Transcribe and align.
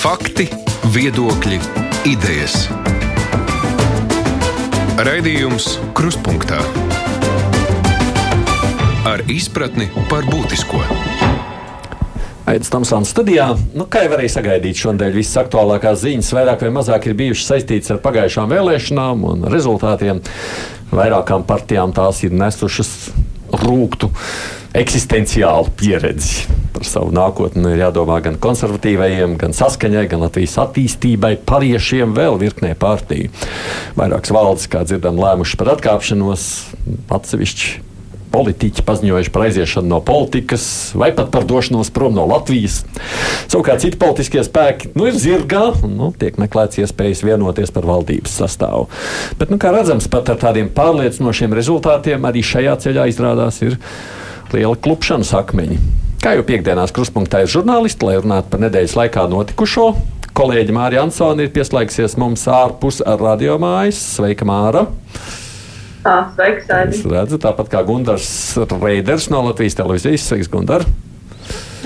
Fakti, 0.00 0.46
viedokļi, 0.94 1.58
idejas. 2.08 2.54
Raidījums 4.96 5.74
Kruspunktā 5.92 6.56
ar 9.04 9.20
izpratni 9.28 9.90
par 10.08 10.24
būtisko. 10.24 10.80
Aizsmeļamies 12.48 12.72
Tamsānas 12.72 13.12
studijā. 13.12 13.50
Nu, 13.76 13.84
kā 13.92 14.06
jau 14.06 14.14
varēja 14.14 14.38
sagaidīt, 14.38 14.80
šodien 14.80 15.12
visas 15.12 15.36
aktuālākās 15.42 16.00
ziņas 16.06 16.32
vairāk 16.38 16.64
vai 16.64 16.72
mazāk 16.78 17.10
ir 17.10 17.18
bijušas 17.20 17.52
saistītas 17.52 17.92
ar 17.92 18.00
pagājušām 18.00 18.48
vēlēšanām 18.56 19.28
un 19.34 19.46
rezultātiem. 19.52 20.24
Vairākām 20.96 21.44
partijām 21.44 21.92
tās 21.92 22.24
ir 22.24 22.32
nesušas 22.40 22.96
rūktu 23.66 24.08
eksistenciālu 24.80 25.76
pieredzi. 25.76 26.59
Par 26.80 26.88
savu 26.88 27.12
nākotni 27.12 27.74
ir 27.74 27.82
jādomā 27.82 28.22
gan 28.24 28.38
konservatīvajiem, 28.40 29.34
gan 29.40 29.52
saskaņai, 29.52 30.06
gan 30.08 30.22
Latvijas 30.24 30.56
attīstībai, 30.62 31.34
pariešiem, 31.44 32.14
vēl 32.16 32.40
virknē 32.40 32.72
partiju. 32.80 33.28
Vairākas 34.00 34.32
valdes, 34.32 34.64
kā 34.72 34.80
dzirdam, 34.88 35.20
lēmušas 35.20 35.60
par 35.60 35.74
atkāpšanos, 35.74 36.46
atsevišķi 37.12 37.90
politiķi 38.30 38.84
paziņojuši 38.86 39.32
par 39.34 39.44
aiziešanu 39.48 39.90
no 39.90 40.00
politikas 40.06 40.64
vai 40.96 41.10
pat 41.12 41.28
par 41.34 41.44
došanos 41.44 41.92
prom 41.92 42.14
no 42.16 42.24
Latvijas. 42.30 42.80
Savukārt 43.50 43.84
citi 43.84 43.98
politiskie 44.00 44.40
spēki 44.46 44.94
nu, 44.94 45.08
ir 45.10 45.18
zirgā 45.20 45.66
un 45.84 45.96
nu, 45.98 46.10
tiek 46.16 46.40
meklēts 46.40 46.80
iespējas 46.80 47.24
vienoties 47.26 47.74
par 47.74 47.88
valdības 47.90 48.40
sastāvu. 48.40 48.86
Bet, 49.36 49.52
nu, 49.52 49.60
kā 49.60 49.74
redzams, 49.74 50.08
pat 50.08 50.32
ar 50.32 50.40
tādiem 50.48 50.70
pārliecinošiem 50.72 51.60
rezultātiem 51.60 52.24
arī 52.24 52.44
šajā 52.46 52.78
ceļā 52.86 53.10
izrādās 53.12 53.60
ir 53.66 53.76
liela 54.54 54.78
klupšanas 54.78 55.34
akmeņi. 55.42 55.99
Kā 56.20 56.34
jau 56.36 56.42
piekdienās 56.44 56.90
kruspunktā 56.92 57.38
ir 57.40 57.48
žurnālisti, 57.48 58.04
lai 58.04 58.18
runātu 58.20 58.50
par 58.52 58.60
nedēļas 58.60 58.92
laikā 58.98 59.22
notikušo, 59.32 59.86
kolēģi 60.36 60.74
Mārija 60.76 61.06
Ansone 61.06 61.46
ir 61.46 61.54
pieslēgsies 61.54 62.18
mums 62.20 62.42
ārpus 62.44 62.98
radiomājas. 63.00 63.96
Sveika, 64.18 64.44
Māra! 64.44 64.82
Tā, 66.04 66.18
sveiks, 66.34 66.68
Aidi. 66.76 66.98
Es 66.98 67.08
redzu, 67.08 67.40
tāpat 67.40 67.72
kā 67.72 67.80
Gunārs 67.88 68.28
Reiders 68.82 69.30
no 69.32 69.40
Latvijas 69.48 69.80
televīzijas. 69.80 70.28
Sveiks, 70.28 70.52
Gunār! 70.52 70.84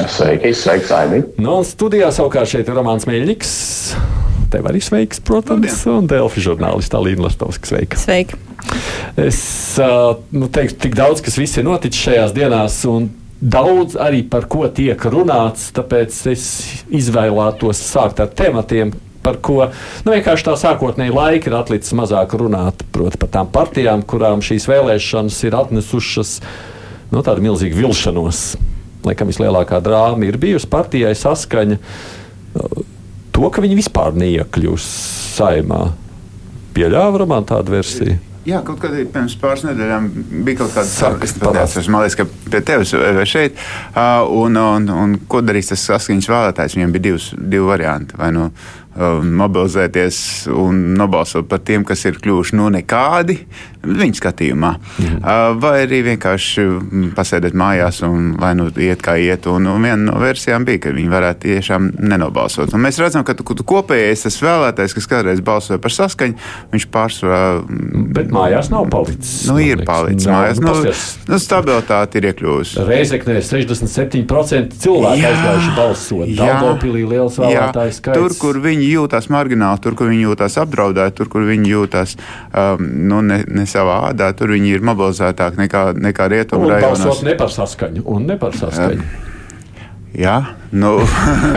Sveiki, 0.02 0.50
sveiks, 0.58 0.90
Aidi! 0.98 1.22
No 1.38 1.60
nu, 1.60 1.70
studijā 1.70 2.10
savukārt 2.10 2.50
šeit 2.56 2.66
ir 2.66 2.74
Romanis 2.74 3.06
Mēļņiks. 3.06 3.56
Tev 4.50 4.66
arī 4.66 4.82
sveiks, 4.82 5.22
protams, 5.22 5.78
un 5.94 6.10
Delfi 6.10 6.42
žurnālists 6.42 6.98
Alīna 6.98 7.28
Lastovska. 7.28 7.70
Sveika! 7.70 8.02
Sveiki! 8.02 8.42
Es 9.14 9.44
nu, 10.34 10.50
teiktu, 10.50 10.88
tik 10.88 10.98
daudz, 10.98 11.22
kas 11.22 11.38
viss 11.38 11.62
ir 11.62 11.70
noticis 11.70 12.08
šajās 12.08 12.34
dienās, 12.34 12.82
un 12.90 13.12
daudz 13.44 13.98
arī 14.00 14.22
par 14.28 14.48
ko 14.48 14.64
tiek 14.72 15.00
runāts, 15.12 15.68
tāpēc 15.76 16.16
es 16.32 16.44
izvēlētos 16.88 17.80
sākt 17.84 18.22
ar 18.24 18.30
tematiem, 18.32 18.94
par 19.24 19.38
ko 19.44 19.58
nu, 19.68 20.12
vienkārši 20.12 20.46
tā 20.48 20.54
sākotnēji 20.60 21.14
laika 21.14 21.50
ir 21.50 21.58
atlicis 21.58 21.96
mazāk 21.96 22.36
runāt. 22.40 22.84
Proti, 22.94 23.20
par 23.20 23.32
tām 23.36 23.50
partijām, 23.52 24.04
kurām 24.06 24.44
šīs 24.44 24.68
vēlēšanas 24.70 25.40
ir 25.48 25.56
atnesušas 25.60 26.36
nu, 27.12 27.20
tādu 27.20 27.44
milzīgu 27.44 27.80
vilšanos. 27.82 28.44
Laikam 29.04 29.28
vislielākā 29.28 29.80
drāma 29.84 30.28
ir 30.28 30.40
bijusi 30.40 30.68
partijai 30.72 31.12
saskaņa. 31.18 31.80
To, 33.34 33.48
ka 33.50 33.64
viņi 33.64 33.80
vispār 33.80 34.14
neiekļūs 34.16 34.86
saimā, 35.34 35.82
pieļāva 36.76 37.26
man 37.28 37.48
tādu 37.48 37.76
versiju. 37.76 38.33
Jā, 38.44 38.58
kaut 38.66 38.76
kad 38.82 38.92
pirms 38.92 39.34
pāris 39.40 39.62
nedēļām 39.64 40.08
bija 40.44 40.60
kaut 40.60 40.74
kāda 40.74 40.88
saruna. 40.90 41.84
Man 41.94 42.04
liekas, 42.04 42.18
ka 42.18 42.26
pie 42.52 42.60
tevis 42.60 42.92
vai 42.92 43.24
šeit. 43.28 43.56
Un, 43.96 44.58
un, 44.60 44.88
un 44.92 45.14
ko 45.30 45.40
darīs 45.40 45.72
tas 45.72 45.84
saskaņas 45.88 46.28
vēlētājs? 46.28 46.76
Viņam 46.76 46.92
bija 46.92 47.06
divs, 47.08 47.30
divi 47.38 47.64
varianti. 47.64 48.18
Vai 48.20 48.28
nu 48.36 48.50
mobilizēties 48.94 50.18
un 50.54 50.82
nobalsot 50.98 51.48
par 51.50 51.62
tiem, 51.66 51.84
kas 51.86 52.04
ir 52.06 52.20
kļuvuši 52.22 52.58
nu 52.60 52.68
nekādi 52.74 53.40
viņa 53.84 54.18
skatījumā. 54.18 54.70
Mhm. 54.98 55.18
Vai 55.60 55.74
arī 55.84 56.00
vienkārši 56.08 56.64
pasēdēt 57.16 57.56
mājās 57.58 58.02
un 58.06 58.34
lai 58.40 58.54
nu 58.58 58.68
iet 58.70 59.02
kā 59.04 59.16
iet. 59.20 59.48
Un, 59.50 59.68
un 59.70 59.84
viena 59.84 60.00
no 60.08 60.18
versijām 60.22 60.64
bija, 60.66 60.86
ka 60.86 60.94
viņi 60.94 61.12
varētu 61.12 61.44
tiešām 61.44 61.90
nenobalsot. 62.00 62.72
Un 62.74 62.84
mēs 62.84 63.00
redzam, 63.02 63.24
ka 63.26 63.36
kopējais 63.36 64.24
tas 64.26 64.38
vēlētājs, 64.42 64.96
kas 64.96 65.08
kādreiz 65.10 65.42
balsoja 65.44 65.80
par 65.82 65.94
saskaņu, 65.94 66.38
viņš 66.72 66.88
pārsvarā. 66.94 67.42
Bet 68.16 68.32
mājās 68.34 68.70
nav 68.72 68.88
palicis. 68.92 69.44
Nu, 69.50 69.58
ir 69.62 69.84
palicis 69.86 70.28
nav, 70.28 70.40
mājās. 70.40 70.62
Nu, 70.64 70.74
nu, 70.84 70.94
nu, 71.34 71.40
stabilitāte 71.42 72.20
ir 72.20 72.30
iekļuvusi. 72.30 72.84
Reizeknē 72.88 73.38
67% 73.44 74.78
cilvēku 74.84 75.28
aizgājuši 75.30 75.74
balsot. 75.76 76.34
Daugopilī 76.38 77.04
liels 77.14 77.38
vēlētājs 77.40 78.00
skaits. 78.00 78.20
Tur, 78.20 78.36
kur 78.40 78.60
viņi 78.64 78.83
jūtas 78.92 79.28
margināli, 79.32 79.80
tur, 79.84 79.96
kur 79.98 80.10
viņi 80.12 80.26
jūtas 80.26 80.58
apdraudēti, 80.62 81.16
tur, 81.20 81.30
kur 81.32 81.46
viņi 81.48 81.72
jūtas 81.72 82.16
um, 82.16 82.84
nu, 83.10 83.20
ne, 83.26 83.42
ne 83.48 83.66
savā 83.70 84.00
ādā, 84.10 84.32
tur 84.36 84.54
viņi 84.54 84.76
ir 84.76 84.84
mobilizētāki 84.86 85.64
nekā, 85.64 85.84
nekā 86.08 86.28
rietumu 86.32 86.70
rajonos. 86.72 87.04
Balsot 87.04 87.24
ne 87.28 87.36
par 87.38 87.54
saskaņu 87.54 88.04
un 88.14 88.28
ne 88.30 88.38
par 88.40 88.56
saskaņu. 88.58 89.08
Jā, 90.14 90.36
Nu, 90.74 90.98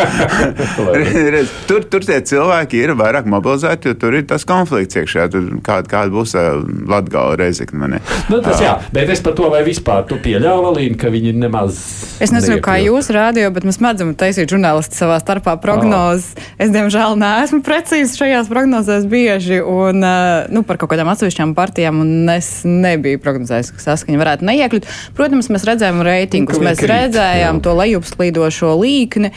redz, 1.34 1.50
tur, 1.66 1.82
tur 1.90 2.04
tie 2.06 2.20
cilvēki 2.22 2.84
ir 2.86 2.94
vairāk 2.98 3.26
mobilizēti, 3.30 3.90
jo 3.90 3.98
tur 3.98 4.14
ir 4.14 4.28
tas 4.30 4.46
konflikts 4.46 5.00
iekšā. 5.00 5.26
Kāda, 5.66 5.90
kāda 5.90 6.14
būs 6.14 6.36
Latvijas 6.38 7.38
reizekne? 7.40 7.98
Nu, 8.30 8.40
tas 8.46 8.62
jā, 8.62 8.76
bet 8.94 9.10
es 9.10 9.24
par 9.26 9.34
to 9.38 9.50
vai 9.50 9.64
vispār 9.66 10.06
tu 10.06 10.20
pieļāvu, 10.22 10.70
Alīna, 10.70 11.00
ka 11.02 11.10
viņi 11.14 11.34
nemaz. 11.34 11.80
Es 12.22 12.34
nezinu, 12.34 12.60
kā 12.62 12.76
jūs 12.84 13.10
rādījāt, 13.14 13.56
bet 13.56 13.66
mēs 13.66 13.80
mēdzam 13.82 14.14
taisīt 14.20 14.54
žurnālisti 14.54 15.00
savā 15.00 15.18
starpā 15.24 15.56
prognozes. 15.64 16.36
Oh. 16.38 16.54
Es, 16.62 16.70
diemžēl, 16.76 17.18
neesmu 17.18 17.64
precīzi 17.66 18.22
šajās 18.22 18.52
prognozēs 18.54 19.10
bieži 19.10 19.64
un 19.64 20.04
nu, 20.04 20.64
par 20.68 20.78
kaut 20.78 20.94
kādām 20.94 21.10
atsevišķām 21.14 21.56
partijām, 21.58 22.04
un 22.06 22.30
es 22.36 22.52
nebiju 22.70 23.24
prognozējis, 23.24 23.74
ka 23.74 23.86
saskaņa 23.88 24.22
varētu 24.22 24.50
neiekļūt. 24.52 24.94
Protams, 25.18 25.50
mēs 25.54 25.66
redzējām 25.72 26.06
reitingus, 26.06 26.62
mēs 26.62 26.86
redzējām 26.86 27.58
jā. 27.58 27.66
to 27.66 27.78
lejupslīdošo 27.82 28.76
līniju 28.78 29.07
līkni. 29.08 29.34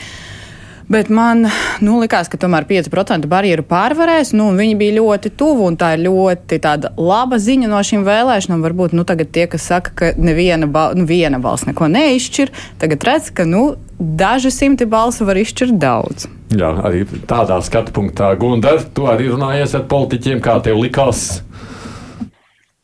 Bet 0.91 1.07
man 1.07 1.45
nu, 1.79 2.01
likās, 2.01 2.27
ka 2.27 2.35
tomēr 2.35 2.65
5% 2.67 3.27
barjeru 3.31 3.63
pārvarēs. 3.63 4.33
Nu, 4.35 4.49
viņi 4.51 4.75
bija 4.75 4.97
ļoti 4.97 5.31
tuvu, 5.39 5.69
un 5.69 5.77
tā 5.79 5.93
ir 5.95 6.03
ļoti 6.09 6.59
laba 6.97 7.39
ziņa 7.39 7.69
no 7.71 7.79
šīm 7.79 8.03
vēlēšanām. 8.03 8.65
Varbūt 8.65 8.91
nu, 8.97 9.05
tie, 9.07 9.45
kas 9.47 9.69
saka, 9.71 9.93
ka 9.95 10.11
neviena 10.19 10.67
bal 10.67 10.97
nu, 10.99 11.07
balss 11.39 11.63
neko 11.69 11.87
neizšķir, 11.87 12.51
tagad 12.81 13.07
redz, 13.07 13.31
ka 13.31 13.45
nu, 13.47 13.77
daži 13.99 14.51
simti 14.51 14.85
balsu 14.85 15.23
var 15.25 15.39
izšķirt 15.39 15.79
daudz. 15.79 16.27
Jā, 16.51 16.73
arī 16.83 17.05
tādā 17.29 17.61
skatu 17.63 17.95
punktā, 17.95 18.33
Gunār, 18.35 18.83
tu 18.91 19.07
arī 19.07 19.29
runājies 19.31 19.77
ar 19.77 19.87
politiķiem, 19.87 20.43
kā 20.43 20.59
tev 20.65 20.81
likās. 20.81 21.45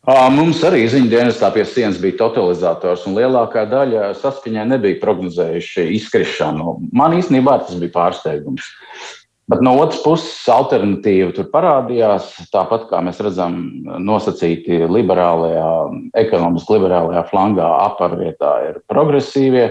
Mums 0.08 0.62
arī 0.64 0.86
ziņu 0.88 1.10
dienestā 1.12 1.50
pie 1.52 1.66
sienas 1.68 1.98
bija 2.00 2.16
totalizators, 2.22 3.02
un 3.10 3.18
lielākā 3.18 3.66
daļa 3.68 4.14
saskaņai 4.16 4.64
nebija 4.70 5.02
prognozējuši 5.02 5.84
izkrišanu. 5.98 6.78
Man 6.96 7.18
īstenībā 7.18 7.58
tas 7.66 7.76
bija 7.76 7.92
pārsteigums. 7.92 8.70
Bet 9.52 9.60
no 9.64 9.74
otras 9.80 10.00
puses, 10.04 10.32
alternatīva 10.52 11.34
tur 11.36 11.50
parādījās. 11.52 12.30
Tāpat 12.56 12.88
kā 12.88 13.02
mēs 13.04 13.20
redzam, 13.24 13.60
nosacīti 14.04 14.80
liberālajā, 14.88 15.68
ekonomiski 16.24 16.78
liberālajā 16.78 17.26
flangā, 17.28 17.68
aparvietā 17.90 18.56
ir 18.70 18.82
progresīvie. 18.88 19.70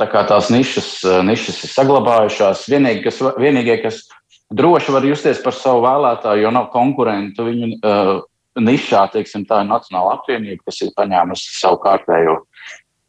Tā 0.00 0.08
kā 0.08 0.24
tās 0.28 0.48
nišas, 0.52 0.90
nišas 1.28 1.60
ir 1.66 1.76
saglabājušās. 1.76 2.66
Vienīgie, 2.72 3.04
kas, 3.04 3.20
vienīgie, 3.36 3.80
kas 3.84 4.04
droši 4.52 4.96
var 4.96 5.12
justies 5.12 5.44
par 5.44 5.56
savu 5.56 5.84
vēlētāju, 5.84 6.46
jo 6.46 6.52
nav 6.56 6.68
konkurentu, 6.72 7.48
viņu 7.48 7.74
uh, 7.80 8.14
nišā, 8.60 9.06
teiksim, 9.12 9.46
tā 9.48 9.62
ir 9.62 9.70
Nacionāla 9.70 10.16
apvienība, 10.18 10.66
kas 10.68 10.82
ir 10.84 10.92
paņēmusi 10.98 11.54
savu 11.60 11.80
kārtējo, 11.84 12.40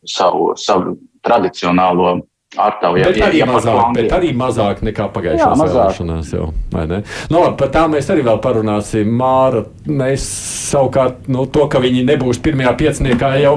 savu, 0.07 0.53
savu 0.59 0.97
tradicionālo 1.23 2.21
Artavu, 2.57 2.99
ja, 3.01 3.07
bet, 3.09 3.17
arī 3.25 3.39
ja 3.39 3.47
mazāk, 3.49 3.79
bet 3.97 4.11
arī 4.13 4.27
mazāk 4.37 4.83
nekā 4.85 5.07
pagājušajās 5.15 5.61
vēlēšanās. 5.63 6.27
Jau, 6.35 6.51
nu, 6.69 7.39
labi, 7.39 7.55
par 7.57 7.71
tām 7.73 7.95
mēs 7.95 8.11
arī 8.13 8.25
vēl 8.27 8.37
parunāsim. 8.43 9.09
Māra, 9.17 9.63
mēs 9.89 10.27
savukārt 10.69 11.25
nu, 11.33 11.47
to, 11.49 11.65
ka 11.71 11.81
viņi 11.81 12.05
nebūs 12.11 12.43
pirmajā 12.45 12.75
pieciniekā, 12.83 13.33
jau 13.41 13.55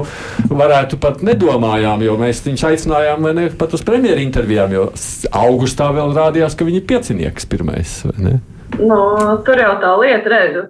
varētu 0.49 0.97
pat 1.03 1.21
nedomājām, 1.27 2.07
jo 2.07 2.17
mēs 2.17 2.41
viņus 2.47 2.67
aicinājām 2.71 3.31
ne, 3.37 3.47
pat 3.59 3.77
uz 3.77 3.85
premjeru 3.85 4.25
intervijām, 4.25 4.73
jo 4.73 4.89
augustā 5.45 5.93
vēl 5.93 6.17
rādījās, 6.17 6.57
ka 6.57 6.65
viņi 6.65 6.81
ir 6.81 6.89
piecinieks 6.89 7.49
pirmais. 7.53 7.99
Nu, 8.75 8.99
tur 9.47 9.61
jau 9.61 9.73
tā 9.81 9.93
lieta 10.01 10.31
redzu. 10.33 10.67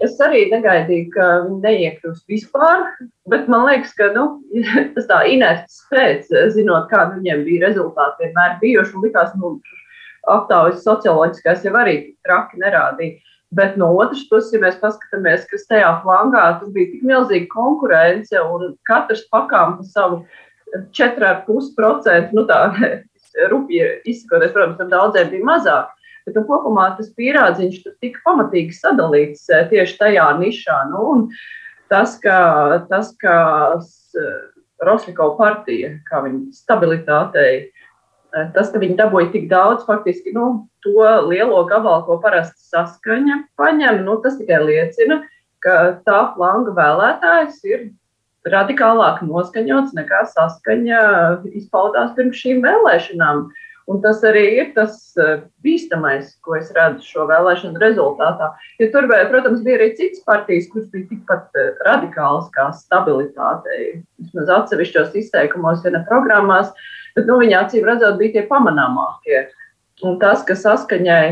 Es 0.00 0.14
arī 0.22 0.46
negaidīju, 0.48 1.08
ka 1.12 1.24
viņi 1.44 1.58
neiekļūs 1.64 2.22
vispār, 2.30 2.86
bet 3.28 3.50
man 3.52 3.66
liekas, 3.66 3.90
ka 3.98 4.08
nu, 4.14 4.26
tas 4.94 5.08
tā 5.10 5.18
inerces 5.28 5.82
pēc, 5.90 6.30
zinot, 6.54 6.88
kādi 6.92 7.18
viņiem 7.18 7.42
bija 7.48 7.66
rezultāti, 7.66 8.24
vienmēr 8.24 8.56
bijuši. 8.62 8.94
Un 8.96 9.04
likās, 9.04 9.34
nu, 9.36 9.56
aptaujas 10.30 10.84
socioloģiskās 10.86 11.66
jau 11.66 11.74
arī 11.80 11.96
traki 12.26 12.62
nerādīja. 12.62 13.18
Bet 13.58 13.74
no 13.80 13.90
otras 13.98 14.22
puses, 14.30 14.52
ja 14.54 14.62
mēs 14.62 14.78
paskatāmies, 14.78 15.42
kas 15.50 15.66
tajā 15.66 15.90
flangā, 16.04 16.44
tur 16.60 16.70
bija 16.74 16.92
tik 16.92 17.02
milzīga 17.02 17.50
konkurence 17.50 18.38
un 18.46 18.76
katrs 18.86 19.24
pakām 19.34 19.80
pa 19.80 19.86
savu 19.90 20.20
4,5%, 20.94 22.30
nu 22.36 22.44
tā 22.46 22.60
rupji 23.50 23.88
izsakoties, 24.06 24.54
protams, 24.54 24.78
tam 24.78 24.92
daudziem 24.94 25.32
bija 25.34 25.48
mazāk. 25.50 25.90
Bet 26.26 26.36
nu, 26.36 26.44
kopumā 26.48 26.90
tas 26.98 27.10
pierādziņš 27.16 27.82
tur 27.84 27.96
tika 28.02 28.22
pamatīgi 28.26 28.76
sadalīts 28.76 29.46
eh, 29.52 29.66
tieši 29.70 29.98
tajā 30.00 30.26
nišā. 30.40 30.78
Nu, 30.92 31.28
tas, 31.92 32.16
ka, 32.22 32.38
tas, 32.90 33.12
ka 33.20 33.36
Roslikova 34.84 35.36
partija, 35.38 35.94
kā 36.08 36.22
viņa 36.24 36.56
stabilitātei, 36.56 37.54
eh, 37.68 38.50
tas, 38.56 38.72
ka 38.72 38.82
viņi 38.82 38.98
dabūja 39.00 39.32
tik 39.34 39.48
daudz, 39.52 39.86
faktiski 39.88 40.34
nu, 40.36 40.66
to 40.84 41.08
lielo 41.28 41.64
gabalu, 41.68 42.04
ko 42.08 42.18
parasti 42.22 42.70
saskaņa 42.72 43.42
paņem, 43.60 44.04
nu, 44.06 44.18
tas 44.24 44.36
tikai 44.40 44.60
liecina, 44.66 45.22
ka 45.64 45.96
tā 46.06 46.20
flanga 46.36 46.76
vēlētājs 46.76 47.64
ir 47.68 47.90
radikālāk 48.48 49.20
noskaņots 49.26 49.92
nekā 49.96 50.22
saskaņa 50.32 51.00
izpaudās 51.52 52.14
pirms 52.16 52.38
šīm 52.40 52.62
vēlēšanām. 52.64 53.42
Uh, 53.44 53.66
Un 53.88 54.00
tas 54.04 54.20
arī 54.26 54.44
ir 54.60 54.68
tas 54.76 54.96
eh, 55.18 55.40
bīstamais, 55.64 56.34
ko 56.44 56.56
es 56.58 56.70
redzu 56.76 57.06
šo 57.06 57.26
vēlēšanu 57.30 57.80
rezultātā. 57.82 58.50
Jo 58.78 58.90
tur, 58.92 59.08
protams, 59.32 59.62
bija 59.66 59.80
arī 59.80 59.90
citas 59.98 60.22
partijas, 60.26 60.68
kuras 60.72 60.90
bija 60.92 61.08
tikpat 61.10 61.58
eh, 61.58 61.70
radikālas 61.86 62.50
kā 62.54 62.68
stabilitātei. 62.76 64.02
Vismaz 64.20 64.52
atsevišķos 64.58 65.16
izteikumos, 65.22 65.84
ja 65.86 65.94
ne 65.96 66.04
programmās, 66.08 66.74
bet 67.16 67.30
nu, 67.30 67.40
viņa 67.42 67.64
acīm 67.64 67.88
redzot, 67.88 68.18
bija 68.20 68.36
tie 68.38 68.44
pamanāmākie. 68.50 69.46
Un 70.06 70.20
tas, 70.20 70.44
ka 70.46 70.54
saskaņai, 70.56 71.24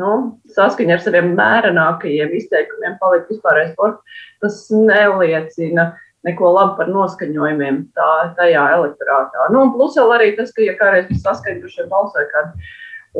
nu, 0.00 0.12
saskaņa 0.54 0.96
ar 0.96 1.02
saviem 1.04 1.32
mērenākajiem 1.38 2.36
izteikumiem 2.38 2.94
palika 3.00 3.32
vispārējais 3.32 3.74
sports, 3.74 4.22
tas 4.44 4.62
neliecina 4.70 5.90
neko 6.28 6.52
labu 6.52 6.76
par 6.78 6.90
noskaņojumiem 6.92 7.80
tā, 7.96 8.10
tajā 8.36 8.66
elektorātā. 8.76 9.48
Nu, 9.54 9.70
plus 9.74 9.96
vēl 9.98 10.14
arī 10.18 10.30
tas, 10.36 10.52
ka, 10.56 10.64
ja 10.66 10.76
kādreiz 10.78 11.08
bija 11.08 11.24
saskaņojušie 11.24 11.86
balsoja, 11.92 12.26
kad 12.34 12.52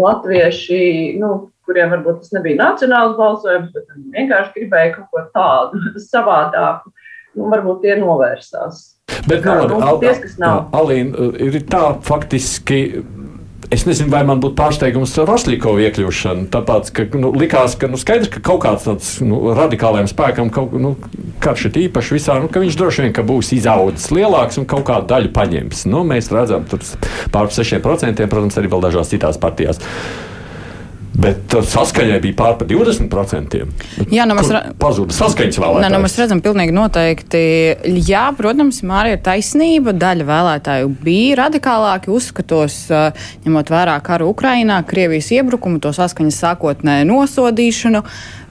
latvieši, 0.01 0.83
nu, 1.21 1.33
kuriem 1.67 1.93
varbūt 1.95 2.23
tas 2.23 2.35
nebija 2.37 2.61
nacionāls 2.61 3.17
balsojums, 3.19 3.73
bet 3.75 3.89
vienkārši 4.17 4.55
gribēja 4.59 4.95
kaut 4.99 5.11
ko 5.15 5.25
tādu 5.35 5.95
savādāku, 6.13 6.93
nu, 7.39 7.49
varbūt 7.53 7.85
tie 7.87 7.97
novērsās. 8.01 8.87
Bet, 9.29 9.45
nu, 9.45 9.67
nu, 9.69 9.81
Alīna, 9.85 10.53
Alīna, 10.77 11.31
ir 11.43 11.57
tā 11.69 11.83
faktiski 12.07 12.79
Es 13.71 13.85
nezinu, 13.87 14.11
vai 14.11 14.25
man 14.27 14.41
būtu 14.43 14.57
pārsteigums 14.59 15.13
ar 15.23 15.29
Roslīkovu 15.31 15.85
iekļūšanu. 15.85 16.49
Tāpēc, 16.51 16.89
ka 16.97 17.05
nu, 17.23 17.29
likās, 17.39 17.77
ka 17.79 17.87
nu, 17.87 18.01
skaidrs, 18.03 18.31
ka 18.35 18.43
kaut 18.43 18.65
kāds 18.65 18.89
tāds 18.89 19.11
nu, 19.23 19.39
radikāliem 19.55 20.09
spēkam, 20.11 20.51
kaut, 20.51 20.75
nu, 20.75 20.97
karš 21.45 21.69
ir 21.69 21.79
īpaši 21.85 22.17
visā, 22.17 22.41
nu, 22.43 22.51
ka 22.51 22.63
viņš 22.65 22.79
droši 22.81 23.05
vien 23.07 23.15
būs 23.29 23.53
izaudzis 23.55 24.11
lielāks 24.11 24.59
un 24.59 24.67
kaut 24.71 24.89
kādu 24.91 25.07
daļu 25.13 25.31
paņems. 25.37 25.85
Nu, 25.87 26.03
mēs 26.09 26.33
redzam, 26.35 26.67
tur 26.67 26.83
pār 27.31 27.53
6%, 27.55 28.27
protams, 28.27 28.59
arī 28.59 28.73
vēl 28.75 28.83
dažās 28.89 29.15
citās 29.15 29.39
partijās. 29.39 29.79
Bet 31.11 31.53
saskaņai 31.67 32.21
bija 32.23 32.37
pār 32.39 32.55
par 32.61 32.69
20%. 32.71 33.59
Jā, 34.15 34.27
nu 34.29 34.37
mēs 34.39 34.51
redzam, 34.53 34.77
pazuda. 34.81 35.15
Nē, 35.83 35.91
nu 35.91 35.99
mēs 36.05 36.15
redzam, 36.21 36.41
pilnīgi 36.45 36.75
noteikti. 36.75 37.43
Jā, 38.07 38.29
protams, 38.39 38.81
Mārija 38.87 39.19
ir 39.19 39.25
taisnība. 39.27 39.95
Daļa 40.01 40.29
vēlētāju 40.29 40.93
bija 41.03 41.41
radikālāki 41.43 42.13
uzskatos, 42.15 42.79
ņemot 43.45 43.75
vērā 43.75 43.99
karu 44.07 44.31
Ukrainā, 44.31 44.79
Krievijas 44.87 45.33
iebrukumu, 45.35 45.83
to 45.83 45.93
saskaņas 45.97 46.41
sākotnēju 46.47 47.11
nosodīšanu. 47.11 48.05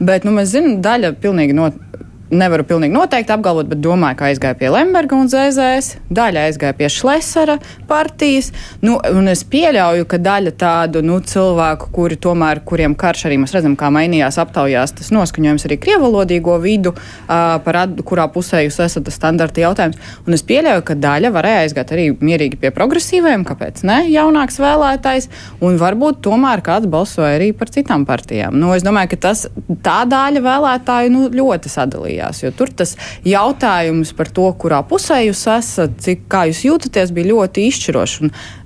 Bet, 0.03 0.27
nu, 0.27 0.35
mēs 0.35 0.51
zinām, 0.53 0.81
daļa 0.83 1.15
pilnīgi 1.23 1.57
noteikti 1.57 2.07
nevaru 2.31 2.63
pilnīgi 2.67 2.93
noteikti 2.93 3.33
apgalvot, 3.33 3.67
bet 3.71 3.81
domāju, 3.81 4.17
ka 4.19 4.27
aizgāja 4.29 4.57
pie 4.59 4.69
Lemberga 4.73 5.17
un 5.17 5.29
ZZS, 5.31 5.97
daļa 6.13 6.45
aizgāja 6.49 6.75
pie 6.77 6.89
Šlesera 6.93 7.57
partijas. 7.89 8.51
Nu, 8.85 8.99
un 9.15 9.31
es 9.31 9.41
pieļauju, 9.49 10.05
ka 10.09 10.19
daļa 10.21 10.53
tādu 10.59 11.01
nu, 11.05 11.19
cilvēku, 11.25 11.89
kuri 11.95 12.19
tomēr, 12.21 12.61
kuriem 12.67 12.95
karš 12.99 13.25
arī 13.29 13.39
mēs 13.41 13.55
redzam, 13.55 13.77
kā 13.79 13.89
mainījās 13.93 14.37
aptaujās 14.41 14.93
tas 14.99 15.09
noskaņojums 15.15 15.65
arī 15.69 15.79
krievalodīgo 15.81 16.59
vidu, 16.61 16.93
uh, 16.93 17.57
par 17.65 17.81
at, 17.83 17.97
kurā 18.05 18.27
pusē 18.33 18.61
jūs 18.65 18.79
esat 18.85 19.07
tas 19.07 19.17
standarta 19.17 19.63
jautājums. 19.63 19.97
Un 20.27 20.37
es 20.37 20.45
pieļauju, 20.45 20.85
ka 20.85 20.97
daļa 20.99 21.33
varēja 21.33 21.65
aizgāt 21.65 21.95
arī 21.95 22.09
mierīgi 22.13 22.61
pie 22.61 22.73
progresīviem, 22.75 23.45
kāpēc 23.47 23.81
ne, 23.89 24.03
jaunāks 24.13 24.61
vēlētājs, 24.61 25.29
un 25.65 25.81
varbūt 25.81 26.21
tomēr 26.29 26.61
kāds 26.65 26.89
balsoja 26.91 27.33
arī 27.39 27.51
par 27.57 27.73
citām 27.73 28.05
partijām. 28.09 28.57
Nu, 28.59 28.75
es 28.77 28.85
domāju, 28.85 29.15
ka 29.15 29.21
tas 29.29 29.47
tā 29.85 30.01
daļa 30.09 30.45
vēlētāju 30.45 31.13
nu, 31.15 31.25
ļoti 31.33 31.71
sadalīja 31.71 32.18
Jo 32.43 32.51
tur 32.55 32.71
tas 32.71 32.95
jautājums 33.27 34.13
par 34.17 34.31
to, 34.33 34.47
kurā 34.61 34.81
pusē 34.87 35.21
jūs 35.25 35.43
esat, 35.55 35.95
cik 36.03 36.25
kā 36.31 36.45
jūs 36.49 36.63
jūtaties, 36.67 37.13
bija 37.15 37.31
ļoti 37.33 37.67
izšķirošs. 37.69 38.17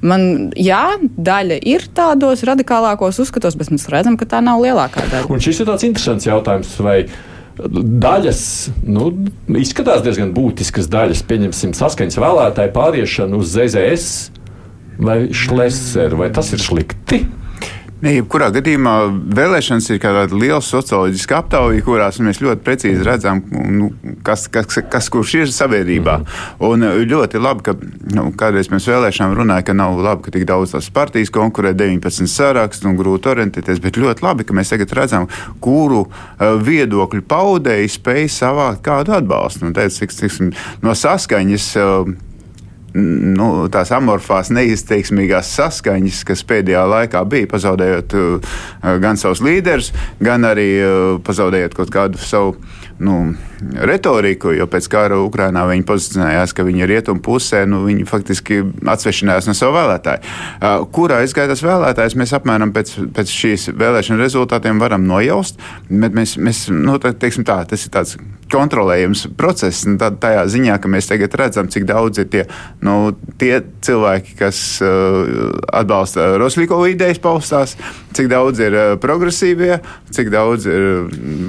Man, 0.05 0.25
jā, 0.59 0.85
daļa 1.01 1.59
ir 1.73 1.87
tādos 1.95 2.45
radikālākos 2.47 3.21
uzskatos, 3.23 3.57
bet 3.59 3.73
mēs 3.73 3.89
redzam, 3.93 4.17
ka 4.19 4.29
tā 4.29 4.41
nav 4.43 4.63
lielākā 4.63 5.05
daļa. 5.11 5.29
Un 5.31 5.43
šis 5.43 5.63
ir 5.63 5.69
tāds 5.69 5.87
interesants 5.87 6.27
jautājums. 6.29 6.73
Vai 6.83 7.03
daļas, 7.57 8.43
nu, 8.89 9.11
izskatās 9.61 10.01
diezgan 10.05 10.33
būtiskas 10.33 10.89
daļas, 10.91 11.21
pieņemsim, 11.29 11.75
saskaņas 11.77 12.17
vēlētāju 12.23 12.73
pāriešanu 12.73 13.41
uz 13.43 13.53
ZZS 13.53 14.07
vai 15.03 15.19
Šleseru, 15.33 16.23
vai 16.23 16.31
tas 16.33 16.51
ir 16.53 16.61
slikti? 16.61 17.23
Ne, 18.03 18.17
jebkurā 18.17 18.49
gadījumā 18.51 18.93
vēlēšanas 19.31 19.85
ir 19.93 19.99
tāda 20.03 20.25
liela 20.35 20.59
socioloģiska 20.65 21.37
aptauja, 21.39 21.83
kurās 21.85 22.17
mēs 22.19 22.41
ļoti 22.43 22.59
precīzi 22.65 23.05
redzam, 23.07 23.39
nu, 23.71 23.93
kas, 24.27 24.49
kas, 24.51 24.81
kas 24.91 25.07
kurš 25.13 25.35
ir 25.37 25.53
sabiedrībā. 25.55 26.17
Un 26.67 26.83
uh, 26.83 26.97
ļoti 27.07 27.39
labi, 27.39 27.63
ka 27.63 27.75
nu, 28.11 28.25
kādreiz 28.39 28.67
mēs 28.73 28.89
vēlēšanām 28.91 29.37
runājam, 29.39 29.67
ka 29.69 29.77
nav 29.79 30.01
labi, 30.03 30.25
ka 30.25 30.33
tik 30.35 30.43
daudz 30.49 30.75
tās 30.75 30.91
partijas 30.91 31.31
konkurē 31.31 31.71
19 31.79 32.27
sarakstu 32.27 32.91
un 32.91 32.99
grūti 32.99 33.31
orientēties, 33.31 33.79
bet 33.85 34.01
ļoti 34.03 34.27
labi, 34.27 34.49
ka 34.49 34.57
mēs 34.59 34.75
tagad 34.75 34.97
redzam, 34.99 35.29
kuru 35.63 36.03
uh, 36.03 36.43
viedokļu 36.59 37.23
paudēji 37.31 37.95
spēj 37.95 38.27
savākt 38.35 38.83
kādu 38.83 39.15
atbalstu. 39.15 39.69
Nu, 39.69 39.77
teic, 39.79 39.95
tiksim, 40.03 40.51
no 40.83 40.91
saskaņas. 40.91 41.71
Nu, 42.93 43.47
tās 43.73 43.89
amorfās, 43.95 44.51
neizteiksmīgās 44.53 45.49
saskaņas, 45.57 46.19
kas 46.29 46.43
pēdējā 46.45 46.83
laikā 46.91 47.23
bija, 47.25 47.49
pazaudējot 47.49 48.13
uh, 48.19 48.57
gan 49.01 49.17
savus 49.17 49.41
līderus, 49.41 49.89
gan 50.21 50.45
arī 50.45 50.67
uh, 50.77 51.15
pazaudējot 51.25 51.73
kaut 51.79 51.93
kādu 51.93 52.21
savu 52.21 52.53
nu, 53.03 53.17
retoriku, 53.87 54.51
jo 54.55 54.67
pēc 54.69 54.87
kara 54.91 55.19
Ukrainā 55.23 55.63
viņi 55.69 55.85
pozicionējās, 55.87 56.53
ka 56.55 56.65
viņi 56.67 56.83
ir 56.83 56.91
rietumu 56.91 57.23
pusē, 57.23 57.63
nu, 57.69 57.83
viņi 57.87 58.07
faktiski 58.09 58.61
atsvešinājās 58.93 59.47
no 59.49 59.55
savu 59.57 59.77
vēlētāju. 59.77 60.23
Uh, 60.23 60.85
Kurā 60.93 61.21
aizgāja 61.23 61.51
tas 61.53 61.63
vēlētājs, 61.65 62.17
mēs 62.19 62.35
apmēram 62.37 62.73
pēc, 62.75 62.95
pēc 63.15 63.33
šīs 63.33 63.69
vēlēšana 63.79 64.21
rezultātiem 64.21 64.81
varam 64.83 65.07
nojaust, 65.07 65.61
bet 65.89 66.15
mēs, 66.15 66.35
mēs 66.41 66.65
nu, 66.73 66.97
tā, 67.03 67.13
teiksim 67.17 67.47
tā, 67.47 67.61
tas 67.69 67.85
ir 67.87 67.93
tāds 67.93 68.17
kontrolējams 68.53 69.27
process, 69.39 69.87
nu, 69.87 69.97
tā, 70.01 70.11
tajā 70.23 70.45
ziņā, 70.53 70.77
ka 70.81 70.91
mēs 70.91 71.09
tagad 71.09 71.35
redzam, 71.39 71.69
cik 71.73 71.87
daudz 71.89 72.21
ir 72.23 72.29
tie, 72.33 72.45
nu, 72.85 73.13
tie 73.41 73.55
cilvēki, 73.85 74.37
kas 74.39 74.59
uh, 74.83 75.53
atbalsta 75.73 76.33
Roslīko 76.41 76.81
idejas 76.91 77.21
paustās, 77.23 77.77
cik 78.15 78.29
daudz 78.31 78.61
ir 78.63 78.75
uh, 78.77 78.93
progresīvie, 79.01 79.77
cik 80.13 80.31
daudz 80.33 80.67
ir 80.69 80.87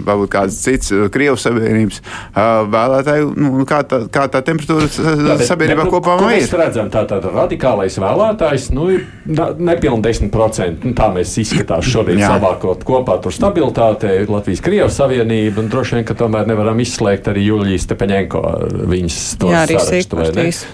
varbūt 0.06 0.32
kāds 0.32 0.58
cits 0.64 0.92
uh, 0.94 1.06
Krievijas 1.12 1.46
Savienības 1.46 2.00
uh, 2.00 2.64
vēlētāju, 2.72 3.30
nu, 3.40 3.66
kā, 3.68 3.82
tā, 3.88 4.04
kā 4.12 4.26
tā 4.32 4.42
temperatūra 4.46 4.88
Jā, 4.88 5.38
sabiedrībā 5.48 5.84
bet, 5.84 5.90
nu, 5.90 5.94
kopumā 5.94 6.30
ir. 6.34 6.44
Mēs 6.44 6.54
redzam, 6.58 6.90
tā 6.92 7.04
tad 7.10 7.26
radikālais 7.28 7.98
vēlētājs 8.00 8.68
nu, 8.76 8.88
ir 8.94 9.06
nepilni 9.58 10.04
10%. 10.04 10.84
Nu, 10.84 10.94
tā 10.96 11.10
mēs 11.14 11.34
izskatās 11.40 11.88
šodien 11.88 12.22
savākot 12.24 12.84
kopā 12.86 13.18
tur 13.24 13.34
stabilitāte, 13.34 14.12
Latvijas 14.30 14.62
Krievijas 14.64 14.98
Savienība, 15.00 15.62
un 15.62 15.70
droši 15.72 15.98
vien, 15.98 16.06
ka 16.08 16.16
tomēr 16.18 16.48
nevaram 16.50 16.80
izslēgt 16.82 17.30
arī 17.32 17.46
Juļijas 17.48 17.88
Stepaņenko 17.88 18.42
viņas 18.90 19.20
to 19.40 19.52
sarakstu. 19.52 20.22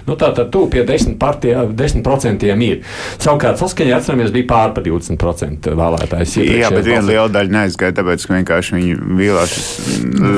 Nu, 0.07 0.17
tā 0.19 0.31
tad 0.37 0.51
tu 0.53 0.65
pie 0.71 0.85
10%, 0.87 1.17
partijā, 1.21 1.65
10 1.67 2.65
ir. 2.65 2.81
Savukārt 3.21 3.61
saskaņā 3.61 3.97
atceramies 3.97 4.33
bija 4.33 4.49
pār 4.49 4.75
pa 4.75 4.83
20% 4.85 5.75
vēlētājs. 5.81 6.35
Jā, 6.45 6.69
bet 6.73 6.87
viena 6.87 7.05
liela 7.07 7.27
daļa 7.33 7.55
neaizgāja, 7.57 7.97
tāpēc, 7.99 8.27
ka 8.27 8.37
vienkārši 8.37 8.77
viņi 8.77 8.99
vīlās. 9.21 9.55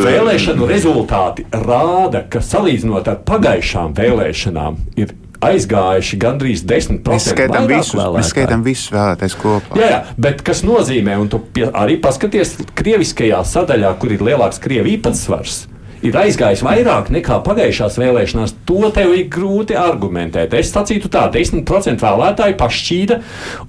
Vēlēšanu 0.07 0.69
rezultāti 0.69 1.45
rāda, 1.51 2.23
ka 2.31 2.41
salīdzinot 2.43 3.11
ar 3.11 3.21
pagājušām 3.27 3.93
vēlēšanām 3.99 4.79
ir 5.03 5.13
aizgājuši 5.43 6.19
gandrīz 6.21 6.63
10% 6.67 7.11
mēs 7.11 7.27
skaitām 7.33 7.67
visus, 7.67 7.95
vēlētāju. 7.97 8.19
Mēs 8.21 8.31
skaitām 8.31 8.63
visus 8.63 8.93
vēlētājus 8.93 9.37
kopā. 9.41 9.79
Jā, 9.81 9.89
jā, 9.91 9.99
bet 10.27 10.43
kas 10.47 10.63
nozīmē, 10.63 11.17
un 11.19 11.29
tu 11.31 11.41
pie, 11.55 11.67
arī 11.67 11.99
paskaties 12.03 12.55
krieviskajā 12.79 13.43
sadaļā, 13.51 13.93
kur 13.99 14.15
ir 14.15 14.23
lielāks 14.23 14.61
krievi 14.63 14.95
īpatsvars 14.97 15.65
ir 16.03 16.17
aizgājis 16.19 16.63
vairāk 16.65 17.09
nekā 17.13 17.39
pagājušās 17.45 17.97
vēlēšanās, 18.01 18.53
to 18.67 18.89
tev 18.95 19.13
ir 19.15 19.27
grūti 19.31 19.77
argumentēt. 19.79 20.53
Es 20.57 20.71
sacītu 20.73 21.11
tā, 21.13 21.25
10% 21.33 22.03
vēlētāji 22.03 22.57
pašķīda, 22.59 23.19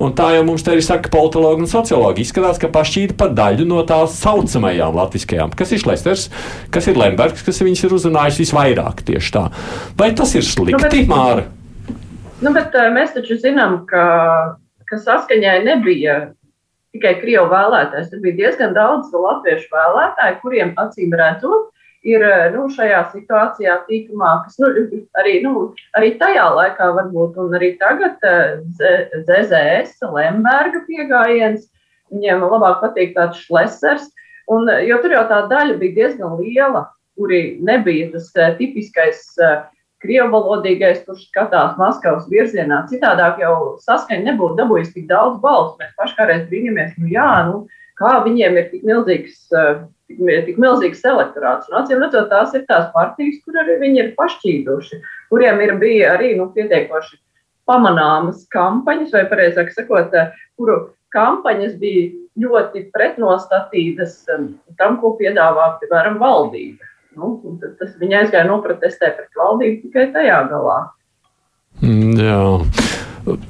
un 0.02 0.14
tā 0.18 0.30
jau 0.36 0.44
mums 0.48 0.66
te 0.66 0.74
arī 0.74 0.84
saka 0.84 1.12
politologi 1.12 1.64
un 1.64 1.70
sociologi. 1.70 2.24
Izskatās, 2.26 2.60
ka 2.62 2.70
pašķīda 2.74 3.18
par 3.20 3.34
daļu 3.38 3.68
no 3.70 3.82
tās 3.88 4.18
saucamajām 4.20 4.98
latviskajām, 4.98 5.54
kas 5.58 5.74
ir 5.74 5.82
Šlesters, 5.84 6.28
kas 6.74 6.90
ir 6.90 7.00
Lembergs, 7.00 7.44
kas 7.46 7.62
viņas 7.62 7.86
ir 7.86 7.98
uzrunājis 7.98 8.40
visvairāk 8.44 9.04
tieši 9.06 9.34
tā. 9.34 9.48
Vai 9.98 10.10
tas 10.16 10.34
ir 10.34 10.46
slikti, 10.46 11.04
nu. 11.04 11.10
Māra? 11.14 11.46
Nu, 12.42 12.50
bet, 12.52 12.74
mēs 12.92 13.14
taču 13.14 13.38
zinām, 13.40 13.84
ka, 13.88 14.04
ka 14.90 14.98
saskaņai 15.00 15.60
nebija 15.64 16.18
tikai 16.94 17.16
krievu 17.20 17.48
vēlētājs. 17.50 18.10
Tur 18.10 18.22
bija 18.22 18.38
diezgan 18.42 18.74
daudz 18.76 19.12
latviešu 19.14 19.70
vēlētāju, 19.72 20.40
kuriem 20.42 20.74
acīm 20.80 21.14
redzot, 21.18 21.73
ir 22.04 22.24
nu, 22.54 22.66
šajā 22.72 23.00
situācijā 23.12 23.78
tīkamā, 23.88 24.32
kas 24.44 24.58
nu, 24.60 24.70
arī, 25.20 25.38
nu, 25.44 25.68
arī 25.98 26.14
tajā 26.20 26.46
laikā, 26.58 26.90
varbūt, 26.98 27.38
un 27.40 27.56
arī 27.56 27.74
tagad 27.80 28.20
ZZS, 28.78 29.96
Lemberga 30.12 30.84
pieejams, 30.88 31.68
viņiem 32.12 32.44
labāk 32.44 32.82
patīk 32.84 33.14
tāds 33.16 33.40
šlesers. 33.46 34.10
Un, 34.52 34.68
jo 34.84 34.98
tur 35.00 35.14
jau 35.16 35.22
tā 35.30 35.44
daļa 35.48 35.78
bija 35.80 35.96
diezgan 36.02 36.36
liela, 36.36 36.90
kuri 37.16 37.56
nebija 37.64 38.10
tas 38.12 38.28
tipiskais 38.58 39.22
krievu 40.04 40.34
valodīgais, 40.34 41.00
kurš 41.06 41.24
skatās 41.30 41.78
Maskavas 41.80 42.28
virzienā. 42.28 42.82
Citādāk 42.90 43.40
jau 43.40 43.54
saskaņa 43.80 44.28
nebūtu 44.28 44.58
dabūjis 44.60 44.92
tik 44.92 45.08
daudz 45.08 45.40
balsu. 45.40 45.78
Mēs 45.80 45.94
pašā 45.96 46.18
kādreiz 46.18 46.44
brīnamies, 46.50 46.92
nu, 47.00 47.08
jā, 47.14 47.30
nu, 47.48 47.62
kā 47.96 48.18
viņiem 48.26 48.58
ir 48.60 48.68
tik 48.72 48.84
milzīgs, 48.84 49.38
tik, 50.10 50.22
tik 50.48 50.58
milzīgs 50.62 51.04
elektorāts. 51.08 51.68
Un, 51.70 51.78
acīm 51.82 52.02
redzot, 52.02 52.30
tās 52.32 52.54
ir 52.56 52.64
tās 52.70 52.90
partijas, 52.94 53.40
kur 53.44 53.60
arī 53.62 53.78
viņi 53.82 54.02
ir 54.02 54.10
pašķīduši, 54.18 55.00
kuriem 55.32 55.62
ir 55.64 55.76
bija 55.82 56.14
arī 56.16 56.34
nu, 56.38 56.50
pietiekoši 56.54 57.20
pamanāmas 57.68 58.44
kampaņas, 58.52 59.14
vai 59.14 59.24
precīzāk 59.30 59.72
sakot, 59.74 60.12
kuru 60.58 60.80
kampaņas 61.14 61.78
bija 61.80 62.10
ļoti 62.44 62.88
pretnostatītas 62.94 64.24
tam, 64.26 64.98
ko 65.00 65.14
piedāvā, 65.20 65.74
piemēram, 65.80 66.18
valdība. 66.22 66.90
Nu, 67.14 67.36
tas 67.78 67.92
viņa 68.00 68.24
aizgāja 68.24 68.48
noprotestēt 68.48 69.20
pret 69.20 69.38
valdību 69.38 69.84
tikai 69.86 70.08
tajā 70.16 70.40
galā. 70.50 70.78
Mm, 71.82 72.16
jā. 72.18 72.40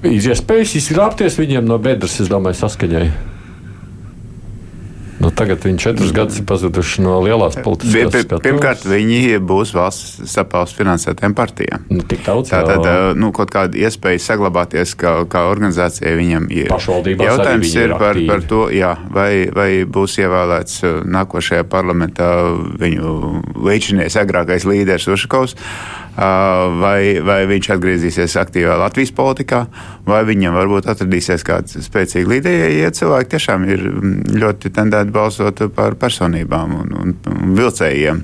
Iespējas 0.04 0.76
izrāpties 0.78 1.40
viņiem 1.40 1.64
no 1.66 1.80
bedres, 1.82 2.20
es 2.22 2.28
domāju, 2.30 2.60
saskaņai. 2.60 3.33
Nu, 5.22 5.30
tagad 5.30 5.62
viņi 5.64 5.78
četrus 5.78 6.12
gadus 6.14 6.40
ir 6.40 6.46
pazuduši 6.48 7.04
no 7.04 7.18
lielās 7.22 7.56
politiskās 7.62 8.10
skatuves. 8.10 8.42
Pirmkārt, 8.44 8.84
viņi 8.88 9.38
būs 9.46 9.74
valsts 9.76 10.24
sapaules 10.32 10.74
finansētiem 10.74 11.36
partijām. 11.36 11.84
Nu, 11.92 12.02
tik 12.08 12.24
daudz. 12.26 12.50
Tātad, 12.52 13.14
nu, 13.18 13.30
kaut 13.36 13.52
kāda 13.54 13.78
iespēja 13.78 14.22
saglabāties 14.24 14.96
kā, 14.98 15.16
kā 15.30 15.46
organizācijai 15.52 16.14
viņam 16.18 16.48
ir. 16.54 16.74
Jautājums 16.74 17.74
ir, 17.74 17.88
ir 17.88 17.96
par, 18.00 18.20
par 18.28 18.46
to, 18.50 18.64
jā, 18.74 18.94
vai, 19.14 19.46
vai 19.54 19.68
būs 19.86 20.18
ievēlēts 20.22 20.82
nākošajā 21.06 21.68
parlamentā 21.70 22.30
viņu 22.82 23.14
līdzinies 23.64 24.18
agrākais 24.20 24.66
līderis 24.68 25.08
Ušakovs 25.14 25.56
vai, 26.16 27.20
vai 27.24 27.40
viņš 27.50 27.70
atgriezīsies 27.74 28.36
aktīvā 28.38 28.76
Latvijas 28.78 29.12
politikā, 29.16 29.64
vai 30.06 30.22
viņam 30.28 30.56
varbūt 30.58 30.88
atradīsies 30.92 31.44
kāds 31.46 31.78
spēcīgs 31.86 32.30
līderis. 32.30 32.76
Ja 32.78 32.92
cilvēki 32.94 33.32
tiešām 33.34 33.66
ir 33.68 33.86
ļoti 34.34 34.72
tendēti 34.74 35.14
balsot 35.14 35.64
par 35.74 35.98
personībām 36.00 36.76
un, 36.80 36.94
un, 37.00 37.16
un 37.34 37.56
vilcējiem, 37.58 38.22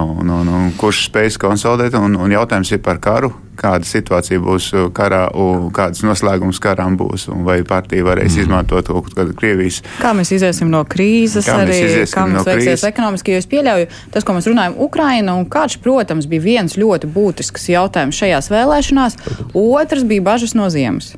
un, 0.00 0.30
un, 0.38 0.52
un 0.60 0.70
kurš 0.78 1.08
spējas 1.08 1.40
konsolidēt, 1.42 1.98
un, 1.98 2.18
un 2.20 2.36
jautājums 2.36 2.74
ir 2.74 2.82
par 2.84 3.02
karu, 3.02 3.32
kāda 3.58 3.86
situācija 3.88 4.42
būs 4.42 4.70
karā, 4.96 5.26
un 5.38 5.70
kādas 5.74 6.04
noslēgums 6.06 6.60
karam 6.62 6.98
būs, 7.00 7.28
un 7.32 7.44
vai 7.46 7.60
partija 7.66 8.06
varēs 8.06 8.36
mm. 8.36 8.44
izmantot 8.44 8.86
to 8.86 8.96
kaut 9.00 9.16
kādu 9.16 9.36
Krievijas. 9.38 9.80
Kā 10.00 10.12
mēs 10.16 10.32
iziesim 10.36 10.70
no 10.72 10.84
krīzes, 10.88 11.48
kā 11.48 11.60
arī 11.64 11.80
kā 12.10 12.26
mums 12.26 12.40
no 12.40 12.46
veiksies 12.46 12.70
krīzes. 12.70 12.88
ekonomiski, 12.90 13.34
jo 13.34 13.42
es 13.42 13.50
pieļauju, 13.50 13.90
tas, 14.14 14.26
ko 14.26 14.36
mēs 14.36 14.48
runājam, 14.50 14.78
Ukraina 14.86 15.36
un 15.38 15.48
Karš, 15.50 15.78
protams, 15.84 16.28
bija 16.30 16.44
viens 16.44 16.78
ļoti 16.80 17.10
būtisks 17.14 17.70
jautājums 17.72 18.18
šajās 18.20 18.50
vēlēšanās, 18.52 19.20
otrs 19.54 20.08
bija 20.08 20.26
bažas 20.32 20.56
no 20.58 20.70
ziemas. 20.72 21.14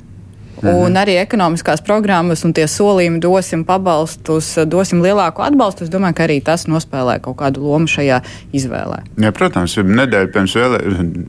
Un 0.63 0.93
Mhm. 0.93 0.97
arī 0.97 1.15
ekonomiskās 1.21 1.83
programmas 1.85 2.45
un 2.45 2.53
tie 2.53 2.65
solījumi 2.65 3.21
dosim 3.21 3.65
pabalstus, 3.65 4.55
dosim 4.67 5.03
lielāku 5.03 5.43
atbalstu. 5.45 5.85
Es 5.85 5.91
domāju, 5.91 6.15
ka 6.15 6.27
arī 6.27 6.43
tas 6.43 6.65
nospēlē 6.65 7.21
kaut 7.21 7.37
kādu 7.37 7.59
lomu 7.61 7.87
šajā 7.87 8.23
izvēlē. 8.55 9.03
Ja, 9.19 9.33
protams, 9.33 9.77
nedēļa 9.77 10.33
pirms 10.33 10.55
vēlē, 10.57 10.81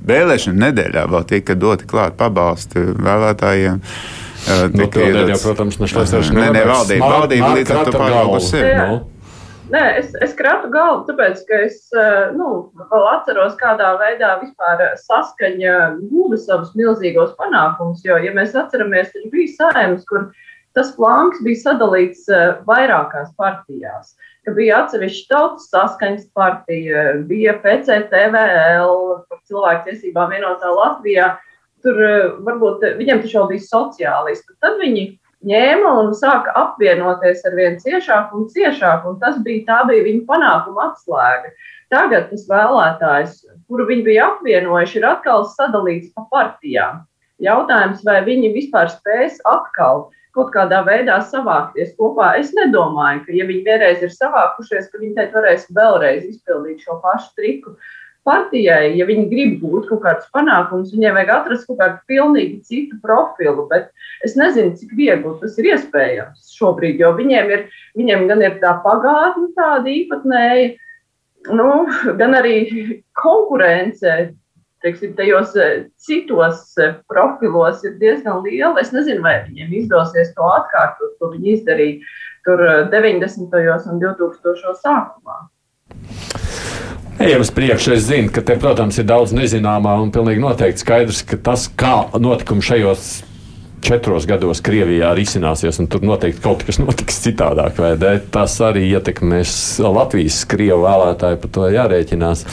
vēlēšana 0.08 0.72
nedēļā 0.72 1.04
vēl 1.12 1.26
tika 1.28 1.56
doti 1.56 1.86
klāt 1.86 2.12
pabalsti 2.16 2.80
vēlētājiem. 2.96 3.82
Nu, 4.74 4.86
iedots- 4.88 5.28
jau, 5.30 5.40
protams, 5.44 5.78
nešķērsēs. 5.78 6.32
Nē, 6.32 6.48
nē, 6.56 6.64
valdība, 6.70 7.10
valdība 7.12 7.50
līdz 7.58 7.72
ar 7.76 7.86
to 7.86 7.92
pāraugusi 8.00 8.50
sevi. 8.50 9.02
Nē, 9.68 9.82
es, 10.00 10.14
es 10.24 10.32
kratu 10.38 10.70
galvu, 10.72 11.02
tāpēc, 11.10 11.42
ka 11.48 11.58
es 11.66 11.82
nu, 12.38 12.52
vēl 12.78 13.08
atceros, 13.12 13.58
kādā 13.60 13.90
veidā 14.00 14.38
vispār 14.40 14.84
saskaņa 15.02 15.74
guva 16.08 16.40
savus 16.40 16.72
milzīgos 16.80 17.34
panākumus. 17.40 18.06
Jo, 18.08 18.16
ja 18.24 18.32
mēs 18.36 18.56
atceramies, 18.56 19.12
tad 19.12 19.26
bija 19.34 19.52
saimnes, 19.58 20.06
kur 20.08 20.30
tas 20.78 20.94
flanks 20.96 21.44
bija 21.44 21.66
sadalīts 21.66 22.24
vairākās 22.70 23.34
partijās. 23.36 24.16
Bija 24.56 24.86
atsevišķa 24.86 25.28
tautas 25.34 25.68
saskaņas 25.74 26.30
partija, 26.38 27.04
bija 27.28 27.58
PCTVL 27.60 28.98
par 29.28 29.44
cilvēktiesībām 29.52 30.32
vienotā 30.32 30.72
Latvijā. 30.72 31.34
Tur 31.84 32.00
varbūt 32.48 32.88
viņiem 33.02 33.20
taču 33.26 33.44
bija 33.52 33.68
sociālisti. 33.68 34.56
Tad 34.64 34.80
viņi 34.80 35.10
ņēma 35.46 35.94
un 36.02 36.14
sāka 36.18 36.54
apvienoties 36.58 37.44
ar 37.46 37.56
vien 37.58 37.78
ciešāk 37.82 38.34
un 38.34 38.48
ciešāk, 38.50 39.06
un 39.06 39.20
tas 39.22 39.38
bija, 39.46 39.66
tā 39.68 39.80
bija 39.90 40.06
viņa 40.08 40.26
panākuma 40.30 40.90
atslēga. 40.92 41.54
Tagad 41.94 42.32
tas 42.32 42.48
vēlētājs, 42.50 43.38
kuru 43.70 43.86
viņi 43.88 44.04
bija 44.08 44.28
apvienojuši, 44.34 45.00
ir 45.00 45.08
atkal 45.08 45.46
sadalīts 45.54 46.12
pa 46.16 46.26
partijām. 46.32 47.06
Jautājums, 47.44 48.02
vai 48.04 48.24
viņi 48.26 48.56
vispār 48.56 48.90
spēs 48.90 49.38
atkal 49.46 50.08
kaut 50.38 50.50
kādā 50.54 50.82
veidā 50.86 51.20
savākties 51.26 51.94
kopā. 51.98 52.34
Es 52.42 52.52
nedomāju, 52.58 53.24
ka, 53.26 53.34
ja 53.38 53.46
viņi 53.50 53.64
vienreiz 53.66 54.04
ir 54.06 54.14
savākušies, 54.14 54.90
ka 54.92 55.02
viņi 55.02 55.16
te 55.18 55.30
varēs 55.34 55.70
vēlreiz 55.74 56.28
izpildīt 56.28 56.84
šo 56.86 57.00
pašu 57.04 57.32
triku. 57.38 57.78
Partijai, 58.28 58.98
ja 59.00 59.06
viņi 59.08 59.28
grib 59.32 59.54
gūt 59.62 59.88
kaut 59.88 60.02
kādus 60.04 60.28
panākumus, 60.36 60.92
viņiem 60.92 61.16
vajag 61.16 61.30
atrast 61.36 61.68
kaut 61.70 61.80
kādu 61.80 62.02
pilnīgi 62.12 62.58
citu 62.68 62.98
profilu. 63.04 63.68
Bet 63.72 63.88
es 64.28 64.36
nezinu, 64.40 64.76
cik 64.76 64.92
viegli 65.00 65.32
tas 65.42 65.56
ir 65.62 65.70
iespējams 65.72 66.52
šobrīd, 66.58 67.00
jo 67.04 67.14
viņiem, 67.16 67.54
ir, 67.56 67.64
viņiem 68.00 68.28
gan 68.32 68.44
ir 68.44 68.60
tā 68.64 68.76
pagātne, 68.84 69.48
tāda 69.56 69.94
īpatnēja, 69.94 70.76
nu, 71.56 71.72
gan 72.20 72.38
arī 72.42 72.58
konkurence. 73.24 74.18
Teiksim, 74.86 75.16
tajos 75.18 75.56
eh, 75.58 75.88
citos 75.98 76.76
eh, 76.78 77.00
profilos 77.10 77.82
ir 77.88 77.96
diezgan 77.98 78.44
liela. 78.46 78.78
Es 78.78 78.92
nezinu, 78.94 79.24
vai 79.26 79.40
viņiem 79.48 79.72
izdosies 79.74 80.30
to 80.38 80.46
atkārtot, 80.54 81.16
ko 81.18 81.32
viņi 81.32 81.56
izdarīja 81.56 82.12
tur 82.46 82.62
eh, 82.62 82.84
90. 82.94 83.58
un 83.90 84.04
2000. 84.04 84.76
sākumā. 84.84 85.40
Ejam 87.20 87.42
uz 87.42 87.50
priekšu. 87.52 87.96
Es 87.98 88.04
zinu, 88.06 88.30
ka 88.30 88.44
te, 88.46 88.54
protams, 88.62 89.00
ir 89.02 89.08
daudz 89.10 89.32
nezināmā 89.34 89.96
un 90.04 90.12
pilnīgi 90.14 90.44
noteikti 90.44 90.84
skaidrs, 90.84 91.24
ka 91.26 91.40
tas, 91.42 91.66
kā 91.74 91.96
notikumi 92.14 92.62
šajos 92.62 93.08
četros 93.82 94.28
gados 94.30 94.62
Krievijā 94.62 95.10
risināsies, 95.18 95.80
un 95.82 95.90
tur 95.90 96.06
noteikti 96.06 96.44
kaut 96.44 96.62
kas 96.68 96.78
notiks 96.78 97.18
citādāk? 97.24 97.82
Tas 98.34 98.60
arī 98.62 98.86
ietekmēs 98.92 99.56
Latvijas 99.82 100.44
krievu 100.50 100.86
vēlētāju, 100.86 101.42
par 101.42 101.54
to 101.58 101.66
jārēķinās. 101.74 102.46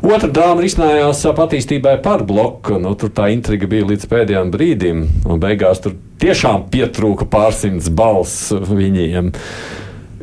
Otra 0.00 0.32
dāma 0.40 0.64
risinājās 0.64 1.26
attīstībai 1.28 1.98
par 2.04 2.24
bloku. 2.24 2.80
Nu, 2.80 2.96
tur 2.96 3.12
tā 3.12 3.28
intriga 3.34 3.68
bija 3.68 3.92
līdz 3.92 4.08
pēdējiem 4.08 4.56
brīdim, 4.56 5.06
un 5.28 5.44
beigās 5.44 5.84
tur 5.84 5.98
tiešām 6.24 6.70
pietrūka 6.72 7.28
pārsimts 7.28 7.92
balss 7.92 8.54
viņiem. 8.56 9.34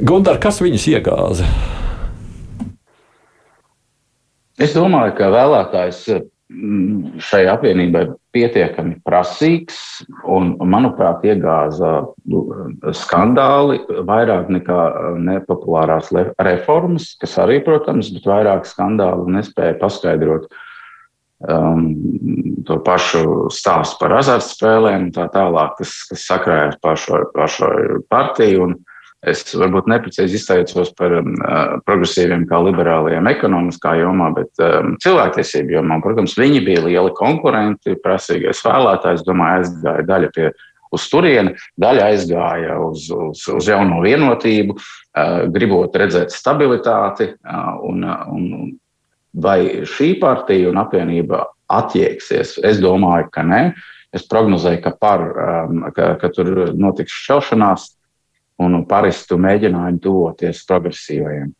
Gundar, 0.01 0.41
kas 0.41 0.63
viņus 0.65 0.89
iegāza? 0.95 1.53
Es 4.61 4.75
domāju, 4.75 5.15
ka 5.17 5.27
vēlētājs 5.33 6.01
mm, 6.15 7.17
šai 7.19 7.41
apvienībai 7.51 8.05
pietiekami 8.35 9.01
prasīgs 9.03 9.79
un, 10.31 10.53
manuprāt, 10.63 11.25
iegāza 11.27 12.05
skandāli 12.95 13.81
vairāk 14.07 14.51
nekā 14.55 14.79
nepopulārās 15.25 16.11
le- 16.15 16.29
reformas, 16.47 17.13
kas 17.19 17.35
arī, 17.43 17.59
protams, 17.65 18.13
bet 18.15 18.29
vairāk 18.31 18.67
skandālu 18.69 19.27
nespēja 19.35 19.75
paskaidrot 19.81 20.47
um, 21.51 21.85
to 22.67 22.79
pašu 22.87 23.51
stāstu 23.51 23.99
par 24.05 24.15
azartspēlēm 24.21 25.09
un 25.09 25.13
tā 25.15 25.27
tālāk, 25.35 25.75
kas, 25.81 25.97
kas 26.11 26.27
sakrājas 26.31 26.79
par 26.83 26.99
šo 26.99 27.23
partiju. 28.07 28.69
Un, 28.69 28.77
Es 29.25 29.41
varbūt 29.57 29.87
neprecīzi 29.89 30.37
izteicos 30.37 30.91
par 30.97 31.15
um, 31.17 31.31
uh, 31.39 31.77
progresīviem, 31.87 32.45
kā 32.49 32.59
liberāliem 32.61 33.25
ekonomiskā 33.31 33.95
jomā, 33.97 34.29
bet 34.35 34.61
um, 34.61 34.93
cilvēktiesību 35.01 35.79
jomā. 35.79 35.97
Protams, 36.03 36.35
viņi 36.37 36.61
bija 36.67 36.83
lieli 36.85 37.13
konkurenti, 37.17 37.97
prasīgais 38.03 38.61
vēlētājs. 38.65 39.25
Domāju, 39.25 39.63
aizgāja 39.63 40.05
daļa 40.11 40.29
pie 40.35 40.51
uz 40.93 41.07
turieni, 41.09 41.55
daļa 41.81 42.11
aizgāja 42.11 42.77
uz, 42.85 43.07
uz, 43.09 43.41
uz 43.55 43.71
jauno 43.71 44.03
vienotību, 44.05 44.77
uh, 44.77 45.41
gribot 45.55 45.97
redzēt 45.97 46.35
stabilitāti. 46.35 47.31
Uh, 47.41 47.73
un, 47.89 48.05
uh, 48.05 48.29
un, 48.29 48.71
vai 49.33 49.59
šī 49.89 50.13
partija 50.21 50.69
un 50.69 50.79
apvienība 50.85 51.47
attieksies? 51.73 52.59
Es 52.61 52.77
domāju, 52.83 53.31
ka 53.33 53.43
nē. 53.43 53.65
es 54.15 54.23
prognozēju, 54.31 54.79
ka, 54.85 54.91
par, 54.95 55.21
ka, 55.91 56.13
ka 56.21 56.29
tur 56.31 56.69
notiks 56.71 57.11
šķelšanās 57.25 57.94
un 58.63 58.81
paristu 58.87 59.37
mēģinājumu 59.41 60.01
tuvoties 60.03 60.63
progresīvajiem. 60.69 61.53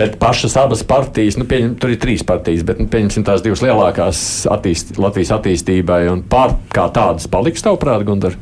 Bet 0.00 0.14
pašas 0.20 0.54
abas 0.56 0.80
partijas, 0.86 1.36
nu, 1.36 1.44
pieņem, 1.44 1.74
tur 1.80 1.92
ir 1.92 1.98
trīs 2.00 2.22
partijas, 2.24 2.62
bet 2.64 2.78
nu, 2.80 2.86
pieņemsim 2.88 3.24
tās 3.26 3.42
divas 3.44 3.60
lielākās 3.64 4.22
attīst, 4.48 4.94
Latvijas 5.02 5.34
attīstībai 5.36 6.06
un 6.08 6.22
pār 6.30 6.54
kā 6.72 6.86
tādas 6.94 7.26
paliks, 7.28 7.64
tavuprāt, 7.66 8.06
Gundar? 8.08 8.38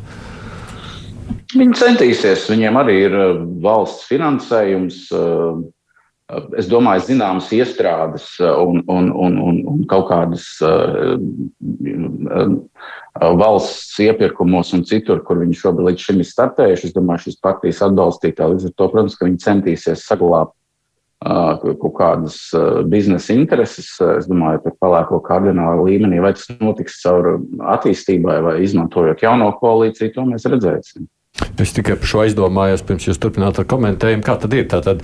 Viņi 1.57 1.75
centīsies, 1.81 2.45
viņiem 2.52 2.78
arī 2.78 2.95
ir 3.09 3.17
uh, 3.17 3.40
valsts 3.64 4.07
finansējums. 4.11 5.00
Uh, 5.11 5.64
es 6.58 6.68
domāju, 6.68 7.06
zināmas 7.06 7.49
iestrādes 7.56 8.26
uh, 8.42 8.58
un, 8.61 8.82
un, 8.92 9.08
un, 9.12 9.38
un, 9.40 9.62
un 9.73 9.87
kaut 9.88 10.11
kādas 10.11 10.44
valsts 13.18 13.99
iepirkumos 14.04 14.75
un 14.76 14.85
citur, 14.87 15.23
kur 15.26 15.40
viņi 15.40 15.56
šobrīd 15.58 15.90
līdz 15.90 16.04
šim 16.04 16.23
ir 16.23 16.28
startējuši. 16.28 16.90
Es 16.90 16.94
domāju, 16.94 17.26
šīs 17.26 17.40
partijas 17.42 17.82
atbalstītāji 17.88 18.54
līdz 18.54 18.68
ar 18.68 18.76
to, 18.76 18.88
protams, 18.92 19.18
ka 19.18 19.26
viņi 19.26 19.44
centīsies 19.47 20.06
saglabāt 20.06 20.54
kaut 21.18 21.94
kādas 21.99 22.37
biznesa 22.87 23.35
intereses. 23.35 23.90
Es 24.20 24.28
domāju, 24.30 24.62
ka 24.62 24.76
pelēko 24.85 25.18
kardinālu 25.26 25.88
līmenī 25.88 26.20
vai 26.23 26.35
tas 26.37 26.47
notiks 26.61 27.00
caur 27.02 27.40
attīstībai 27.75 28.38
vai 28.44 28.56
izmantojot 28.62 29.25
jauno 29.26 29.50
koalīciju, 29.58 30.14
to 30.14 30.26
mēs 30.30 30.47
redzēsim. 30.47 31.08
Es 31.58 31.75
tikai 31.75 31.99
par 31.99 32.11
šo 32.11 32.23
aizdomājos, 32.25 32.85
pirms 32.87 33.08
jūs 33.08 33.18
turpināt 33.23 33.58
ar 33.58 33.66
komentējumu, 33.70 34.25
kā 34.26 34.38
tad 34.42 34.54
ir. 34.54 34.66
Tātad 34.70 35.02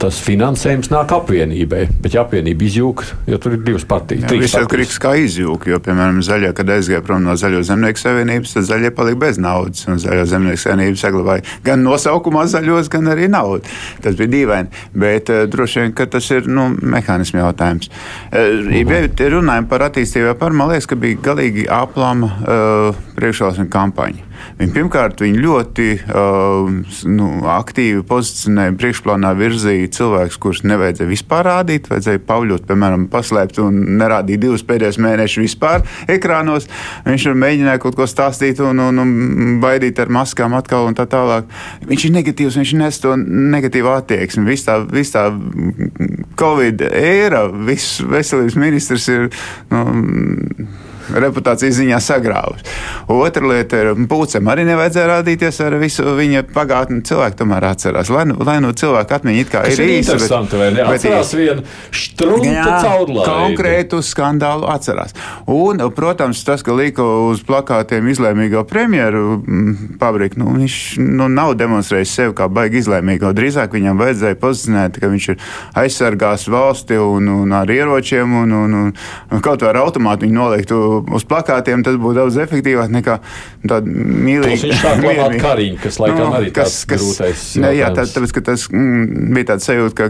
tas 0.00 0.18
finansējums 0.24 0.90
nāk 0.92 1.12
apvienībai, 1.14 1.84
bet 2.02 2.16
ja 2.16 2.24
apvienība 2.24 2.66
izjūg, 2.66 3.04
jo 3.30 3.38
tur 3.42 3.56
ir 3.56 3.62
divas 3.66 3.86
partijas. 3.88 4.26
Jā, 4.26 4.40
viss 4.40 4.58
atkarīgs 4.58 4.98
kā 5.02 5.14
izjūg, 5.22 5.68
jo, 5.70 5.80
piemēram, 5.84 6.20
zaļie, 6.24 6.50
kad 6.56 6.72
aizgāja 6.74 7.04
prom 7.04 7.24
no 7.24 7.36
Zaļo 7.38 7.62
zemnieku 7.66 8.02
savienības, 8.02 8.56
tad 8.56 8.68
zaļie 8.68 8.90
palika 8.94 9.20
bez 9.24 9.40
naudas, 9.42 9.84
un 9.90 10.00
Zaļo 10.02 10.26
zemnieku 10.30 10.62
savienība 10.62 11.00
saglabāja 11.00 11.46
gan 11.66 11.84
nosaukumā 11.86 12.46
zaļos, 12.50 12.90
gan 12.92 13.12
arī 13.14 13.28
naudu. 13.32 13.64
Tas 14.04 14.18
bija 14.18 14.32
dīvaini, 14.34 14.84
bet 15.04 15.32
uh, 15.32 15.44
droši 15.50 15.84
vien, 15.84 15.96
ka 15.96 16.08
tas 16.10 16.28
ir, 16.34 16.48
nu, 16.50 16.70
mehānismu 16.82 17.42
jautājums. 17.42 17.90
Uh, 18.30 18.60
mhm. 18.68 19.10
Ja 19.24 19.32
runājam 19.34 19.70
par 19.70 19.86
attīstību, 19.88 20.34
par, 20.40 20.54
man 20.56 20.72
liekas, 20.72 20.88
ka 20.90 20.98
bija 21.00 21.20
galīgi 21.30 21.66
aplama 21.72 22.30
uh, 22.42 23.02
priekšvēlēšana 23.18 23.70
kampaņa. 23.72 24.30
Viņi, 24.58 24.72
pirmkārt, 24.74 25.22
viņi 25.24 25.40
ļoti 25.40 25.86
uh, 26.02 26.68
nu, 27.10 27.28
aktīvi 27.54 28.04
pozicionēja, 28.06 28.74
priekšplānā 28.80 29.32
virzīja 29.38 29.90
cilvēkus, 29.94 30.38
kurus 30.42 30.62
nevajadzēja 30.66 31.10
vispār 31.10 31.48
rādīt. 31.48 31.88
Vajadzēja 31.90 32.22
Pāvļot, 32.28 32.66
piemēram, 32.68 33.06
paslēpt 33.12 33.60
un 33.62 33.80
nerādīt 34.00 34.42
divus 34.42 34.64
pēdējos 34.66 35.00
mēnešus 35.02 35.44
vispār 35.44 35.84
ekrānos. 36.10 36.68
Viņš 37.06 37.28
mēģināja 37.40 37.82
kaut 37.82 37.98
ko 37.98 38.08
stāstīt 38.10 38.62
un, 38.64 38.82
un, 38.84 39.02
un 39.02 39.58
baidīt 39.62 40.00
ar 40.02 40.12
maskām 40.12 40.56
atkal 40.58 40.88
un 40.90 40.98
tā 40.98 41.08
tālāk. 41.10 41.50
Viņš 41.88 42.08
ir 42.08 42.16
negatīvs, 42.18 42.60
viņš 42.60 42.74
nes 42.80 43.02
to 43.02 43.16
negatīvu 43.20 43.92
attieksmi. 43.94 44.46
Viss 44.50 44.68
tā, 44.68 44.80
vis 44.84 45.14
tā 45.14 45.28
Covid 46.40 46.86
ēra, 46.90 47.46
viss 47.68 48.00
veselības 48.04 48.58
ministrs 48.60 49.10
ir. 49.12 49.30
Nu, 49.72 49.84
reputācijas 51.12 51.78
ziņā 51.80 52.00
sagrāvusi. 52.02 52.66
Otra 53.12 53.48
lieta 53.50 53.80
ir, 53.82 53.92
Pūcēm 54.08 54.48
arī 54.50 54.64
nevajadzēja 54.68 55.08
rādīties 55.10 55.60
ar 55.64 55.76
visu 55.80 56.16
viņa 56.16 56.44
pagātni. 56.54 57.02
Cilvēki 57.04 57.38
tomēr 57.40 57.68
atcerās, 57.70 58.10
lai 58.12 58.24
nu, 58.30 58.38
lai 58.44 58.56
nu 58.64 58.72
cilvēku 58.76 59.16
atmiņa 59.18 59.42
it 59.42 59.52
kā 59.52 59.64
ir 59.70 59.82
īsa. 59.84 60.16
Bet, 60.20 60.56
vai 60.58 60.70
ne? 60.74 60.84
Atcerās 60.94 61.32
vienu 61.36 61.64
štrunku 61.94 62.52
caurlaidu. 62.84 63.26
Konkrētu 63.28 64.00
skandālu 64.04 64.68
atcerās. 64.72 65.14
Un, 65.50 65.82
protams, 65.94 66.42
tas, 66.46 66.64
ka 66.64 66.74
lika 66.76 67.04
uz 67.28 67.42
plakātiem 67.46 68.08
izlēmīgo 68.12 68.64
premjeru 68.68 69.38
mm, 69.38 69.98
pabriku, 70.00 70.40
nu, 70.42 70.54
viņš 70.58 70.78
nu, 71.02 71.28
nav 71.32 71.54
demonstrējis 71.60 72.14
sevi 72.18 72.36
kā 72.38 72.48
baigi 72.52 72.80
izlēmīgo. 72.82 73.32
Drīzāk 73.36 73.74
viņam 73.76 74.00
vajadzēja 74.00 74.40
pozicionēt, 74.40 75.00
ka 75.00 75.10
viņš 75.12 75.28
ir 75.34 75.42
aizsargās 75.84 76.48
valsti 76.52 76.98
un, 77.00 77.30
un 77.42 77.54
ar 77.56 77.70
ieročiem 77.70 78.36
un, 78.42 78.56
un, 78.58 78.78
un, 78.84 79.44
kaut 79.44 79.64
vai 79.64 79.72
ar 79.74 79.82
automātu 79.84 80.26
viņu 80.26 80.38
noliktu 80.38 80.80
uz 81.14 81.26
plakātiem, 81.28 81.84
tas 81.86 81.98
būtu 82.00 82.18
daudz 82.20 82.38
efektīvāk 82.44 82.92
nekā 82.94 83.18
tāda 83.64 83.84
mīlīga. 83.88 84.72
Tā 84.82 84.94
kā 85.04 85.28
kariņš, 85.44 85.78
kas 85.82 86.00
laikam 86.02 86.22
nu, 86.22 86.30
arī 86.38 86.52
kas, 86.54 86.80
kas, 86.88 87.02
grūtais. 87.02 87.44
Ne, 87.62 87.72
jā, 87.78 87.90
tā, 87.96 88.06
tāpēc, 88.10 88.34
ka 88.36 88.44
tas 88.50 88.66
mm, 88.70 89.30
bija 89.36 89.50
tāds 89.52 89.68
sajūta, 89.70 89.96
ka 89.98 90.08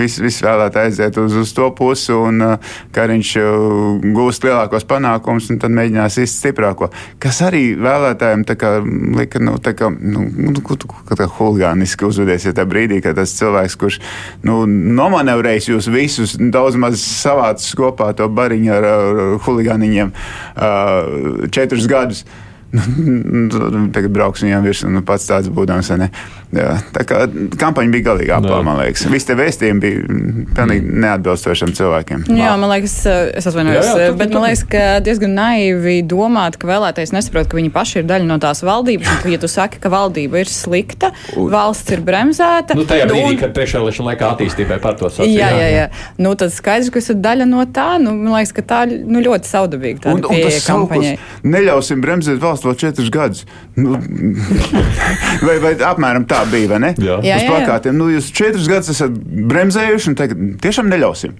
viss 0.00 0.22
vis 0.22 0.40
vēlētā 0.44 0.86
aiziet 0.88 1.18
uz, 1.20 1.36
uz 1.44 1.54
to 1.56 1.68
pusi 1.76 2.14
un 2.16 2.42
kariņš 2.94 3.34
gūst 4.14 4.46
lielākos 4.46 4.86
panākumus 4.88 5.50
un 5.52 5.60
tad 5.62 5.74
mēģinās 5.74 6.18
izst 6.22 6.42
stiprāko. 6.42 6.90
Kas 7.22 7.40
arī 7.46 7.64
vēlētājiem 7.80 8.44
kā, 8.58 8.74
lika, 9.18 9.42
nu, 9.42 9.56
tā 9.62 9.74
kā, 9.76 9.90
nu, 9.90 10.24
nu 10.24 10.54
kā 10.64 11.28
huligāniski 11.38 12.06
uzvedies, 12.08 12.46
ja 12.48 12.54
tā 12.56 12.66
brīdī, 12.68 13.00
kad 13.04 13.18
tas 13.18 13.34
cilvēks, 13.38 13.78
kurš 13.80 14.00
nu, 14.46 14.62
nomanevrējis 14.68 15.70
jūs 15.72 15.90
visus 15.92 16.36
daudz 16.38 16.78
maz 16.80 17.02
savācis 17.02 17.74
kopā 17.78 18.12
to 18.16 18.28
bariņu 18.32 18.74
ar, 18.74 18.88
ar 18.88 19.22
huligāniņiem, 19.44 20.13
četrus 21.54 21.88
gadus. 21.90 22.24
Tagad 23.94 24.10
brauksim 24.10 24.48
viņam 24.48 24.64
virsū, 24.66 24.88
nu 24.90 25.04
pats 25.06 25.28
tāds 25.30 25.50
būdams. 25.54 25.92
Jā, 26.54 26.74
tā 26.94 27.02
kā 27.08 27.24
kampaņa 27.58 27.90
bija 27.90 28.06
galīgi 28.10 28.32
apgāzta, 28.36 28.62
man 28.66 28.78
liekas. 28.78 29.04
Visi 29.10 29.26
tie 29.26 29.34
vēstījumi 29.38 29.82
bija 29.82 30.02
pilnīgi 30.54 30.84
mm. 30.84 31.00
neatbilstošiem 31.02 31.72
cilvēkiem. 31.74 32.26
Jā, 32.38 32.52
man 32.60 32.70
liekas, 32.70 32.94
es 33.40 33.48
atvainojos, 33.50 33.88
jā, 33.88 33.94
jā, 34.04 34.12
bet 34.20 34.34
man 34.34 34.46
liekas, 34.46 34.62
ka 34.70 34.84
diezgan 35.04 35.34
naivi 35.34 35.96
domāt, 36.06 36.58
ka 36.60 36.68
vēlētais 36.70 37.14
nesaprot, 37.16 37.48
ka 37.50 37.58
viņi 37.58 37.72
paši 37.74 38.02
ir 38.02 38.06
daļa 38.10 38.28
no 38.28 38.38
tās 38.42 38.62
valdības. 38.66 39.10
Un, 39.10 39.22
ka, 39.24 39.32
ja 39.34 39.40
tu 39.42 39.50
saki, 39.50 39.80
ka 39.82 39.90
valdība 39.92 40.44
ir 40.44 40.52
slikta, 40.52 41.10
valsts 41.34 41.96
ir 41.96 42.04
bremzēta. 42.06 42.78
Nu, 42.78 42.86
tajā 42.88 43.08
brīdī, 43.10 43.34
un... 43.34 43.40
kad 43.42 43.56
priekšvēlēšana 43.58 44.12
laikā 44.12 44.30
attīstībai 44.36 44.78
par 44.84 44.98
to 45.00 45.10
sasaucam. 45.10 45.34
Jā, 45.34 45.50
jā, 45.58 45.68
jā. 45.74 45.88
Nu, 46.22 46.36
tad 46.38 46.54
skaidrs, 46.54 46.92
ka 46.94 47.02
esat 47.02 47.22
daļa 47.24 47.48
no 47.50 47.66
tā. 47.66 47.96
Nu, 48.02 48.14
man 48.14 48.38
liekas, 48.38 48.54
ka 48.54 48.66
tā 48.74 48.84
nu, 48.92 49.24
ļoti 49.24 49.50
saudabīga 49.50 50.14
un, 50.14 50.22
un 50.22 50.46
tas 50.46 50.70
kampaņai. 50.70 51.14
Neļausim 51.50 52.04
bremzēt 52.04 52.40
valsts 52.42 52.68
vēl 52.68 52.78
četrus 52.86 53.10
gadus. 53.14 53.44
Nu, 53.74 53.98
vai, 55.46 55.58
vai 55.62 55.74
apmēram 55.90 56.28
tā 56.30 56.43
bija, 56.50 56.70
vai 56.74 56.80
ne? 56.86 56.90
Jā, 56.98 57.20
jā, 57.24 57.38
Uz 57.38 57.46
plakātiem. 57.50 57.96
Nu, 57.98 58.10
jūs 58.12 58.32
četrus 58.34 58.68
gadus 58.70 58.92
esat 58.94 59.14
bremzējuši, 59.52 60.10
un 60.10 60.18
tagad 60.18 60.44
tiešām 60.64 60.90
neļausim. 60.92 61.38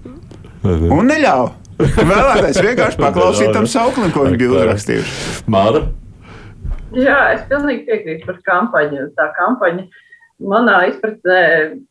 Un 0.65 1.11
neļauj. 1.11 1.51
Vēlētais 1.75 2.61
vienkārši 2.63 2.99
paklausīt 3.01 3.51
tam 3.55 3.67
sauklim, 3.67 4.13
ko 4.15 4.23
viņi 4.29 4.39
bija 4.39 4.53
uzrakstījuši. 4.55 5.45
Māra? 5.51 5.83
Jā, 6.95 7.19
es 7.35 7.43
pilnīgi 7.49 7.83
piekrītu 7.89 8.29
par 8.29 8.39
kampaņu. 8.47 9.09
Tā 9.17 9.27
kampaņa 9.35 9.83
manā 10.51 10.77
izpratnē 10.89 11.41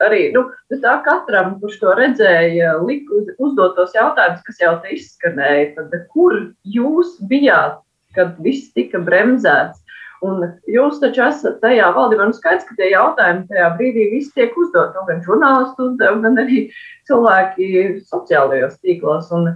arī 0.05 0.27
nu, 0.35 0.47
tā 0.83 0.97
katram, 1.05 1.59
kurš 1.61 1.79
to 1.83 1.95
redzēja, 1.99 2.75
lika 2.85 3.21
uz, 3.21 3.31
uzdot 3.43 3.77
tos 3.77 3.95
jautājumus, 3.97 4.45
kas 4.49 4.61
jau 4.63 4.75
te 4.85 4.97
izskanēja. 4.97 5.75
Tad, 5.77 5.97
kur 6.13 6.37
jūs 6.65 7.17
bijāt, 7.29 7.81
kad 8.17 8.39
viss 8.45 8.73
tika 8.77 9.01
bremzēts? 9.05 9.84
Un 10.25 10.45
jūs 10.71 11.01
taču 11.03 11.25
esat 11.27 11.59
tajā 11.63 11.91
valdībā, 11.97 12.29
nu 12.29 12.37
skaidrs, 12.37 12.67
ka 12.69 12.77
tie 12.79 12.91
jautājumi 12.93 13.49
tajā 13.51 13.71
brīdī 13.79 14.09
visi 14.13 14.33
tiek 14.37 14.55
uzdot, 14.61 14.95
nu, 14.97 15.05
gan 15.09 15.23
žurnālisti 15.27 15.85
uzdev, 15.89 16.21
gan 16.25 16.41
arī 16.41 16.61
cilvēki 17.09 17.69
sociālajos 18.09 18.79
tīklos. 18.81 19.29
Un, 19.37 19.51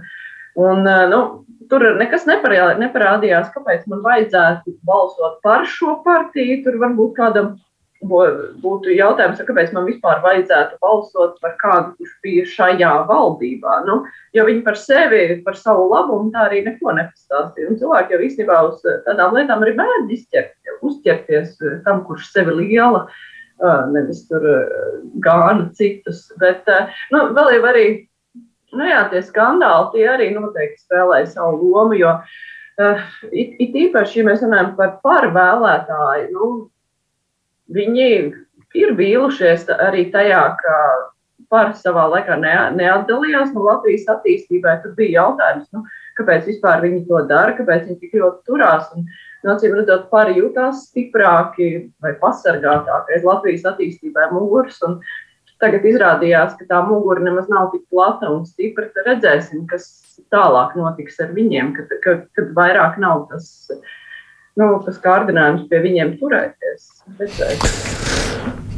un, 0.59 0.89
nu, 1.13 1.21
tur 1.71 1.85
nekas 1.97 2.27
neparādījās, 2.29 3.49
kāpēc 3.55 3.87
man 3.89 4.03
vajadzētu 4.05 4.75
balsot 4.85 5.39
par 5.45 5.65
šo 5.69 5.99
partiju. 6.05 6.61
Tur 6.65 6.79
varbūt 6.83 7.15
kādam 7.17 7.55
būtu 7.99 8.93
jautājums, 8.95 9.41
kāpēc 9.43 9.73
man 9.75 9.85
vispār 9.89 10.21
vajadzētu 10.23 10.77
balsot 10.79 11.39
par 11.43 11.55
kādu, 11.59 11.91
kurš 11.97 12.13
bija 12.23 12.45
šajā 12.47 12.91
valdībā. 13.09 13.81
Nu, 13.87 14.03
jo 14.33 14.45
viņi 14.47 14.63
par 14.63 14.77
sevi, 14.79 15.41
par 15.43 15.57
savu 15.59 15.89
labumu 15.91 16.31
tā 16.31 16.47
arī 16.47 16.63
neko 16.63 16.95
nepastāstīja. 16.95 17.69
Un 17.69 17.79
cilvēki 17.81 18.15
jau 18.15 18.21
īstenībā 18.23 18.59
uz 18.69 18.85
tādām 19.07 19.35
lietām 19.35 19.65
arī 19.65 19.75
mēdz 19.79 20.13
izķert, 20.15 20.55
uzķerties 20.81 21.57
tam, 21.83 22.05
kurš 22.07 22.31
sevi 22.31 22.55
liela, 22.61 23.07
nevis 23.91 24.23
tur 24.29 24.47
gāna 25.19 25.67
citus. 25.75 26.29
Bet 26.39 26.63
nu, 27.11 27.27
vēl 27.35 27.57
jau 27.57 27.63
arī, 27.73 27.85
nu 28.79 28.87
jā, 28.87 29.03
tie 29.11 29.25
skandāli, 29.27 29.91
tie 29.97 30.07
arī 30.07 30.31
noteikti 30.37 30.85
spēlēja 30.85 31.33
savu 31.35 31.73
lomu, 31.75 31.99
jo 31.99 32.15
it, 32.79 33.59
it 33.59 33.75
īpaši, 33.75 34.21
ja 34.21 34.29
mēs 34.31 34.43
runājam 34.45 34.75
par 34.79 35.01
pārvēlētāju, 35.03 36.29
nu, 36.31 36.51
viņi 37.75 38.09
ir 38.77 38.93
vīlušies 38.97 39.69
arī 39.77 40.09
tajā, 40.13 40.43
ka 40.59 40.75
par 41.49 41.71
savā 41.77 42.05
laikā 42.13 42.37
ne, 42.41 42.53
neatdalījās 42.77 43.55
no 43.55 43.65
Latvijas 43.65 44.05
attīstībai. 44.13 44.79
Tur 44.83 44.93
bija 44.97 45.23
jautājums, 45.23 45.69
nu, 45.73 45.83
kāpēc 46.19 46.45
vispār 46.51 46.83
viņi 46.85 47.05
to 47.07 47.23
dara, 47.29 47.55
kāpēc 47.57 47.87
viņi 47.87 47.97
tik 48.03 48.19
ļoti 48.21 48.45
turās. 48.49 48.91
Un, 48.95 49.07
nu, 49.43 49.53
Acīm 49.55 49.77
redzot, 49.77 50.09
pāri 50.11 50.37
jūtās 50.37 50.85
stiprāki 50.89 51.89
vai 52.03 52.13
pasargātāki 52.21 53.17
aiz 53.17 53.25
Latvijas 53.25 53.65
attīstībai 53.73 54.29
muguras. 54.35 54.81
Tagad 55.59 55.83
izrādījās, 55.83 56.53
ka 56.55 56.69
tā 56.69 56.77
mugura 56.87 57.23
nemaz 57.25 57.49
nav 57.51 57.73
tik 57.73 57.81
plata 57.91 58.29
un 58.31 58.45
stipra. 58.47 58.85
Tad 58.95 59.09
redzēsim, 59.09 59.65
kas 59.67 59.89
tālāk 60.31 60.77
notiks 60.79 61.19
ar 61.23 61.33
viņiem, 61.35 61.73
kad, 61.75 61.97
kad, 62.05 62.21
kad 62.37 62.53
vairāk 62.55 62.95
nav 63.01 63.25
tas, 63.31 63.49
nu, 64.57 64.71
tas 64.85 65.01
kārdinājums 65.03 65.67
pie 65.69 65.83
viņiem 65.85 66.15
turēties. 66.21 66.89
Redzēsim. 67.19 68.18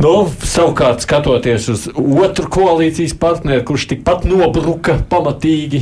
Nu, 0.02 0.26
savukārt, 0.48 1.04
skatoties 1.04 1.68
uz 1.70 1.84
otru 1.94 2.48
koalīcijas 2.50 3.14
partneri, 3.22 3.62
kurš 3.68 3.86
tikpat 3.92 4.24
nobruka 4.26 4.96
pamatīgi, 5.12 5.82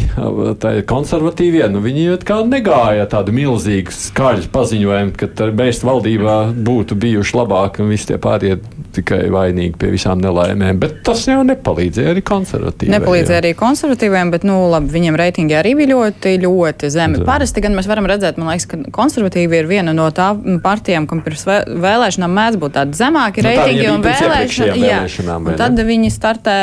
tā 0.59 0.73
ir 0.79 0.83
konservatīvie, 0.89 1.63
nu, 1.71 1.79
viņi 1.83 2.17
kā 2.27 2.41
negāja 2.47 3.05
tādu 3.11 3.31
milzīgu 3.35 3.93
skaļu 3.95 4.49
paziņojumu, 4.51 5.15
ka 5.15 5.49
mēs 5.55 5.79
valdībā 5.87 6.35
būtu 6.67 6.97
bijuši 6.99 7.37
labāki 7.39 7.85
un 7.85 7.93
visi 7.93 8.09
tie 8.09 8.19
pārējie 8.19 8.59
tikai 8.97 9.21
vainīgi 9.31 9.77
pie 9.79 9.93
visām 9.93 10.19
nelaimēm. 10.23 10.81
Bet 10.81 10.99
tas 11.07 11.23
jau 11.29 11.39
nepalīdzēja 11.47 12.11
arī 12.15 12.23
konservatīviem. 12.25 12.95
Nepalīdzēja 12.97 13.43
arī 13.43 13.53
konservatīviem, 13.59 14.33
bet, 14.33 14.47
nu, 14.49 14.57
labi, 14.73 14.91
viņiem 14.97 15.19
reitingi 15.19 15.55
arī 15.59 15.75
bija 15.79 15.93
ļoti, 15.93 16.35
ļoti 16.43 16.91
zemi. 16.91 17.23
Parasti 17.27 17.63
gan 17.63 17.77
mēs 17.77 17.87
varam 17.87 18.09
redzēt, 18.09 18.41
man 18.41 18.51
liekas, 18.51 18.67
ka 18.73 18.81
konservatīvi 18.95 19.61
ir 19.61 19.69
viena 19.69 19.95
no 19.95 20.09
tām 20.15 20.59
partijām, 20.65 21.07
kam 21.07 21.23
pirms 21.23 21.45
vēlēšanām 21.69 22.37
mēdz 22.41 22.59
būt 22.59 22.77
tādi 22.79 22.99
zemāki 22.99 23.45
nu, 23.45 23.53
reitingi 23.53 24.08
vēlēšana, 24.09 24.77
vēlēšanām. 24.77 25.51
Jā, 25.51 25.57
tad 25.59 25.83
viņi 25.89 26.09
startē 26.13 26.57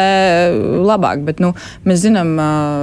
labāk. 0.87 1.23
Bet, 1.27 1.43
nu, 1.43 1.53
mēs 1.87 2.03
zinām, 2.05 2.35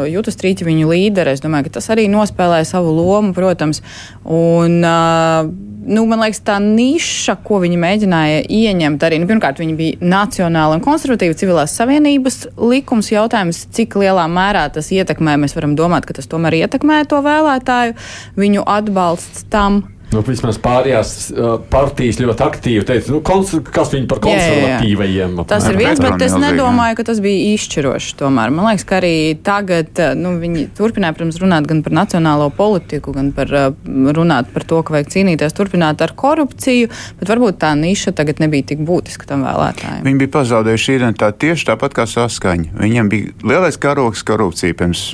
Jūtas 0.10 0.40
Trīķa, 0.40 0.68
viņu 0.68 0.90
līderi. 0.90 1.36
Es 1.36 1.44
domāju, 1.44 1.68
ka 1.68 1.78
tas 1.80 1.92
arī 1.94 2.08
nospēlē 2.12 2.64
savu 2.68 2.94
lomu, 2.96 3.34
protams. 3.38 3.84
Un, 4.24 4.80
nu, 4.84 6.06
man 6.10 6.24
liekas, 6.24 6.42
tā 6.48 6.58
niša, 6.64 7.38
ko 7.46 7.60
viņi 7.64 7.80
mēģināja 7.82 8.44
ieņemt, 8.48 9.06
arī 9.06 9.20
nu, 9.22 9.30
pirmkārt, 9.30 9.62
viņi 9.62 9.78
bija 9.80 10.12
nacionāla 10.14 10.78
un 10.78 10.84
konservatīva 10.86 11.38
civilās 11.40 11.76
savienības 11.80 12.44
likums. 12.62 13.12
Jautājums, 13.14 13.66
cik 13.76 13.98
lielā 14.02 14.26
mērā 14.32 14.68
tas 14.74 14.92
ietekmē, 14.96 15.38
mēs 15.42 15.58
varam 15.58 15.78
domāt, 15.80 16.08
ka 16.08 16.18
tas 16.18 16.30
tomēr 16.32 16.64
ietekmē 16.64 17.04
to 17.12 17.20
vēlētāju, 17.26 17.98
viņu 18.40 18.68
atbalsts 18.78 19.48
tam. 19.54 19.84
Nu, 20.14 20.22
vismaz 20.26 20.60
pārējās 20.62 21.12
uh, 21.34 21.56
partijas 21.72 22.20
ļoti 22.22 22.44
aktīvi 22.46 22.86
teica, 22.86 23.14
nu, 23.16 23.22
kas 23.24 23.94
viņi 23.94 24.08
par 24.12 24.20
konservatīvajiem. 24.22 25.34
Jā, 25.34 25.42
jā. 25.42 25.46
Tas 25.50 25.66
ir 25.70 25.78
viens, 25.80 26.02
bet 26.04 26.22
es 26.22 26.36
nedomāju, 26.38 26.98
ka 27.00 27.06
tas 27.08 27.22
bija 27.24 27.54
izšķiroši. 27.56 28.14
Tomēr. 28.20 28.54
Man 28.54 28.70
liekas, 28.70 28.86
ka 28.90 29.00
arī 29.00 29.16
tagad 29.46 29.98
nu, 30.20 30.36
viņi 30.42 30.68
turpināja, 30.78 31.16
protams, 31.18 31.40
runāt 31.42 31.70
gan 31.70 31.82
par 31.86 31.96
nacionālo 31.98 32.50
politiku, 32.54 33.16
gan 33.16 33.32
par, 33.36 33.50
runāt 33.84 34.52
par 34.54 34.68
to, 34.70 34.84
ka 34.86 34.98
vajag 34.98 35.10
cīnīties 35.16 35.58
turpināt 35.58 36.04
ar 36.06 36.14
korupciju, 36.18 36.92
bet 37.20 37.34
varbūt 37.34 37.58
tā 37.64 37.74
niša 37.80 38.14
tagad 38.18 38.44
nebija 38.44 38.70
tik 38.74 38.86
būtiska 38.86 39.30
tam 39.30 39.48
vēlētājiem. 39.48 40.06
Viņi 40.06 40.22
bija 40.22 40.34
pazaudējuši 40.38 40.98
identitāti 41.00 41.48
tieši 41.48 41.70
tāpat 41.72 41.98
kā 41.98 42.08
saskaņa. 42.10 42.78
Viņiem 42.84 43.10
bija 43.10 43.34
lielais 43.50 43.82
karoks 43.82 44.22
korupcija 44.28 44.78
pirms 44.78 45.08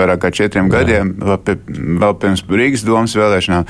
vairāk 0.00 0.24
kā 0.24 0.32
četriem 0.40 0.70
jā. 0.70 0.78
gadiem, 0.78 1.12
vēl 1.20 2.16
pirms 2.22 2.44
Rīgas 2.48 2.84
domas 2.86 3.16
vēlēšanām. 3.18 3.66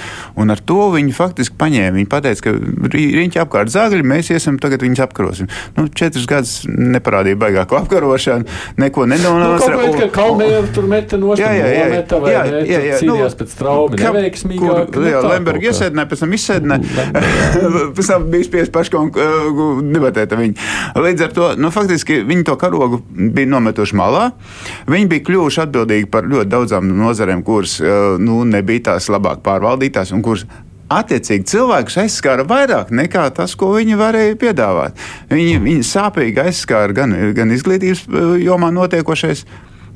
Ar 0.61 0.66
to 0.68 0.90
viņi 0.92 1.14
faktiski 1.16 1.57
paņēma. 1.57 1.96
Viņi 1.96 2.09
teica, 2.11 2.42
ka 2.44 2.53
riņķi 2.92 3.40
apkārt 3.40 3.73
zāģi, 3.73 4.03
mēs 4.05 4.29
iesim, 4.35 4.59
tagad 4.61 4.83
viņus 4.85 5.01
apkarosim. 5.07 5.49
Nu, 5.77 5.87
četrus 5.88 6.27
gadus 6.29 6.53
neparādīja 6.68 7.38
baigāko 7.40 7.79
apkarošanu, 7.79 8.44
neko 8.81 9.07
nenonāca. 9.09 9.70
Nu, 9.73 9.94
kā 9.96 10.09
Kalmēra 10.12 10.66
tur 10.75 10.88
meta 10.90 11.16
nost, 11.20 11.40
jā, 11.40 11.49
jā, 11.57 11.70
jā, 11.73 11.87
meta, 11.94 12.18
vai 12.20 12.35
jā, 12.35 12.42
jā, 12.51 12.61
jā, 12.68 12.81
jā, 12.90 12.99
nu, 13.09 13.16
pēc 13.40 13.55
traumi 13.57 14.01
neveiksmīgāk. 14.03 14.92
Kur, 14.92 15.07
jā, 15.09 15.23
Lemberga 15.25 15.70
iesēdinē, 15.70 16.07
pēc 16.11 16.25
tam 16.27 16.37
izsēdinē, 16.37 16.79
pēc 17.96 18.11
tam 18.12 18.29
bija 18.35 18.49
spies 18.51 18.73
paškon 18.75 19.12
debatēt 19.94 20.37
ar 20.37 20.42
viņu. 20.42 20.68
Līdz 21.01 21.27
ar 21.29 21.35
to, 21.37 21.51
nu, 21.61 21.73
faktiski 21.73 22.20
viņi 22.29 22.46
to 22.51 22.59
karogu 22.61 23.01
bija 23.09 23.49
nometuši 23.55 23.96
malā. 23.96 24.27
Viņi 24.90 25.11
bija 25.14 25.27
kļuvuši 25.31 25.64
atbildīgi 25.64 26.11
par 26.12 26.29
ļoti 26.29 26.53
daudzām 26.53 26.92
nozarēm, 27.01 27.46
kuras 27.46 27.79
nu, 28.20 28.42
nebija 28.49 28.90
tās 28.92 29.09
labāk 29.12 29.44
pārvaldītās 29.46 30.12
un 30.16 30.27
kuras 30.27 30.44
attiecīgi 30.90 31.48
cilvēkus 31.55 32.00
aizskāra 32.05 32.46
vairāk 32.50 32.92
nekā 32.94 33.29
tas, 33.37 33.57
ko 33.59 33.72
viņi 33.76 33.98
varēja 34.00 34.37
piedāvāt. 34.40 35.09
Viņi, 35.31 35.59
viņi 35.64 35.87
sāpīgi 35.87 36.46
aizskāra 36.48 36.96
gan, 37.03 37.16
gan 37.37 37.57
izglītības 37.57 38.07
eh, 38.07 38.31
jomā 38.46 38.72
notiekošais. 38.74 39.46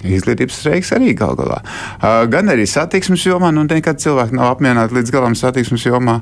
Izglītības 0.05 0.59
streiks 0.61 0.91
arī 0.93 1.15
gal 1.17 1.33
galā. 1.39 1.63
Uh, 1.65 2.27
gan 2.29 2.51
arī 2.53 2.67
satiksmes 2.69 3.23
jomā, 3.25 3.49
nu, 3.57 3.63
nekad 3.65 4.03
cilvēki 4.03 4.37
nav 4.37 4.51
apmierināti 4.53 4.99
līdz 4.99 5.13
galam 5.15 5.37
satiksmes 5.39 5.87
jomā. 5.87 6.19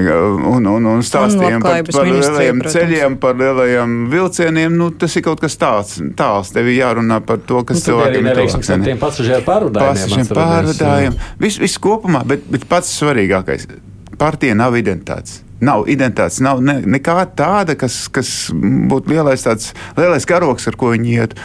Un, 0.00 0.64
un, 0.64 0.86
un 0.88 1.04
stāstījumi 1.04 1.60
par, 1.60 1.82
par 1.90 2.08
lielajiem 2.08 2.62
protams. 2.62 2.76
ceļiem, 2.78 3.18
par 3.20 3.36
lielajiem 3.36 3.96
vilcieniem. 4.12 4.78
Nu, 4.80 4.88
tas 4.96 5.18
ir 5.20 5.26
kaut 5.26 5.42
kas 5.44 5.58
tāds, 5.60 5.98
tāls. 6.16 6.54
Tev 6.56 6.70
ir 6.70 6.78
jārunā 6.78 7.20
par 7.28 7.42
to, 7.44 7.60
kas 7.68 7.82
nu, 7.82 7.90
cilvēkiem 7.90 8.30
ir 8.30 8.40
tuvāk. 8.40 8.86
Tiem 8.88 9.02
pasažieru 9.04 9.44
pārvadājumiem. 9.50 10.06
Pasažieru 10.06 10.40
pārvadājumiem. 10.40 11.20
Viss 11.44 11.60
vis 11.60 11.76
kopumā, 11.82 12.24
bet, 12.32 12.48
bet 12.48 12.64
pats 12.72 12.96
svarīgākais 13.02 13.68
partija 14.18 14.56
nav 14.58 14.76
identitātes. 14.78 15.42
Nav 15.60 15.86
identitātes, 15.88 16.40
nav 16.44 16.60
ne, 16.60 16.80
nekā 16.84 17.20
tāda, 17.36 17.76
kas, 17.80 18.06
kas 18.12 18.32
būtu 18.52 19.14
lielais, 19.14 19.44
tāds, 19.46 19.72
lielais 19.96 20.28
karoks, 20.28 20.68
ar 20.68 20.76
ko 20.76 20.92
viņi 20.92 21.14
iet. 21.16 21.38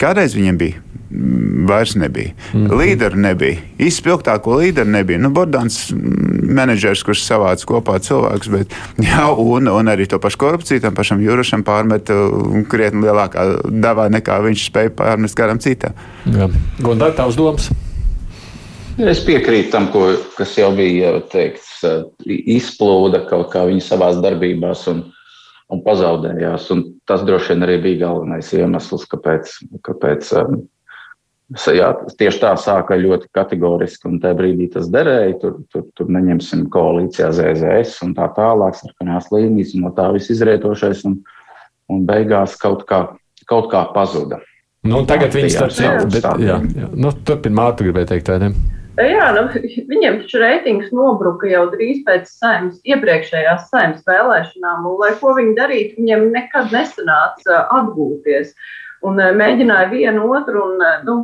Kādreiz 0.00 0.32
viņiem 0.36 0.60
bija? 0.60 0.80
Mm, 1.10 1.66
vairs 1.68 1.94
nebija. 1.94 2.30
Mm 2.52 2.66
-hmm. 2.66 2.78
Līderu 2.78 3.16
nebija. 3.16 3.56
Izspilgtāko 3.78 4.56
līderu 4.56 4.90
nebija. 4.90 5.18
Nu, 5.18 5.30
Bordāns, 5.30 5.90
mm, 5.92 6.54
menedžers, 6.54 7.02
kurš 7.02 7.24
savāca 7.24 7.66
kopā 7.66 7.98
cilvēkus, 7.98 8.50
bet 8.50 8.74
jā, 9.10 9.26
un, 9.36 9.68
un 9.68 9.86
arī 9.86 10.06
to 10.06 10.18
pašu 10.18 10.38
korupciju 10.38 10.80
tam 10.80 10.94
pašam 10.94 11.20
Jurašam 11.20 11.64
pārmet 11.64 12.10
krietni 12.68 13.02
lielākā 13.02 13.60
devā 13.64 14.08
nekā 14.08 14.40
viņš 14.42 14.70
spēja 14.70 14.90
pārmest 14.90 15.36
kādam 15.36 15.58
citam. 15.58 15.92
Gondāk, 16.80 17.16
tavs 17.16 17.36
domas? 17.36 17.70
Es 19.08 19.22
piekrītu 19.24 19.70
tam, 19.72 19.86
ko, 19.92 20.10
kas 20.36 20.52
jau 20.58 20.70
bija 20.76 21.14
teikts, 21.32 21.80
izplūda 22.26 23.22
kaut 23.30 23.48
kā 23.52 23.62
viņa 23.68 23.84
savā 23.86 24.10
darbībās 24.20 24.82
un, 24.92 25.04
un 25.72 25.80
pazaudējās. 25.84 26.66
Un 26.74 26.82
tas 27.08 27.24
droši 27.26 27.54
vien 27.54 27.64
arī 27.66 27.78
bija 27.84 28.02
galvenais 28.06 28.50
iemesls, 28.56 29.06
kāpēc, 29.08 29.54
kāpēc 29.86 30.32
jā, 31.76 31.88
tieši 32.20 32.42
tā 32.42 32.50
sāka 32.60 32.98
ļoti 33.00 33.30
kategoriski. 33.36 34.08
Un 34.10 34.18
tajā 34.20 34.36
brīdī 34.42 34.68
tas 34.74 34.90
derēja. 34.92 35.38
Tur, 35.44 35.56
tur, 35.72 35.86
tur 35.96 36.12
neņemsim 36.12 36.66
koalīcijā 36.72 37.30
ZZS 37.38 38.04
un 38.06 38.12
tā 38.18 38.28
tālāk, 38.36 38.76
sarkanās 38.78 39.30
līnijas, 39.32 39.72
un 39.78 39.86
no 39.86 39.94
tā 39.96 40.10
viss 40.16 40.32
izrietošais. 40.34 41.06
Un, 41.08 41.20
un 41.90 42.04
beigās 42.06 42.58
kaut 42.60 42.84
kā, 42.90 43.06
kaut 43.50 43.70
kā 43.72 43.86
pazuda. 43.94 44.42
Nu, 44.86 45.02
tagad 45.08 45.34
viņi 45.36 45.50
starp 45.52 45.72
citu, 45.76 46.20
jā, 46.40 46.60
jā. 46.72 46.92
Nu, 46.96 47.10
turpin 47.24 47.52
mātu 47.56 47.84
gribēja 47.84 48.14
teikt, 48.14 48.30
vai 48.32 48.38
ne? 48.46 48.52
Jā, 48.98 49.26
nu, 49.36 49.44
viņiem 49.92 50.20
taču 50.22 50.40
reitings 50.42 50.90
nobruka 50.94 51.48
jau 51.50 51.66
drīz 51.72 52.02
pēc 52.06 52.30
saimnes, 52.32 52.80
iepriekšējās 52.88 53.68
saimnes 53.70 54.06
vēlēšanām, 54.08 54.86
un 54.90 54.96
lai 55.02 55.12
ko 55.20 55.34
viņi 55.38 55.56
darītu, 55.58 55.98
viņiem 56.00 56.30
nekad 56.34 56.72
nesanāca 56.74 57.64
atgūties. 57.78 58.54
Un 59.06 59.16
mēģināja 59.16 59.88
vienu 59.94 60.26
otru, 60.34 60.64
un 60.66 60.82
nu, 61.06 61.14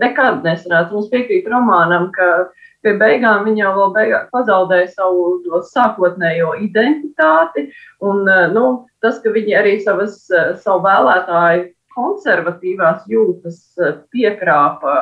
nekad 0.00 0.42
nesanāca. 0.46 0.90
Mums 0.94 1.10
piekrīt 1.12 1.46
romānam, 1.50 2.08
ka 2.14 2.48
pie 2.82 2.96
beigām 2.98 3.44
viņi 3.46 3.62
jau 3.62 3.90
beigā, 3.94 4.24
pazaudēja 4.32 4.88
savu 4.94 5.60
sākotnējo 5.68 6.54
identitāti, 6.64 7.68
un 8.02 8.24
nu, 8.54 8.64
tas, 9.04 9.20
ka 9.22 9.34
viņi 9.34 9.58
arī 9.60 9.76
savas, 9.84 10.22
savu 10.64 10.82
vēlētāju 10.88 11.68
konservatīvās 11.94 13.04
jūtas 13.10 13.60
eh, 13.80 13.96
piekrāpa, 14.14 14.94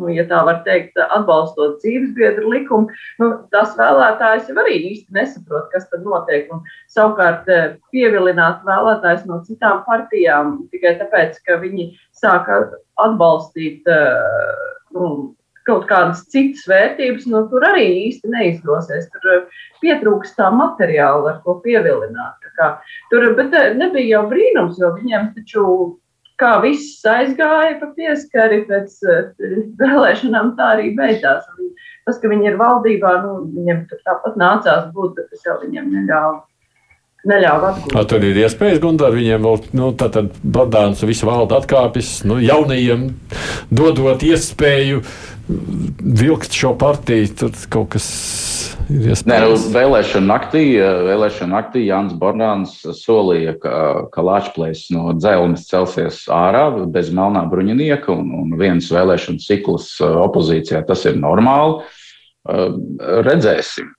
nu, 0.00 0.10
ja 0.14 0.24
tā 0.28 0.40
var 0.46 0.60
teikt, 0.66 0.98
atbalstot 1.00 1.78
dzīvesbiedru 1.82 2.52
likumu, 2.54 3.00
nu, 3.20 3.30
tas 3.54 3.74
vēlētājs 3.78 4.50
jau 4.50 4.56
arī 4.62 4.78
īsti 4.92 5.16
nesaprot, 5.16 5.68
kas 5.74 5.88
tad 5.92 6.06
notiek. 6.06 6.48
Un, 6.54 6.62
savukārt, 6.92 7.50
eh, 7.52 7.74
pievilināt 7.94 8.64
vēlētājs 8.68 9.26
no 9.30 9.42
citām 9.48 9.84
partijām 9.88 10.56
tikai 10.72 10.96
tāpēc, 11.02 11.42
ka 11.46 11.60
viņi 11.64 11.90
sāka 12.16 12.62
atbalstīt 13.00 13.88
eh, 13.90 14.64
nu, 14.96 15.12
kaut 15.68 15.84
kādas 15.90 16.24
citas 16.32 16.64
vērtības, 16.66 17.26
nu, 17.30 17.44
tur 17.50 17.64
arī 17.68 17.84
īsti 18.08 18.30
neizdosies. 18.32 19.08
Tur 19.12 19.44
pietrūkst 19.82 20.38
tā 20.40 20.48
materiāla, 20.54 21.34
ar 21.34 21.40
ko 21.44 21.58
pievilināt. 21.64 22.48
Kā, 22.58 22.72
tur, 23.12 23.28
bet 23.38 23.54
nebija 23.78 24.16
jau 24.16 24.24
brīnums, 24.32 24.80
jo 24.80 24.90
viņiem 24.96 25.30
taču 25.36 25.66
kā 26.40 26.56
viss 26.64 27.00
aizgāja 27.06 27.78
pa 27.80 27.90
pieskari 27.96 28.62
pēc 28.68 29.00
uh, 29.06 29.32
vēlēšanām, 29.80 30.54
tā 30.58 30.74
arī 30.76 30.92
beidzās. 30.98 31.48
Un 31.56 31.72
tas, 32.08 32.20
ka 32.20 32.30
viņi 32.32 32.52
ir 32.52 32.60
valdībā, 32.60 33.16
nu, 33.24 33.34
viņiem 33.56 33.84
tāpat 33.92 34.38
nācās 34.40 34.88
būt, 34.94 35.18
bet 35.18 35.28
tas 35.34 35.44
jau 35.48 35.58
viņiem 35.64 35.90
neļāva. 35.96 36.38
Neļāva 37.30 37.74
atgūt. 37.74 38.06
Tur 38.08 38.22
ir 38.24 38.38
iespējas, 38.40 38.78
Gunār, 38.80 39.12
viņiem 39.12 39.42
vēl, 39.44 39.58
nu, 39.76 39.90
tātad 40.00 40.30
Bordāns 40.40 41.02
visu 41.04 41.28
valdu 41.28 41.58
atkāpjas, 41.58 42.22
nu, 42.24 42.38
jaunajiem 42.40 43.10
dodot 43.68 44.24
iespēju 44.24 45.02
vilkt 46.00 46.56
šo 46.56 46.72
partiju, 46.80 47.28
tur 47.42 47.60
kaut 47.68 47.92
kas 47.98 48.08
Nē, 48.90 49.36
nu, 49.44 49.54
vēlēšana 49.70 50.26
naktī, 50.26 50.62
vēlēšana 50.80 51.52
naktī 51.52 51.84
Jānis 51.84 52.16
Bornāns 52.18 52.72
solīja, 52.98 53.54
ka, 53.62 53.74
ka 54.10 54.24
Latvijas 54.26 54.88
no 54.90 55.12
dzelzceļa 55.14 55.62
celsies 55.68 56.18
ārā 56.34 56.64
bez 56.90 57.12
melnā 57.14 57.44
bruņinieka 57.52 58.10
un, 58.10 58.32
un 58.40 58.56
viens 58.58 58.88
vēlēšana 58.90 59.42
cikls 59.44 59.92
opozīcijā. 60.02 60.82
Tas 60.88 61.06
ir 61.06 61.20
normāli. 61.22 61.84
Redzēsim. 63.28 63.92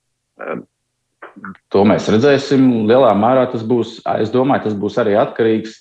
To 1.72 1.86
mēs 1.88 2.10
redzēsim. 2.12 2.68
Lielā 2.90 3.14
mērā 3.16 3.46
tas 3.54 3.64
būs, 3.64 4.02
es 4.20 4.34
domāju, 4.34 4.66
tas 4.68 4.76
būs 4.76 5.00
arī 5.00 5.16
atkarīgs 5.16 5.78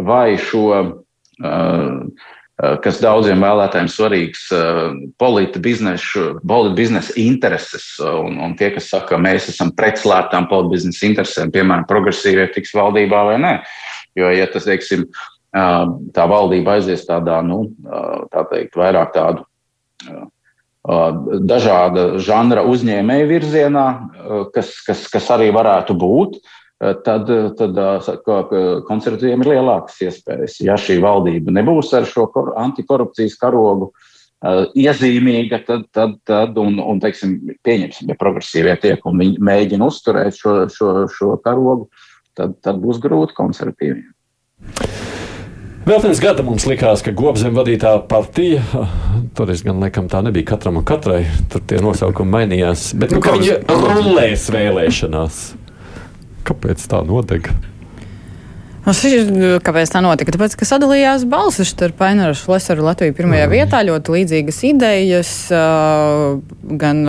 vai 0.00 0.34
šo 0.40 0.66
uh, 0.74 2.26
kas 2.84 3.00
daudziem 3.00 3.40
vēlētājiem 3.44 3.88
svarīgs, 3.90 4.42
eh, 4.52 4.80
politi 5.20 5.60
biznesa, 5.62 6.34
politi 6.46 6.76
biznesa 6.82 7.14
intereses. 7.20 7.86
Eh, 8.00 8.16
un, 8.26 8.38
un 8.42 8.56
tie, 8.58 8.70
kas 8.74 8.90
saka, 8.92 9.14
ka 9.14 9.20
mēs 9.22 9.48
esam 9.52 9.72
pret 9.76 10.00
slēptām 10.00 10.48
politi 10.50 10.76
biznesa 10.76 11.06
interesēm, 11.08 11.52
piemēram, 11.54 11.86
progresīvie 11.88 12.50
tiks 12.54 12.74
valdībā 12.76 13.24
vai 13.30 13.38
nē. 13.42 13.54
Jo, 14.18 14.32
ja 14.34 14.48
tas, 14.50 14.66
teiksim, 14.66 15.06
tā 15.50 16.24
valdība 16.30 16.76
aizies 16.76 17.04
tādā, 17.06 17.38
nu, 17.46 17.60
tā 18.30 18.42
teikt, 18.50 18.74
vairāk 18.78 19.12
tādu 19.14 19.46
dažāda 21.46 22.18
žanra 22.22 22.64
uzņēmēju 22.66 23.28
virzienā, 23.30 23.86
kas, 24.54 24.72
kas, 24.86 25.04
kas 25.12 25.28
arī 25.34 25.50
varētu 25.54 25.94
būt, 25.98 26.38
uh, 26.38 26.59
Eh, 26.59 26.59
tad, 26.80 27.30
eh, 27.30 27.48
tad 27.58 27.78
eh, 27.78 28.68
konservatīviem 28.88 29.44
ir 29.44 29.52
lielākas 29.54 29.98
iespējas. 30.06 30.60
Ja 30.64 30.78
šī 30.80 31.00
valdība 31.04 31.52
nebūs 31.54 31.92
ar 31.96 32.08
šo 32.08 32.30
antikorupcijas 32.56 33.36
karogu 33.40 33.92
iezīmīga, 34.40 35.58
tad, 35.66 35.82
tad, 35.92 36.14
tad 36.24 36.56
un, 36.56 36.78
un 36.80 37.00
teiksim, 37.02 37.34
pieņemsim, 37.60 38.08
ja 38.08 38.16
progresīvie 38.16 38.72
tiek 38.80 39.04
un 39.04 39.20
viņi 39.20 39.36
mēģina 39.44 39.84
uzturēt 39.84 40.38
šo, 40.38 40.54
šo, 40.72 40.94
šo 41.12 41.34
karogu, 41.44 41.90
tad, 42.32 42.54
tad 42.64 42.80
būs 42.80 43.02
grūti 43.04 43.36
konservatīviem. 43.36 44.08
Vēl 45.84 46.00
viens 46.04 46.18
gada 46.20 46.44
mums 46.44 46.64
likās, 46.68 47.00
ka 47.04 47.12
Gobzem 47.16 47.52
vadītā 47.56 47.94
partija, 48.08 48.64
toreiz 49.36 49.60
gan 49.66 49.80
laikam 49.84 50.08
tā 50.08 50.20
nebija 50.24 50.54
katram 50.54 50.80
un 50.80 50.88
katrai, 50.88 51.22
tur 51.52 51.60
tie 51.68 51.84
nosaukumi 51.84 52.32
mainījās, 52.38 52.90
bet 53.00 53.12
nu, 53.12 53.20
nu, 53.20 53.36
viņi 53.36 53.60
rullēs 53.68 54.48
vēlēšanās. 54.56 55.40
Kāpēc 56.48 56.86
tā 56.90 57.02
notiek? 57.06 57.50
Nu, 58.80 59.58
kāpēc 59.60 59.90
tā 59.92 60.00
notika? 60.00 60.32
Tāpēc, 60.32 60.54
ka 60.56 60.64
sadalījās 60.64 61.26
balsis 61.28 61.68
starp 61.74 62.00
Aināru 62.00 62.32
Šlesaru 62.38 62.86
Latviju 62.86 63.12
pirmajā 63.18 63.44
mm. 63.44 63.52
vietā, 63.52 63.82
ļoti 63.84 64.14
līdzīgas 64.14 64.60
idejas, 64.70 65.32
gan 66.80 67.02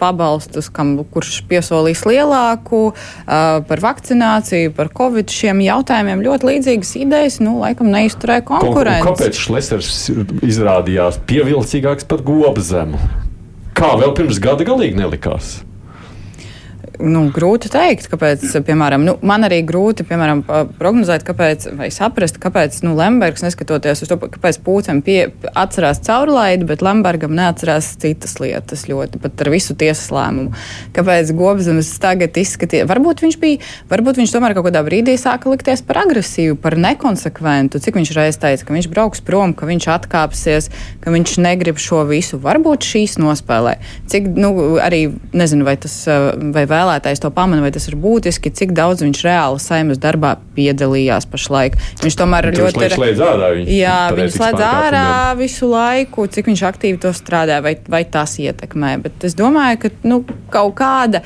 pabalstus, 0.00 0.70
kam, 0.72 0.96
kurš 1.12 1.42
piesolīs 1.50 2.06
lielāku, 2.08 2.80
par 3.28 3.84
vakcināciju, 3.84 4.72
par 4.78 4.88
covid 4.96 5.28
šiem 5.28 5.60
jautājumiem. 5.66 6.24
Ļoti 6.24 6.48
līdzīgas 6.48 6.96
idejas, 7.04 7.38
nu, 7.44 7.58
laikam 7.60 7.92
neizturēja 7.92 8.48
konkurenci. 8.48 9.06
Kāpēc 9.10 9.44
Šlesars 9.44 10.02
izrādījās 10.40 11.20
pievilcīgāks 11.28 12.08
par 12.08 12.24
gobzemu? 12.24 13.04
Kā 13.78 13.94
vēl 14.00 14.16
pirms 14.16 14.40
gada 14.42 14.64
galīgi 14.66 14.96
nelikās? 15.04 15.58
Nu, 16.98 17.28
grūti 17.30 17.68
pateikt, 17.70 18.08
kāpēc, 18.10 18.42
piemēram, 18.66 19.04
nu, 19.06 19.12
man 19.22 19.46
arī 19.46 19.60
grūti 19.66 20.02
piemēram, 20.08 20.40
prognozēt, 20.80 21.22
kāpēc, 21.26 21.68
vai 21.78 21.92
saprast, 21.94 22.40
kāpēc 22.42 22.80
nu, 22.82 22.96
Lembergs, 22.98 23.44
neskatoties 23.44 24.02
uz 24.02 24.10
to, 24.10 24.16
kāpēc 24.18 24.58
Pūcēm 24.66 25.02
atcerās 25.54 26.00
caurlaidi, 26.02 26.66
bet 26.66 26.82
Lembergam 26.82 27.36
neatcerās 27.38 27.92
citas 28.02 28.38
lietas 28.42 28.86
ļoti, 28.90 29.20
pat 29.22 29.44
ar 29.44 29.50
visu 29.54 29.76
tiesas 29.78 30.10
lēmumu. 30.10 30.50
Kāpēc 30.96 31.30
Gobzems 31.38 31.92
tagad 32.02 32.34
izskatīja, 32.40 32.88
varbūt 32.90 33.22
viņš 33.22 33.38
bija, 33.42 33.62
varbūt 33.92 34.18
viņš 34.22 34.34
tomēr 34.34 34.56
kaut 34.58 34.66
kādā 34.66 34.82
brīdī 34.86 35.14
sāka 35.20 35.52
likties 35.52 35.84
par 35.86 36.02
agresīvu, 36.02 36.58
par 36.58 36.74
nekonsekventu, 36.82 37.78
cik 37.84 38.00
viņš 38.00 38.14
reiz 38.18 38.40
teica, 38.42 38.66
ka 38.66 38.74
viņš 38.74 38.90
brauks 38.90 39.22
prom, 39.22 39.54
ka 39.54 39.70
viņš 39.70 39.88
atkāpsies, 39.94 40.70
ka 41.04 41.14
viņš 41.14 41.36
negrib 41.46 41.78
šo 41.78 42.02
visu. 42.10 42.42
Varbūt 42.42 42.90
šīs 42.90 43.18
nospēlē. 43.22 43.78
Cik, 44.10 44.32
nu, 44.34 44.52
arī 44.82 45.04
nezinu, 45.36 45.68
vai 45.68 45.78
tas 45.78 45.94
vai 46.08 46.66
vēl 46.68 46.87
vēlētājs 46.88 47.22
to 47.22 47.30
pamana, 47.34 47.62
vai 47.64 47.72
tas 47.74 47.88
ir 47.90 47.96
būtiski, 48.00 48.52
cik 48.54 48.72
daudz 48.76 49.04
viņš 49.04 49.22
reāli 49.26 49.60
saimnes 49.62 50.00
darbā 50.00 50.36
piedalījās 50.56 51.28
pašlaik. 51.30 51.76
Viņš 52.02 52.18
tomēr 52.18 52.50
viņš 52.50 52.60
ļoti 52.62 52.84
ir. 52.86 52.96
Slēdz 52.96 53.22
ārā, 53.28 53.52
viņš 53.58 53.72
jā, 53.76 53.98
viņš 54.16 54.34
slēdz 54.38 54.64
ārā 54.68 55.04
visu 55.38 55.70
laiku, 55.70 56.26
cik 56.32 56.50
viņš 56.50 56.64
aktīvi 56.70 57.00
to 57.04 57.12
strādā, 57.16 57.60
vai, 57.64 57.76
vai 57.88 58.02
tas 58.08 58.38
ietekmē. 58.40 58.96
Bet 59.04 59.28
es 59.28 59.36
domāju, 59.38 59.82
ka 59.84 59.92
nu, 60.08 60.22
kaut 60.54 60.76
kāda 60.80 61.22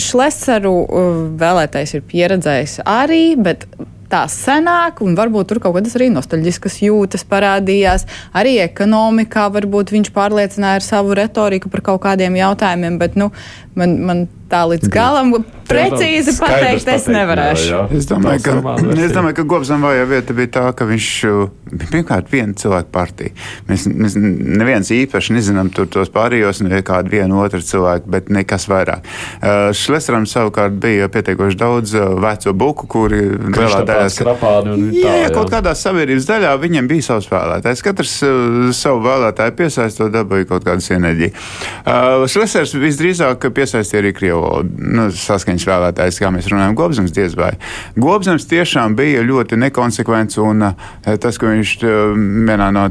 šlesaru 0.00 0.76
vēlētājs 1.40 1.98
ir 1.98 2.06
pieredzējis 2.10 2.80
arī, 2.84 3.24
bet 3.40 3.68
tā 4.14 4.24
senāk, 4.30 5.02
un 5.04 5.16
varbūt 5.18 5.50
tur 5.50 5.60
kaut 5.62 5.76
kādas 5.78 5.96
arī 5.98 6.10
nostalģiskas 6.14 6.78
jūtas 6.84 7.26
parādījās. 7.28 8.06
Arī 8.36 8.56
ekonomikā 8.64 9.48
varbūt 9.54 9.94
viņš 9.94 10.12
pārliecināja 10.14 10.80
ar 10.80 10.86
savu 10.86 11.16
retoriku 11.18 11.72
par 11.72 11.84
kaut 11.90 12.04
kādiem 12.06 12.38
jautājumiem, 12.38 12.98
bet 13.00 13.18
nu, 13.20 13.30
man, 13.78 13.98
man 14.06 14.26
tā 14.54 14.62
līdz 14.70 14.90
galam 14.92 15.34
precīzi 15.68 16.34
pateikt, 16.38 16.88
es 16.92 17.06
nevarēšu. 17.10 17.68
Jā, 17.70 17.80
jā. 17.88 17.98
Es 17.98 18.08
domāju, 18.08 18.42
ka, 18.44 18.74
es 18.92 19.14
domāju, 19.14 19.38
ka 19.38 19.46
Gobsam 19.48 19.86
vajag 19.86 20.10
vieta 20.10 20.36
bija 20.36 20.52
tā, 20.58 20.64
ka 20.76 20.86
viņš 20.88 21.08
bija 21.74 21.90
pirmkārt 21.90 22.30
viena 22.32 22.56
cilvēka 22.58 22.90
partija. 22.94 23.34
Mēs, 23.68 23.86
mēs 23.88 24.16
neviens 24.20 24.90
īpaši 24.94 25.36
nezinām 25.38 25.70
tur 25.74 25.88
tos 25.90 26.12
pārējos, 26.14 26.62
ne 26.66 26.82
kādu 26.86 27.14
vienu 27.16 27.40
otru 27.42 27.62
cilvēku, 27.64 28.10
bet 28.14 28.30
nekas 28.32 28.68
vairāk. 28.70 29.08
Uh, 29.40 29.70
Šlesram 29.76 30.28
savukārt 30.30 30.76
bija 30.82 31.08
pietiekoši 31.12 31.58
daudz 31.60 31.96
uh, 31.98 32.12
veco 32.22 32.54
buku, 32.60 32.88
kuri 32.94 33.22
lielā 33.32 33.82
daļā 33.88 34.12
skrapāni 34.12 34.74
un 34.74 34.86
tā. 34.90 35.00
Jā, 35.00 35.16
jā, 35.24 35.32
kaut 35.34 35.52
kādā 35.54 35.74
sabiedrības 35.78 36.28
daļā 36.28 36.52
viņiem 36.62 36.90
bija 36.90 37.08
savs 37.08 37.30
vēlētājs. 37.32 37.84
Katrs 37.88 38.16
uh, 38.26 38.68
savu 38.76 39.02
vēlētāju 39.08 39.56
piesaistot 39.58 40.12
dabūja 40.14 40.50
kaut 40.52 40.68
kādas 40.68 40.90
enerģiju. 40.94 41.34
Uh, 41.84 42.28
Šlesers 42.30 42.76
visdrīzāk 42.78 43.48
piesaistīja 43.54 44.04
arī 44.04 44.14
Krievu 44.16 44.43
nu, 44.64 45.08
saskaņas 45.14 45.66
vēlētājs, 45.68 46.20
kā 46.22 46.30
mēs 46.34 46.48
runājam, 46.52 46.76
Gobsams 46.78 47.14
diez 47.14 47.36
vai. 47.38 47.52
Gobsams 48.00 48.46
tiešām 48.50 48.96
bija 48.98 49.24
ļoti 49.26 49.58
nekonsekvents, 49.62 50.38
un 50.42 50.68
uh, 50.70 50.94
tas, 51.22 51.38
ko 51.40 51.50
viņš 51.52 51.74
uh, 51.82 52.14
vienā 52.50 52.70
no 52.74 52.86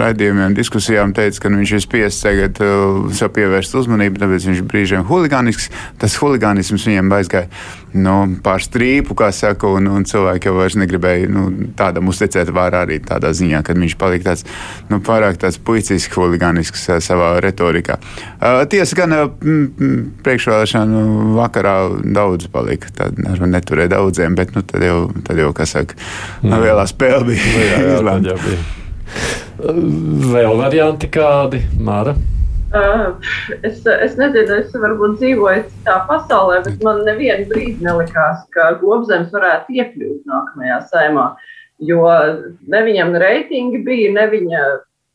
raidījumiem, 0.00 0.56
diskusijām 0.58 1.14
teica, 1.16 1.44
ka 1.44 1.54
viņš 1.54 1.76
ir 1.76 1.84
spiests 1.84 2.26
tagad 2.26 2.60
uh, 2.64 3.04
sev 3.16 3.32
pievērst 3.36 3.78
uzmanību, 3.80 4.20
tāpēc 4.22 4.50
viņš 4.50 4.66
brīžiem 4.70 5.08
huligānisks, 5.08 5.70
tas 6.02 6.18
huligānisms 6.22 6.88
viņiem 6.88 7.12
aizgāja 7.20 7.50
nu, 7.94 8.14
pār 8.44 8.62
strīpu, 8.64 9.16
kā 9.18 9.30
saka, 9.34 9.68
un, 9.78 9.88
un 9.90 10.04
cilvēki 10.08 10.50
jau 10.50 10.56
vairs 10.58 10.76
negribēja 10.80 11.30
nu, 11.32 11.46
tādam 11.78 12.10
uzticēt 12.10 12.50
vārā 12.54 12.84
arī 12.86 12.98
tādā 13.04 13.32
ziņā, 13.36 13.62
kad 13.66 13.78
viņš 13.80 13.96
palika 14.00 14.30
tāds 14.30 14.46
nu, 14.90 15.00
pārāk 15.04 15.38
tāds 15.42 15.58
puicisks, 15.62 16.14
huligānisks 16.18 16.88
savā 17.04 17.34
retorikā. 17.44 17.98
Uh, 18.34 18.62
tiesa 18.70 18.98
gan 18.98 19.16
uh, 19.16 19.24
priekšvēlēšanu 20.26 21.04
vakarā 21.38 21.76
daudz 22.16 22.50
palika, 22.52 22.92
tad 22.94 23.18
nu, 23.20 23.34
neturēja 23.54 23.94
daudziem, 23.96 24.36
bet 24.38 24.54
nu, 24.56 24.64
tad, 24.66 24.84
jau, 24.84 25.08
tad 25.26 25.40
jau, 25.40 25.50
kas 25.56 25.76
saka, 25.78 25.98
mm. 26.42 26.56
lielā 26.66 26.86
spēle 26.90 27.24
bija 27.30 27.80
nu, 27.80 27.90
izlēmta. 27.98 28.38
Vēl 30.34 30.56
varianti 30.58 31.08
kādi, 31.14 31.62
Māra? 31.78 32.16
Uh, 32.74 33.12
es, 33.62 33.84
es 33.86 34.16
nezinu, 34.18 34.56
es 34.58 34.72
varbūt 34.74 35.20
dzīvoju 35.20 35.66
citā 35.68 35.98
pasaulē, 36.08 36.62
bet 36.64 36.80
man 36.82 37.04
nevienu 37.06 37.46
brīdi 37.52 37.84
nelikās, 37.86 38.40
ka 38.54 38.72
Gobzems 38.80 39.30
varētu 39.34 39.76
iekļūt 39.78 40.24
nākamajā 40.30 40.80
saimā. 40.90 41.28
Jo 41.82 42.02
ne 42.70 42.80
viņam 42.86 43.14
reitingi 43.22 43.82
bija, 43.86 44.10
ne 44.16 44.26
viņa 44.32 44.64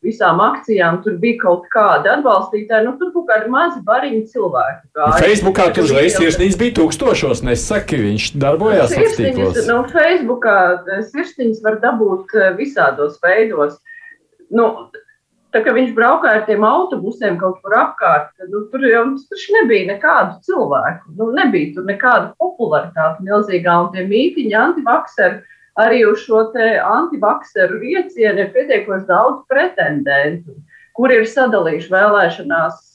visām 0.06 0.40
akcijām 0.44 1.02
tur 1.04 1.18
bija 1.20 1.40
kaut 1.42 1.68
kāda 1.74 2.16
atbalstītāja. 2.18 2.86
Nu, 2.86 2.96
tur 3.00 3.12
bija 3.16 3.28
kādi 3.34 3.52
mazi 3.52 3.84
bariņi 3.88 4.22
cilvēki. 4.32 4.82
Kā, 4.96 5.10
Facebookā 5.20 5.68
tur 5.76 5.88
uzreiz 5.90 6.16
sirsnīgs 6.16 6.58
bija 6.60 6.78
tūkstošos, 6.80 7.44
nesaki, 7.48 8.00
viņš 8.06 8.30
darbojās 8.40 8.96
aktīvos. 8.96 9.60
Nu, 9.68 9.82
Facebookā 9.92 10.58
sirsniņas 11.12 11.62
var 11.66 11.80
dabūt 11.84 12.36
visādos 12.60 13.20
veidos. 13.24 13.80
Nu, 14.56 14.72
Tā 15.50 15.64
kā 15.66 15.74
viņš 15.74 15.94
braukāja 15.98 16.42
ar 16.42 16.44
tiem 16.46 16.62
autobusiem 16.68 17.38
kaut 17.42 17.58
kur 17.64 17.74
apkārt, 17.74 18.30
nu, 18.52 18.68
tur 18.70 18.84
jau 18.86 19.06
nebija 19.56 19.88
nekādu 19.96 20.36
cilvēku. 20.46 21.14
Nu, 21.18 21.32
nebija 21.34 21.74
tur 21.74 21.88
nekāda 21.90 22.36
popularitāte 22.42 23.26
milzīgā, 23.26 23.78
un 23.86 23.88
tie 23.96 24.04
mītiņi, 24.06 24.54
antivakseri, 24.60 25.40
arī 25.82 26.04
uz 26.06 26.22
šo 26.28 26.44
antivakseru 26.54 27.80
iecienu 27.82 28.44
ir 28.44 28.52
pietiekoši 28.54 29.10
daudz 29.10 29.42
pretendentu, 29.50 30.54
kuri 30.94 31.18
ir 31.22 31.26
sadalījuši 31.32 31.92
vēlēšanās 31.96 32.86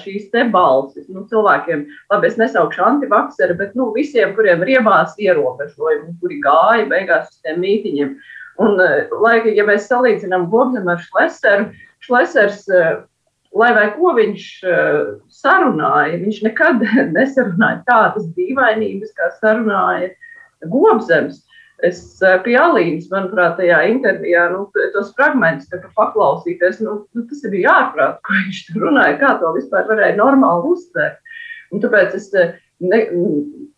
šīs 0.00 0.30
te 0.32 0.46
balsis. 0.50 1.06
Nu, 1.12 1.22
cilvēkiem, 1.30 1.84
labi, 2.10 2.26
es 2.26 2.40
nesaukšu 2.40 2.82
antivakseri, 2.86 3.54
bet 3.60 3.76
nu, 3.78 3.90
visiem, 3.94 4.32
kuriem 4.34 4.64
ir 4.64 4.78
iebās 4.78 5.14
ierobežojumi, 5.20 6.16
kuri 6.22 6.40
gāja 6.42 6.88
beigās 6.90 7.30
uz 7.30 7.38
tiem 7.44 7.62
mītiņiem. 7.62 8.16
Un, 8.60 8.80
lai, 9.22 9.36
ja 9.56 9.64
mēs 9.68 9.86
salīdzinām 9.88 10.48
Gobzemu 10.52 10.90
ar 10.96 11.04
Šleseru, 11.04 11.70
Šlesers 12.10 12.66
eh, 12.74 12.98
lai 13.56 13.70
vai 13.74 13.86
ko 13.96 14.14
viņš 14.14 14.48
sarunāja, 15.40 16.18
viņš 16.22 16.42
nekad 16.46 16.82
nesarunāja 17.16 17.82
tādas 17.88 18.28
dīvainības, 18.36 19.14
kā 19.16 19.30
sarunāja 19.38 20.12
Gobzems. 20.70 21.46
Es 21.80 22.02
pie 22.44 22.58
Alīnas, 22.60 23.06
manuprāt, 23.08 23.54
tajā 23.56 23.78
intervijā, 23.88 24.42
nu, 24.52 24.66
tos 24.92 25.14
fragmentus 25.16 25.70
paklausīties, 25.96 26.82
nu, 26.84 26.98
nu, 27.16 27.22
tas 27.30 27.46
bija 27.48 27.72
ārprāt, 27.72 28.18
ko 28.26 28.36
viņš 28.36 28.58
tur 28.66 28.84
runāja, 28.84 29.14
kā 29.22 29.30
to 29.40 29.54
vispār 29.56 29.86
varēja 29.88 30.18
normāli 30.18 30.74
uztvert. 30.74 31.16
Un 31.72 31.80
tāpēc 31.80 32.18
es 32.18 32.28
ne, 32.34 33.00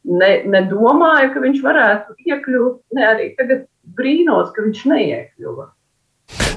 ne, 0.03 0.33
nedomāju, 0.51 1.31
ka 1.31 1.45
viņš 1.45 1.63
varētu 1.63 2.19
iekļūt, 2.27 2.81
ne 2.99 3.07
arī 3.07 3.29
tagad 3.39 3.69
brīnos, 3.95 4.51
ka 4.57 4.67
viņš 4.67 4.83
neiekļuva. 4.91 5.69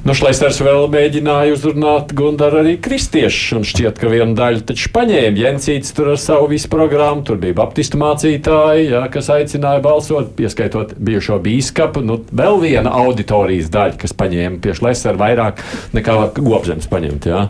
Nu, 0.05 0.13
Šleisers 0.13 0.59
vēl 0.61 0.83
mēģināja 0.93 1.55
uzrunāt 1.55 2.11
Gundaru 2.13 2.59
arī 2.59 2.75
kristiešus, 2.77 3.55
un 3.57 3.63
šķiet, 3.65 3.97
ka 3.97 4.09
viena 4.11 4.35
daļa 4.37 4.61
taču 4.69 4.91
paņēma 4.93 5.39
Jensīts 5.41 5.95
tur 5.97 6.11
ar 6.11 6.19
savu 6.21 6.51
visu 6.51 6.69
programmu. 6.69 7.23
Tur 7.25 7.39
bija 7.41 7.55
baptistu 7.57 7.97
mācītāji, 7.97 8.83
jā, 8.91 8.99
kas 9.09 9.31
aicināja 9.33 9.81
balsot, 9.81 10.27
pieskaitot 10.37 10.93
bijušo 11.01 11.39
bīskapu. 11.41 12.03
Nu, 12.05 12.19
vēl 12.29 12.61
viena 12.61 12.91
auditorijas 12.99 13.71
daļa, 13.73 13.97
kas 14.03 14.13
paņēma 14.19 14.61
pie 14.61 14.75
Šleisera 14.77 15.17
vairāk 15.17 15.63
nekā 15.97 16.19
Gobzems 16.37 16.85
paņemt. 16.91 17.25
Jā. 17.31 17.47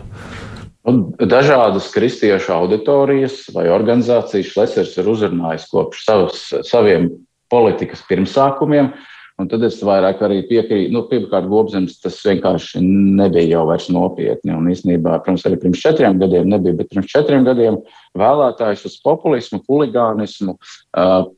Dažādas 1.28 1.90
kristiešu 1.92 2.54
auditorijas 2.56 3.42
vai 3.52 3.66
organizācijas 3.74 4.54
Šlesers 4.54 4.96
ir 4.96 5.12
uzrunājis 5.12 5.68
kopš 5.74 6.08
savas, 6.08 6.40
saviem 6.64 7.10
politikas 7.52 8.00
pirmsākumiem. 8.08 8.94
Uh, 8.94 9.12
Un 9.36 9.50
tad 9.52 9.66
es 9.66 9.76
vairāk 9.84 10.22
arī 10.24 10.38
piekrītu, 10.48 10.94
nu, 10.94 11.02
pirmkārt, 11.10 11.48
Gobzems 11.50 11.98
tas 12.00 12.16
vienkārši 12.24 12.80
nebija 12.80 13.58
jau 13.58 13.66
vairs 13.68 13.90
nopietni. 13.92 14.54
Un 14.56 14.70
īstenībā, 14.72 15.18
protams, 15.20 15.44
arī 15.44 15.58
pirms 15.60 15.82
četriem 15.84 16.16
gadiem 16.22 16.48
nebija, 16.48 16.78
bet 16.78 16.88
pirms 16.94 17.10
četriem 17.12 17.44
gadiem 17.44 17.76
vēlētājs 18.16 18.86
uz 18.88 18.96
populismu, 19.04 19.60
huligānismu, 19.68 20.56
uh, 20.56 21.28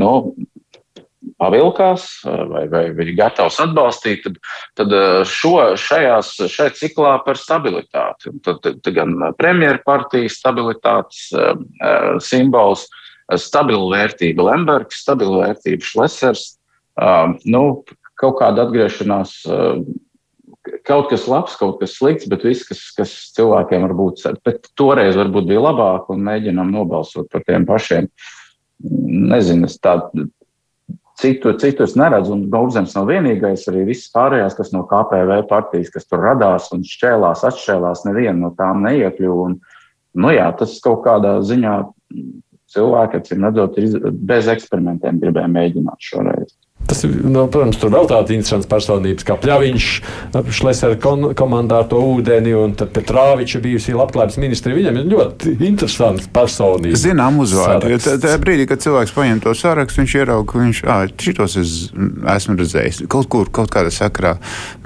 no, 0.00 0.12
pavilkās 1.40 2.06
vai, 2.24 2.64
vai 2.70 2.82
bija 2.96 3.16
gatavs 3.24 3.58
atbalstīt, 3.62 4.26
tad, 4.26 4.36
tad 4.78 4.94
šo, 5.28 5.54
šajās, 5.80 6.32
šajā 6.52 6.74
ciklā 6.78 7.16
par 7.26 7.40
stabilitāti. 7.40 8.32
Tad, 8.46 8.62
tad 8.64 8.92
gan 8.96 9.16
premjerpartijas 9.38 10.38
stabilitātes 10.40 11.26
simbols, 12.24 12.86
stabila 13.42 13.90
vērtība 13.96 14.52
Lembergs, 14.52 15.02
stabila 15.02 15.48
vērtība 15.48 15.84
Šlesers, 15.84 16.55
nu, 17.44 17.62
kaut 18.16 18.38
kāda 18.40 18.66
atgriešanās, 18.66 19.38
uh, 19.50 19.80
kaut 20.86 21.10
kas 21.10 21.26
labs, 21.30 21.56
kaut 21.58 21.80
kas 21.80 21.96
slikts, 21.98 22.28
bet 22.30 22.44
viss, 22.46 22.66
kas, 22.66 22.80
kas 22.96 23.12
cilvēkiem 23.36 23.84
var 23.86 23.94
būt, 23.98 24.24
bet 24.46 24.70
toreiz 24.78 25.18
varbūt 25.18 25.48
bija 25.50 25.62
labāk 25.68 26.10
un 26.12 26.24
mēģinām 26.26 26.72
nobalsot 26.74 27.28
par 27.32 27.44
tiem 27.46 27.66
pašiem. 27.68 28.08
Nezinu, 28.82 29.70
es 29.70 29.78
tādu 29.80 30.26
citu, 31.20 31.52
citu 31.60 31.86
es 31.86 31.94
neredzu, 31.96 32.34
un 32.34 32.46
Gauzems 32.52 32.94
nav 32.96 33.08
vienīgais, 33.10 33.66
arī 33.70 33.86
viss 33.90 34.10
pārējās, 34.12 34.56
kas 34.58 34.72
no 34.74 34.84
KPV 34.88 35.42
partijas, 35.50 35.92
kas 35.94 36.08
tur 36.08 36.24
radās 36.24 36.68
un 36.76 36.84
šķēlās, 36.86 37.44
atšķēlās, 37.48 38.04
neviena 38.08 38.36
no 38.40 38.52
tām 38.58 38.84
neiekļuva. 38.86 39.48
Un, 39.50 39.56
nu 40.22 40.34
jā, 40.34 40.50
tas 40.58 40.76
kaut 40.84 41.02
kādā 41.06 41.38
ziņā 41.46 41.78
cilvēki, 42.74 43.22
acīm 43.22 43.46
redzot, 43.46 43.80
bez 44.28 44.50
eksperimentiem 44.52 45.22
gribēja 45.22 45.50
mēģināt 45.52 46.10
šoreiz. 46.10 46.52
Tas, 46.86 47.02
nu, 47.04 47.46
protams, 47.50 47.78
tur 47.82 47.90
vēl 47.90 48.06
tādas 48.06 48.30
interesantas 48.34 48.68
personības, 48.70 49.26
kā 49.26 49.34
Pļaviņš, 49.42 49.86
Šlesera 50.54 50.98
komandā 51.36 51.80
ar 51.82 51.88
to 51.90 51.98
ūdeni, 51.98 52.52
un 52.54 52.76
Petrāviča 52.78 53.60
bijusī 53.64 53.94
labklājības 53.96 54.38
ministri. 54.38 54.76
Viņam 54.76 55.00
ir 55.00 55.08
ļoti 55.10 55.56
interesants 55.66 56.28
personības. 56.30 57.02
Zinām 57.02 57.40
uzvārdu, 57.42 57.90
jo 57.90 57.98
tajā 58.06 58.36
brīdī, 58.42 58.68
kad 58.70 58.84
cilvēks 58.84 59.14
paņem 59.16 59.42
to 59.42 59.54
sarakstu, 59.58 60.04
viņš 60.04 60.14
ierauga, 60.20 60.46
ka 60.52 60.62
viņš, 60.62 60.82
ah, 60.86 61.02
šitos 61.26 61.58
es 61.62 61.74
esmu 62.36 62.56
redzējis 62.60 63.02
kaut 63.10 63.30
kur, 63.32 63.50
kaut 63.50 63.72
kādā 63.74 63.90
sakrā, 63.94 64.36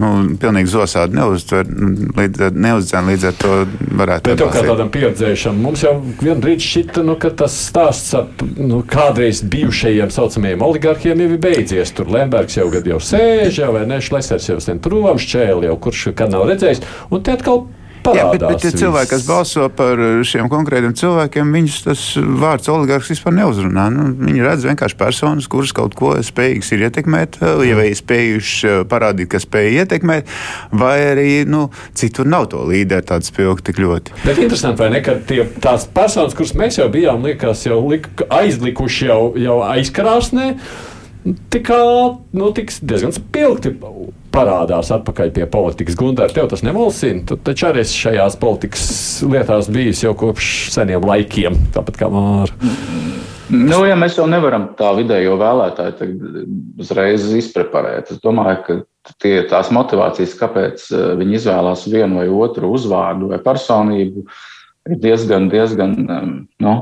nu, 0.01 0.13
pilnīgi 0.41 0.73
zosādi 0.73 1.19
neuztver, 1.21 1.69
līdz, 2.17 2.49
neuzdzen, 2.57 3.13
līdz 3.13 3.29
ar 3.29 3.39
to 3.41 3.53
varētu. 4.01 4.33
Bet 4.33 4.41
to 4.41 4.49
kā 4.55 4.65
tādam 4.65 4.93
pieredzējušam, 4.95 5.61
mums 5.61 5.85
jau 5.85 5.95
vien 6.23 6.41
brīdī 6.41 6.65
šķita, 6.65 7.05
nu, 7.05 7.19
ka 7.21 7.33
tas 7.43 7.57
stāsts 7.69 8.17
ap, 8.17 8.45
nu, 8.57 8.81
kādreiz 8.89 9.45
bijušajiem 9.51 10.13
saucamajiem 10.15 10.65
oligarkiem 10.65 11.21
jau 11.21 11.31
ir 11.31 11.41
beidzies 11.43 11.90
redzējis. 11.91 11.97
Tur 11.97 12.11
Lembergs 12.11 12.57
jau 12.57 12.71
gadu 12.71 12.95
jau 12.95 13.01
sēž, 13.01 13.61
jau 13.61 13.73
vai 13.75 13.87
ne, 13.87 14.01
Šlesers 14.01 14.49
jau 14.49 14.61
sen 14.61 14.81
prom, 14.81 15.19
šķēli 15.19 15.67
jau 15.67 15.77
kurš 15.79 16.15
kad 16.15 16.31
nav 16.31 16.49
redzējis. 16.49 16.83
Un 17.11 17.23
te 17.23 17.33
atkal 17.33 17.67
Jā, 18.01 18.31
bet, 18.33 18.41
bet 18.41 18.63
tie 18.65 18.71
cilvēki, 18.73 19.11
kas 19.13 19.25
balso 19.29 19.67
par 19.77 20.01
šiem 20.25 20.49
konkrētiem 20.51 20.95
cilvēkiem, 20.97 21.51
viņus 21.53 21.77
tas 21.85 22.05
vārds 22.17 22.71
oligarks 22.73 23.11
vispār 23.13 23.35
neuzrunā. 23.37 23.87
Nu, 23.93 24.07
viņi 24.17 24.45
redz 24.45 24.65
vienkārši 24.65 24.97
personas, 24.97 25.49
kuras 25.51 25.75
kaut 25.77 25.93
ko 25.99 26.15
spējīgas 26.25 26.73
ir 26.73 26.87
ietekmēt, 26.89 27.37
ja 27.69 27.77
vai 27.77 27.91
spējuši 27.97 28.73
parādīt, 28.91 29.29
ka 29.35 29.43
spēj 29.43 29.83
ietekmēt, 29.83 30.33
vai 30.73 30.97
arī 31.11 31.29
nu, 31.49 31.67
citur 31.99 32.29
nav 32.31 32.49
to 32.55 32.63
līderu 32.71 33.05
tādu 33.13 33.29
spilgti 33.29 33.71
tik 33.71 33.83
ļoti. 33.85 34.17
Bet 34.25 34.41
interesanti, 34.47 34.81
vai 34.81 34.93
ne, 34.97 35.03
ka 35.05 35.19
tie, 35.29 35.43
tās 35.61 35.85
personas, 35.93 36.37
kuras 36.39 36.57
mēs 36.57 36.81
jau 36.81 36.89
bijām, 36.93 37.21
liekas, 37.29 37.67
jau 37.69 37.83
lik, 37.85 38.09
aizlikuši 38.33 39.11
jau, 39.13 39.21
jau 39.41 39.61
aizkarāsnē 39.69 40.55
tikā 41.53 41.81
nu, 42.37 42.51
diezgan 42.57 43.13
spilgti 43.15 43.75
parādās 44.35 44.93
atpakaļ 44.95 45.33
pie 45.37 45.47
politikas. 45.51 45.99
Gunārs, 45.99 46.35
tev 46.37 46.49
tas 46.53 46.65
nemalsina. 46.67 47.25
Tu 47.29 47.39
taču 47.45 47.69
arī 47.71 47.85
esi 47.85 47.99
šajās 48.07 48.39
politikas 48.41 48.85
lietās 49.27 49.71
bijis 49.73 50.05
jau 50.05 50.15
kopš 50.19 50.71
seniem 50.75 51.05
laikiem, 51.07 51.59
tāpat 51.75 52.01
kā 52.01 52.11
Māra. 52.13 52.71
Nu, 53.51 53.81
ja 53.83 53.97
mēs 53.99 54.15
jau 54.15 54.29
nevaram 54.31 54.69
tā 54.79 54.93
vidējo 54.95 55.35
vēlētāju 55.41 56.11
uzreiz 56.79 57.25
izpreparēt, 57.35 58.13
es 58.15 58.21
domāju, 58.23 58.61
ka 58.67 58.77
tie, 59.23 59.41
tās 59.51 59.73
motivācijas, 59.75 60.37
kāpēc 60.39 60.85
eh, 60.95 61.09
viņi 61.19 61.37
izvēlās 61.41 61.83
vienu 61.91 62.21
vai 62.21 62.29
otru 62.31 62.71
uzvārdu 62.77 63.33
vai 63.33 63.41
personību, 63.43 64.23
ir 64.87 65.01
diezgan, 65.03 65.49
diezgan 65.51 65.97
nu, 66.63 66.77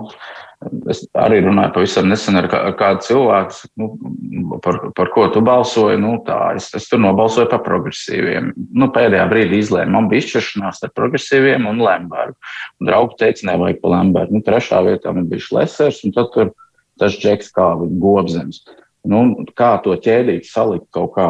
Es 0.90 1.04
arī 1.14 1.36
runāju 1.44 1.70
pavisam 1.76 2.08
nesen 2.10 2.34
ar, 2.40 2.48
ar 2.50 2.72
kādu 2.78 3.04
cilvēku, 3.06 3.68
nu, 3.78 4.56
par, 4.64 4.80
par 4.96 5.10
ko 5.14 5.28
tu 5.30 5.42
balsoji. 5.46 6.00
Nu, 6.02 6.16
tā, 6.26 6.38
es, 6.58 6.66
es 6.74 6.88
tur 6.90 6.98
nobalsoju 7.04 7.46
par 7.52 7.62
progresīviem. 7.66 8.50
Nu, 8.74 8.88
pēdējā 8.94 9.28
brīdī 9.30 9.60
izlēmu, 9.62 9.94
man 9.94 10.08
bija 10.10 10.24
izšķiršanās 10.24 10.82
ar 10.82 10.94
progresīviem 10.98 11.68
un 11.70 11.78
Lembergu. 11.84 12.34
Un 12.80 12.90
draugi 12.90 13.20
teica, 13.22 13.46
nevajag 13.52 13.78
pa 13.84 13.92
Lembergu. 13.94 14.34
Nu, 14.34 14.46
trešā 14.48 14.82
vietā 14.88 15.14
man 15.14 15.28
bija 15.30 15.46
Šlesers 15.46 16.02
un 16.08 16.16
tad 16.16 16.32
tur 16.34 16.50
tas 16.98 17.14
džeks 17.14 17.54
kā 17.54 17.68
gobzems. 18.02 18.64
Nu, 19.06 19.22
kā 19.54 19.76
to 19.84 19.94
ķēdīt, 19.94 20.50
salikt 20.50 20.90
kaut 20.96 21.14
kā 21.14 21.28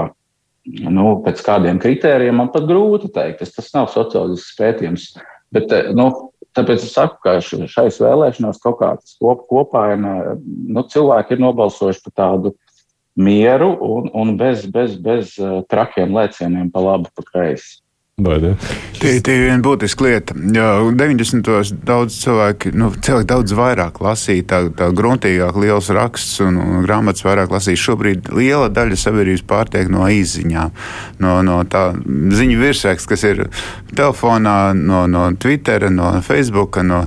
nu, 0.88 1.18
pēc 1.24 1.44
kādiem 1.44 1.80
kritērijiem, 1.82 2.40
man 2.40 2.48
pat 2.54 2.64
grūti 2.68 3.12
pateikt. 3.12 3.42
Tas, 3.42 3.52
tas 3.56 3.68
nav 3.76 3.92
sociālisks 3.92 4.56
pētījums. 4.56 5.10
Bet, 5.52 5.72
nu, 5.96 6.10
Tāpēc 6.58 6.82
es 6.82 6.94
saku, 6.96 7.20
ka 7.22 7.36
šais 7.40 8.00
vēlēšanās 8.02 8.58
kaut 8.62 8.80
kāds 8.80 9.14
kop, 9.22 9.44
kopaina 9.50 10.34
nu, 10.38 10.82
cilvēki 10.90 11.36
ir 11.36 11.44
nobalsojuši 11.44 12.02
par 12.08 12.16
tādu 12.22 12.54
mieru 13.18 13.72
un, 13.82 14.08
un 14.14 14.34
bez, 14.38 14.64
bez, 14.70 14.96
bez 15.02 15.36
eh, 15.38 15.60
trakiem 15.70 16.14
lēcieniem 16.14 16.72
pa 16.74 16.82
labi, 16.82 17.10
pa 17.14 17.26
kreisi. 17.26 17.78
Tie 18.98 19.12
ir 19.20 19.44
viena 19.44 19.62
būtiska 19.62 20.02
lieta. 20.02 20.34
Jā, 20.34 20.66
90. 20.90 21.44
gados 21.46 21.70
daudz 21.86 22.16
cilvēku, 22.18 22.72
nu, 22.74 22.88
cilvēki 22.90 23.28
daudz 23.30 23.54
vairāk 23.54 24.00
lasīja, 24.02 24.46
tā, 24.50 24.58
tā 24.74 24.88
gruntīgāk, 24.98 25.54
liels 25.62 25.90
raksts 25.94 26.40
un, 26.42 26.58
un 26.58 26.82
grāmatas 26.82 27.22
vairāk 27.22 27.54
lasīja. 27.54 27.78
Šobrīd 27.84 28.32
liela 28.34 28.66
daļa 28.74 28.98
sabiedrības 28.98 29.44
pārtiek 29.46 29.90
no 29.92 30.08
izziņām, 30.10 30.74
no, 31.22 31.36
no 31.46 31.60
tā 31.70 31.84
ziņu 31.94 32.58
virsraksta, 32.58 33.12
kas 33.14 33.26
ir 33.28 33.44
telefonā, 33.94 34.58
no, 34.74 35.06
no 35.06 35.28
Twitter, 35.38 35.86
no 35.94 36.16
Facebook. 36.26 36.82
No, 36.82 37.04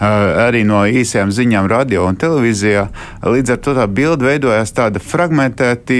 arī 0.00 0.62
no 0.64 0.80
īsajām 0.88 1.32
ziņām, 1.34 1.68
radio 1.70 2.06
un 2.08 2.16
televīzijā. 2.20 2.86
Līdz 3.26 3.54
ar 3.54 3.60
to 3.64 3.74
tā 3.76 3.86
bilde 3.90 4.24
veidojās 4.24 4.72
tāda 4.76 5.02
fragmentēta, 5.02 5.98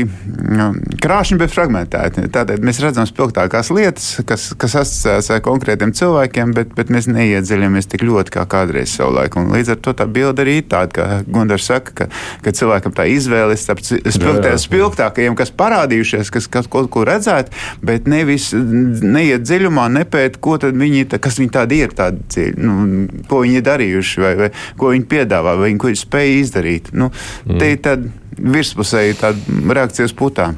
krāšņa, 1.04 1.38
bet 1.40 1.52
fragmentēta. 1.52 2.24
Tātad 2.32 2.64
mēs 2.64 2.80
redzam 2.82 3.08
spilgtākās 3.08 3.72
lietas, 3.74 4.08
kas, 4.28 4.50
kas 4.60 4.78
asociējas 4.82 5.30
ar 5.34 5.42
konkrētiem 5.44 5.92
cilvēkiem, 5.96 6.54
bet, 6.56 6.72
bet 6.76 6.92
mēs 6.92 7.10
neiedziļamies 7.10 7.90
tik 7.92 8.04
ļoti 8.08 8.34
kā 8.38 8.46
kādreiz 8.50 8.94
savulaik. 8.96 9.36
Un 9.40 9.52
līdz 9.54 9.74
ar 9.76 9.80
to 9.84 9.94
tā 10.00 10.08
bilde 10.08 10.44
arī 10.46 10.60
ir 10.62 10.68
tāda, 10.72 10.90
ka 10.96 11.08
Gunārs 11.28 11.68
saka, 11.68 11.94
ka, 12.00 12.08
ka 12.44 12.54
cilvēkam 12.56 12.96
tā 12.96 13.06
izvēle 13.12 13.58
starp 13.60 13.82
spilgtākajiem, 13.84 15.36
kas 15.38 15.52
parādījušies, 15.60 16.32
kas 16.32 16.48
kaut 16.50 16.70
ko, 16.72 16.86
ko 16.88 17.04
redzēt, 17.08 17.52
bet 17.84 18.08
nevis 18.10 18.50
neiet 18.54 19.44
dziļumā, 19.44 19.88
nepēt, 20.00 20.40
ko 20.42 20.56
tad 20.60 20.78
viņi, 20.78 21.06
kas 21.20 21.40
viņi 21.40 21.54
tādi 21.54 21.82
ir, 21.84 21.94
tādi, 21.96 22.48
nu, 22.60 23.06
ko 23.28 23.42
viņi 23.44 23.64
darīja 23.66 23.89
darījuši, 23.90 24.22
vai, 24.22 24.34
vai 24.38 24.50
ko 24.78 24.94
viņi 24.94 25.06
piedāvā, 25.10 25.56
vai 25.58 25.70
viņi 25.70 25.82
ko 25.82 25.90
ir 25.90 25.98
spējuši 25.98 26.40
izdarīt. 26.44 26.90
Nu, 26.92 27.10
mm. 27.46 27.58
Te 27.58 27.70
ir 27.74 27.80
tāda 27.84 28.10
virspusēji 28.40 29.18
tāda 29.20 29.74
reakcija 29.74 30.06
uz 30.08 30.14
putām. 30.16 30.56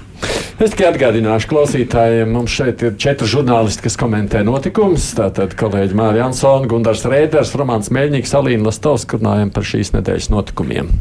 Es 0.62 0.70
tikai 0.70 0.92
atgādināšu 0.92 1.48
klausītājiem, 1.50 2.30
mums 2.30 2.52
šeit 2.54 2.84
ir 2.86 2.94
četri 3.00 3.26
žurnālisti, 3.26 3.82
kas 3.82 3.98
komentē 3.98 4.44
notikumus. 4.46 5.08
Tātad 5.18 5.56
kolēģi 5.58 5.96
Mārija 5.98 6.28
Ansona, 6.28 6.68
Gundars 6.70 7.02
Rēders, 7.08 7.56
Romāns 7.58 7.90
Meļņīgs, 7.90 8.36
Alīna 8.38 8.68
Lastovs, 8.68 9.08
runājam 9.10 9.50
par 9.50 9.66
šīs 9.66 9.94
nedēļas 9.96 10.30
notikumiem. 10.30 10.92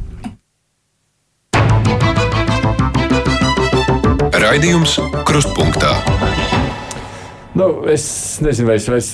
Raidījums 4.41 4.97
Krustpunktā. 5.27 5.93
Nu, 7.53 7.65
es 7.91 8.05
nezinu, 8.39 8.69
vai 8.69 8.77
es, 8.79 8.85
vai 8.87 8.99
es 9.01 9.09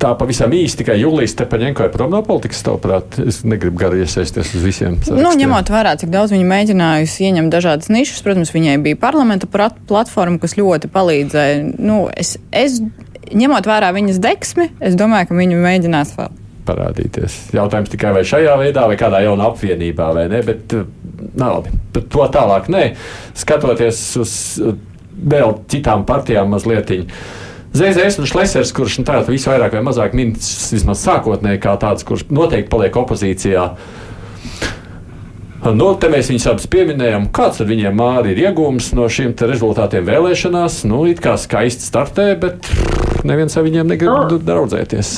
tā 0.00 0.14
pavisam 0.16 0.52
īsti 0.56 0.80
tikai 0.80 0.96
Julijas 1.02 1.34
Stepaņenko 1.34 1.84
ir 1.84 1.92
prom 1.92 2.14
no 2.14 2.22
politikas, 2.24 2.62
tavuprāt. 2.64 3.18
Es 3.20 3.42
negribu 3.44 3.82
gari 3.82 4.00
iesaisties 4.04 4.54
uz 4.56 4.64
visiem. 4.64 4.96
Sarakstiem. 4.96 5.20
Nu, 5.20 5.34
ņemot 5.36 5.72
vērā, 5.72 5.92
cik 6.00 6.12
daudz 6.14 6.32
viņa 6.32 6.48
mēģinājusi 6.48 7.28
ieņemt 7.28 7.52
dažādas 7.52 7.92
nišas, 7.92 8.24
protams, 8.24 8.54
viņai 8.56 8.78
bija 8.86 9.00
parlamenta 9.00 9.50
platforma, 9.50 10.40
kas 10.40 10.56
ļoti 10.56 10.88
palīdzēja. 10.94 11.60
Nu, 11.76 12.06
es, 12.16 12.38
es, 12.56 12.80
ņemot 13.36 13.68
vērā 13.68 13.92
viņas 13.96 14.20
deksmi, 14.24 14.70
es 14.80 14.96
domāju, 14.96 15.28
ka 15.28 15.40
viņa 15.42 15.64
mēģinās 15.68 16.16
vēl 16.16 16.36
parādīties. 16.68 17.36
Jautājums 17.56 17.92
tikai 17.92 18.12
vai 18.16 18.24
šajā 18.28 18.56
veidā, 18.60 18.84
vai 18.90 18.96
kādā 19.00 19.22
jaunā 19.24 19.48
apvienībā, 19.52 20.10
vai 20.16 20.26
ne. 20.32 20.42
Bet, 20.44 20.74
nav 21.38 21.58
labi. 21.58 21.74
Bet 21.94 22.08
to 22.12 22.26
tālāk 22.34 22.68
nē. 22.72 22.84
Skatoties 23.38 24.02
uz 24.20 24.34
vēl 25.18 25.54
citām 25.72 26.04
partijām 26.08 26.52
mazliet. 26.52 26.92
ZZS 27.78 28.18
un 28.18 28.26
Šlesers, 28.26 28.72
kurš 28.74 28.98
nu, 29.00 29.06
tādā 29.06 29.22
visvairāk 29.28 29.76
vai 29.76 29.84
mazāk 29.86 30.14
minēts, 30.18 30.72
vismaz 30.74 31.02
sākotnēji, 31.04 31.60
kā 31.62 31.76
tāds, 31.78 32.06
kurš 32.06 32.26
noteikti 32.34 32.70
paliek 32.72 32.96
opozīcijā. 32.98 33.66
Nu, 35.74 35.88
te 35.98 36.08
mēs 36.10 36.30
viņus 36.30 36.46
abus 36.52 36.68
pieminējām. 36.70 37.28
Kāds 37.34 37.62
viņiem 37.66 37.96
māri 37.98 38.32
ir 38.32 38.40
iegūms 38.46 38.92
no 38.98 39.08
šiem 39.10 39.34
rezultātiem 39.38 40.06
vēlēšanās? 40.06 40.80
Nu, 40.88 41.02
it 41.10 41.22
kā 41.22 41.34
skaisti 41.38 41.86
startē, 41.86 42.30
bet 42.40 42.70
neviens 43.26 43.58
ar 43.58 43.66
viņiem 43.66 43.90
negrib 43.90 44.12
no. 44.12 44.24
Nu. 44.30 44.40
draudzēties. 44.48 45.12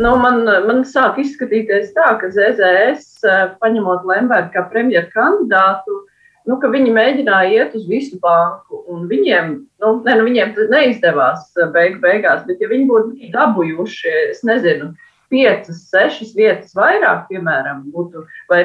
Nu, 0.00 0.14
man, 0.20 0.42
man 0.66 0.82
sāk 0.88 1.18
izskatīties 1.22 1.90
tā, 1.96 2.14
ka 2.20 2.30
ZZS, 2.34 3.26
paņemot 3.62 4.06
Lembergu 4.08 4.54
kā 4.54 4.66
premjeru 4.72 5.10
kandidātu, 5.14 6.04
nu, 6.50 6.58
ka 6.60 6.70
viņi 6.72 6.94
mēģināja 6.94 7.52
iet 7.54 7.76
uz 7.78 7.86
visu 7.88 8.18
banku. 8.22 8.82
Viņiem, 9.10 9.52
nu, 9.82 9.92
ne, 10.06 10.16
nu, 10.18 10.26
viņiem 10.26 10.54
tas 10.56 10.70
neizdevās 10.72 11.46
eh, 11.56 11.70
beig, 11.74 12.00
beigās, 12.02 12.42
bet 12.48 12.62
ja 12.62 12.70
viņi 12.70 12.88
būtu 12.90 13.30
dabūjuši, 13.34 14.14
es 14.34 14.42
nezinu, 14.46 14.90
piecas, 15.30 15.84
sešas 15.92 16.34
vietas 16.34 16.74
vairāk, 16.74 17.28
piemēram, 17.30 17.84
būtu, 17.94 18.24
vai 18.50 18.64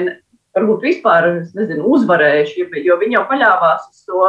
varbūt 0.55 0.87
vispār 0.87 1.29
nezinu, 1.53 1.85
uzvarējuši, 1.97 2.67
jo 2.87 2.97
viņi 3.01 3.19
jau 3.19 3.25
paļāvās 3.29 3.87
uz 3.91 4.03
to, 4.09 4.25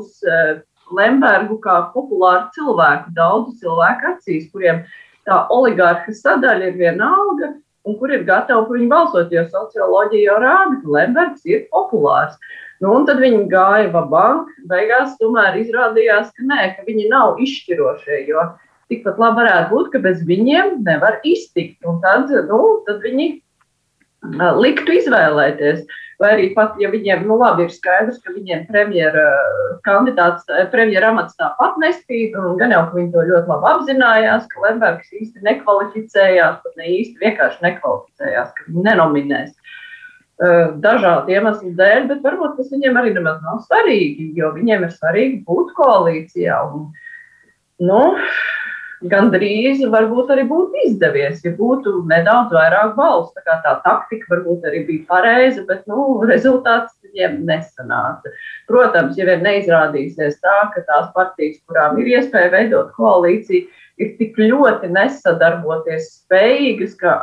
uz 0.00 0.26
eh, 0.26 0.60
Lembergu 0.92 1.56
kā 1.62 1.78
populāru 1.94 2.50
cilvēku, 2.56 3.14
daudzu 3.16 3.54
cilvēku 3.62 4.10
acīs, 4.10 4.50
kuriem 4.52 4.82
tā 5.28 5.44
oligarha 5.54 6.12
sadaļa 6.12 6.72
ir 6.72 6.80
vienalga, 6.80 7.52
un 7.86 7.96
kur 7.98 8.12
ir 8.14 8.26
gatavi 8.26 8.66
par 8.66 8.78
viņu 8.78 8.90
balsot, 8.90 9.32
jo 9.34 9.44
socioloģija 9.50 10.26
jau 10.26 10.40
rāda, 10.42 10.80
ka 10.82 10.96
Lembergs 10.96 11.46
ir 11.48 11.64
populārs. 11.72 12.36
Nu, 12.82 12.96
un 12.98 13.06
tad 13.06 13.20
viņi 13.22 13.46
gāja 13.52 13.92
vabank. 13.94 14.50
Beigās 14.70 15.14
tomēr 15.20 15.60
izrādījās, 15.60 16.32
ka 16.34 16.46
nē, 16.48 16.62
ka 16.76 16.86
viņi 16.88 17.08
nav 17.12 17.38
izšķirošie. 17.42 18.24
Jo 18.26 18.50
tikpat 18.92 19.20
labi 19.22 19.42
varētu 19.42 19.72
būt, 19.72 19.90
ka 19.94 20.02
bez 20.04 20.22
viņiem 20.28 20.82
nevar 20.86 21.20
iztikt. 21.24 21.78
Un 21.88 22.00
tad, 22.02 22.32
nu, 22.50 22.62
tad 22.88 22.98
viņi 23.04 23.28
liktu 24.58 24.98
izvēlēties. 24.98 25.84
Vai 26.22 26.28
arī 26.36 26.48
pat, 26.54 26.76
ja 26.78 26.86
viņiem, 26.92 27.24
nu 27.26 27.34
labi, 27.40 27.64
ir 27.66 27.72
skaidrs, 27.74 28.20
ka 28.22 28.34
viņiem 28.34 28.68
premjera 28.68 29.24
kandidāts, 29.86 30.46
premjera 30.70 31.08
amats 31.10 31.34
tāpat 31.38 31.80
nespīd, 31.82 32.36
un 32.38 32.60
gan 32.60 32.74
jau, 32.74 32.84
ka 32.90 32.98
viņi 32.98 33.10
to 33.14 33.24
ļoti 33.30 33.50
labi 33.50 33.70
apzinājās, 33.72 34.46
ka 34.52 34.62
Lembergs 34.62 35.10
īsti 35.18 35.42
nekvalificējās, 35.48 36.60
pat 36.62 36.78
ne 36.78 36.92
īsti 37.00 37.24
vienkārši 37.24 37.66
nekvalificējās, 37.66 38.54
ka 38.54 38.68
viņi 38.68 38.86
nenominēs 38.86 39.50
dažādu 40.82 41.30
iemeslu 41.30 41.74
dēļ, 41.78 42.08
bet 42.08 42.24
varbūt 42.24 42.56
tas 42.58 42.72
viņiem 42.72 42.96
arī 42.98 43.12
nemaz 43.14 43.38
nav 43.44 43.60
svarīgi, 43.68 44.32
jo 44.38 44.50
viņiem 44.56 44.88
ir 44.88 44.94
svarīgi 44.94 45.42
būt 45.46 45.70
koalīcijā. 45.76 46.56
Un, 46.72 46.88
nu, 47.86 48.00
gan 49.10 49.30
drīz 49.32 49.82
varbūt 49.92 50.30
arī 50.34 50.44
būtu 50.50 50.82
izdevies, 50.88 51.42
ja 51.44 51.52
būtu 51.58 52.02
nedaudz 52.10 52.54
vairāk 52.54 52.94
balsu. 52.96 53.34
Tā, 53.46 53.58
tā 53.64 53.74
taktika 53.84 54.34
varbūt 54.34 54.66
arī 54.70 54.84
bija 54.88 55.06
pareiza, 55.10 55.64
bet 55.68 55.86
nu, 55.90 56.22
rezultāts 56.28 56.94
viņiem 57.06 57.42
nesanāca. 57.48 58.32
Protams, 58.70 59.18
ja 59.18 59.28
vien 59.28 59.44
neizrādīsies 59.46 60.40
tā, 60.42 60.58
ka 60.74 60.84
tās 60.88 61.10
partijas, 61.16 61.60
kurām 61.68 62.00
ir 62.02 62.16
iespēja 62.16 62.52
veidot 62.54 62.90
koalīciju, 62.98 63.68
ir 64.02 64.16
tik 64.18 64.38
ļoti 64.40 64.90
nesadarboties 64.90 66.10
spējīgas, 66.22 66.98
ka 66.98 67.20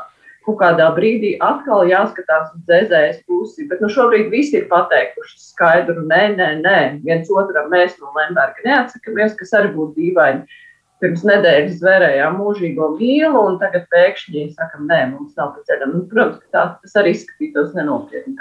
kaut 0.50 0.58
kādā 0.62 0.88
brīdī 0.96 1.36
atkal 1.46 1.86
jāskatās 1.90 2.50
uz 2.56 2.64
dzēzējas 2.70 3.20
pusi. 3.30 3.68
Bet 3.70 3.84
nu, 3.84 3.90
šobrīd 3.94 4.32
visi 4.34 4.58
ir 4.60 4.66
pateikuši 4.72 5.38
skaidru, 5.44 6.02
nē, 6.10 6.24
nē, 6.40 6.50
nē. 6.64 6.80
viens 7.06 7.30
otram 7.30 7.70
mēs 7.70 7.94
no 8.02 8.14
Lemberga 8.18 8.66
neatsakamies, 8.66 9.38
kas 9.38 9.54
arī 9.60 9.72
būtu 9.76 9.96
dīvaini. 10.00 10.66
Pirms 11.00 11.22
nedēļas 11.24 11.78
zvērējām 11.80 12.42
mūžīgo 12.42 12.90
mīlu, 12.98 13.46
un 13.52 13.60
tagad 13.62 13.86
pēkšņi 13.94 14.50
sakam, 14.58 14.90
nē, 14.90 15.06
mums 15.14 15.38
nav 15.40 15.54
pa 15.56 15.64
ceļam. 15.70 15.94
Nu, 15.96 16.02
protams, 16.12 16.42
ka 16.44 16.52
tā, 16.58 16.66
tas 16.82 16.98
arī 17.00 17.14
izskatītos 17.16 17.72
nenopietni. 17.78 18.36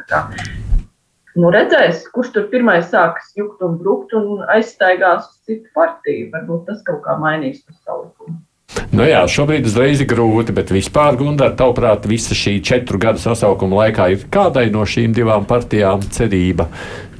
Nu, 1.38 1.52
redzēs, 1.54 2.02
kurš 2.10 2.32
tur 2.34 2.48
pirmais 2.50 2.88
sāks 2.90 3.30
jukt 3.38 3.62
un 3.62 3.78
brukt 3.78 4.16
un 4.18 4.42
aizstaigās 4.50 5.28
uz 5.28 5.38
citu 5.46 5.70
partiju. 5.76 6.32
Varbūt 6.34 6.66
tas 6.66 6.82
kaut 6.88 7.04
kā 7.04 7.14
mainīs 7.20 7.62
to 7.62 7.76
salikumu. 7.84 8.40
Nu 8.88 9.04
jā, 9.04 9.20
šobrīd 9.28 9.66
uzreiz 9.68 10.00
ir 10.00 10.08
grūti, 10.08 10.54
bet 10.56 10.70
vispār, 10.72 11.18
Gunār, 11.20 11.52
tavuprāt, 11.58 12.06
visa 12.08 12.32
šī 12.32 12.54
četru 12.64 12.96
gadu 13.02 13.20
sasaukuma 13.20 13.82
laikā 13.82 14.06
ir 14.14 14.24
kādai 14.32 14.70
no 14.72 14.86
šīm 14.88 15.12
divām 15.16 15.44
partijām 15.48 16.00
cerība 16.08 16.70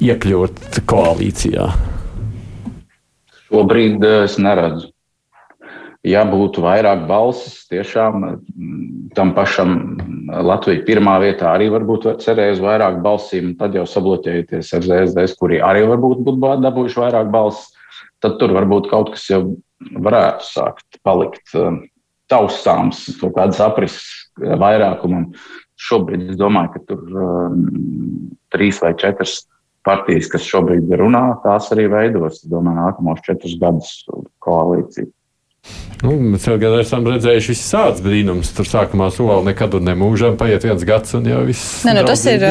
iekļūt 0.01 0.81
koalīcijā? 0.89 1.69
Šobrīd 3.51 4.01
eh, 4.01 4.23
es 4.25 4.39
neredzu. 4.41 4.89
Ja 6.09 6.23
būtu 6.25 6.63
vairāk 6.65 7.05
balsis, 7.09 7.67
tiešām 7.69 8.17
mm, 8.25 8.83
tam 9.19 9.35
pašam 9.37 9.75
Latvijai 10.49 10.85
pirmā 10.87 11.19
vietā 11.21 11.51
arī 11.53 11.69
varbūt 11.75 12.07
cerēja 12.25 12.57
uz 12.57 12.63
vairāk 12.65 13.03
balsīm, 13.05 13.53
tad 13.61 13.77
jau 13.77 13.85
sabloķējoties 13.89 14.73
ar 14.79 14.89
ZSDS, 14.89 15.37
kuri 15.37 15.61
arī 15.65 15.85
varbūt 15.91 16.25
būtu 16.25 16.55
dabūjuši 16.65 17.03
vairāk 17.03 17.29
balsis, 17.35 17.75
tad 18.25 18.39
tur 18.41 18.55
varbūt 18.57 18.91
kaut 18.91 19.13
kas 19.15 19.29
jau 19.31 19.43
varētu 19.79 20.47
sākt 20.47 20.99
palikt 21.07 21.55
um, 21.59 21.83
taustāms, 22.31 23.05
kaut 23.21 23.37
kādas 23.37 23.61
aprises 23.65 24.09
vairākumam. 24.39 25.31
Šobrīd 25.79 26.33
es 26.33 26.41
domāju, 26.41 26.75
ka 26.75 26.83
tur 26.91 27.21
um, 27.23 27.63
trīs 28.55 28.81
vai 28.83 28.93
četras 28.99 29.45
partijas, 29.87 30.29
kas 30.33 30.47
šobrīd 30.47 30.91
runā, 30.99 31.23
tās 31.45 31.71
arī 31.75 31.87
veidos, 31.93 32.43
domāju, 32.51 32.83
nākamos 32.83 33.23
četrus 33.25 33.55
gadus 33.61 33.93
koalīciju. 34.45 35.13
Nu, 35.99 36.13
mēs 36.23 36.45
gan 36.63 36.77
esam 36.79 37.07
redzējuši 37.11 37.51
visādas 37.51 38.03
brīnumus. 38.05 38.53
Tur 38.55 38.69
sākumā 38.71 39.09
sola 39.15 39.41
nekad 39.49 39.75
un 39.81 39.89
nemūžam 39.89 40.37
paiet 40.39 40.63
viens 40.63 40.85
gads, 40.87 41.17
un 41.19 41.27
jau 41.27 41.41
viss. 41.49 41.81
Ne, 41.89 41.97
nu, 41.97 42.05
tas 42.07 42.23
ir 42.31 42.45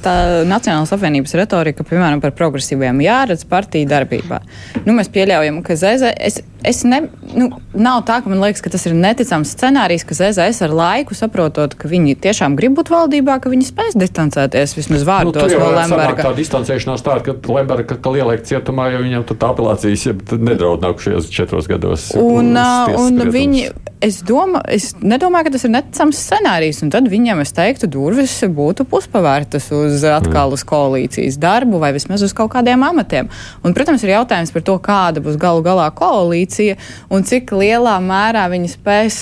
tā 0.00 0.14
Nacionālās 0.48 0.94
apvienības 0.96 1.36
retorika, 1.36 1.84
piemēram, 1.84 2.22
par 2.24 2.32
progresīviem 2.36 3.02
jāredz 3.04 3.44
partiju 3.48 3.90
darbībā. 3.90 4.40
Nu, 4.86 4.94
mēs 4.96 5.12
pieļaujam, 5.12 5.60
ka 5.66 5.76
ZZ, 5.76 6.14
es, 6.16 6.40
es 6.64 6.80
ne, 6.88 7.02
nu, 7.36 7.50
nav 7.76 8.06
tā, 8.08 8.22
ka 8.24 8.32
man 8.32 8.40
liekas, 8.40 8.64
ka 8.64 8.72
tas 8.72 8.88
ir 8.88 8.96
neticams 8.96 9.52
scenārijs, 9.52 10.06
ka 10.08 10.16
ZZS 10.16 10.64
ar 10.64 10.76
laiku 10.78 11.16
saprotot, 11.18 11.76
ka 11.76 11.92
viņi 11.92 12.16
tiešām 12.24 12.56
grib 12.56 12.78
būt 12.80 12.92
valdībā, 12.94 13.36
ka 13.42 13.52
viņi 13.52 13.68
spēs 13.68 13.98
distancēties 14.00 14.76
vismaz 14.78 15.04
vārdos 15.08 15.52
nu, 15.52 15.60
no 15.60 15.70
Lemberga. 15.76 16.24
Tā 16.24 16.32
distancēšanās 16.40 17.04
tā, 17.04 17.18
ka 17.26 17.36
Lemberga, 17.52 18.00
ka 18.00 18.16
lieliek 18.16 18.48
cietumā, 18.48 18.88
jo 18.96 19.04
viņam 19.04 19.28
tā 19.28 19.52
apelācijas 19.52 20.08
ja 20.08 20.16
nedraud 20.40 20.88
nākušajos 20.88 21.30
četros 21.36 21.68
gados. 21.68 22.08
Un, 22.16 22.31
un 22.98 23.22
viņi, 23.32 23.64
es, 24.02 24.20
domā, 24.26 24.62
es 24.72 24.92
nedomāju, 24.98 25.46
ka 25.46 25.54
tas 25.54 25.66
ir 25.66 25.72
neticams 25.74 26.20
scenārijs. 26.26 26.82
Tad 26.92 27.08
viņam, 27.12 27.42
es 27.44 27.54
teiktu, 27.56 27.90
durvis 27.90 28.34
būtu 28.56 28.86
puspavērtas 28.90 29.70
uz 29.76 30.06
atkal 30.08 30.54
uz 30.56 30.64
koalīcijas 30.68 31.38
darbu 31.42 31.80
vai 31.82 31.92
vismaz 31.96 32.24
uz 32.26 32.34
kaut 32.36 32.52
kādiem 32.54 32.84
amatiem. 32.86 33.30
Un, 33.62 33.76
protams, 33.76 34.04
ir 34.04 34.14
jautājums 34.16 34.54
par 34.54 34.66
to, 34.66 34.78
kāda 34.82 35.24
būs 35.24 35.40
galu 35.40 35.64
galā 35.64 35.90
koalīcija 35.96 36.78
un 37.12 37.26
cik 37.28 37.54
lielā 37.56 37.98
mērā 38.02 38.48
viņi 38.52 38.72
spēs 38.76 39.20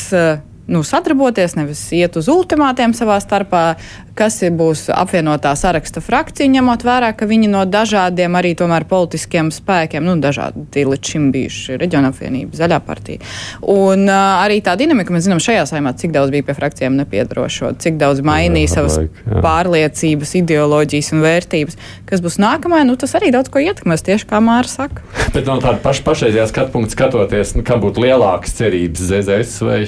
nu, 0.71 0.85
sadarboties, 0.87 1.57
nevis 1.59 1.81
iet 1.97 2.15
uz 2.21 2.29
ultimātiem 2.31 2.95
savā 2.95 3.17
starpā, 3.23 3.75
kas 4.19 4.41
būs 4.57 4.87
apvienotā 4.95 5.53
saraksta 5.59 6.03
frakcija, 6.05 6.51
ņemot 6.51 6.85
vērā, 6.87 7.13
ka 7.17 7.29
viņi 7.31 7.51
no 7.53 7.65
dažādiem 7.69 8.37
arī 8.39 8.53
tomēr 8.59 8.87
politiskiem 8.91 9.51
spēkiem, 9.55 10.05
nu, 10.07 10.17
dažādi 10.23 10.85
līdz 10.91 11.13
šim 11.13 11.29
bijuši 11.35 11.79
reģiona 11.81 12.11
apvienība, 12.13 12.57
zaļā 12.59 12.81
partija. 12.87 13.23
Un 13.63 14.07
uh, 14.09 14.41
arī 14.43 14.61
tā 14.65 14.77
dinamika, 14.81 15.15
mēs 15.15 15.27
zinām, 15.27 15.43
šajā 15.43 15.67
saimā, 15.71 15.95
cik 15.99 16.15
daudz 16.15 16.35
bija 16.35 16.47
pie 16.49 16.57
frakcijām 16.59 16.97
nepiedarošo, 17.01 17.75
cik 17.83 17.99
daudz 18.01 18.23
mainīja 18.27 18.75
savas 18.77 19.01
laik, 19.03 19.21
pārliecības, 19.45 20.35
ideoloģijas 20.43 21.13
un 21.15 21.25
vērtības. 21.25 21.79
Kas 22.11 22.25
būs 22.25 22.41
nākamajā, 22.43 22.89
nu, 22.89 22.97
tas 23.01 23.15
arī 23.19 23.33
daudz 23.35 23.53
ko 23.53 23.63
ietekmēs, 23.63 24.05
tieši 24.07 24.29
kā 24.31 24.43
Māra 24.45 24.71
saka. 24.71 25.05
Bet 25.35 25.47
no 25.47 25.61
tāda 25.63 25.79
paša 25.85 26.07
pašreizējā 26.07 26.49
skatu 26.51 26.75
punkta 26.75 26.97
skatoties, 26.97 27.55
nu, 27.59 27.65
kam 27.67 27.83
būtu 27.85 28.05
lielākas 28.07 28.57
cerības 28.59 29.07
ZZS 29.11 29.63
vai, 29.67 29.81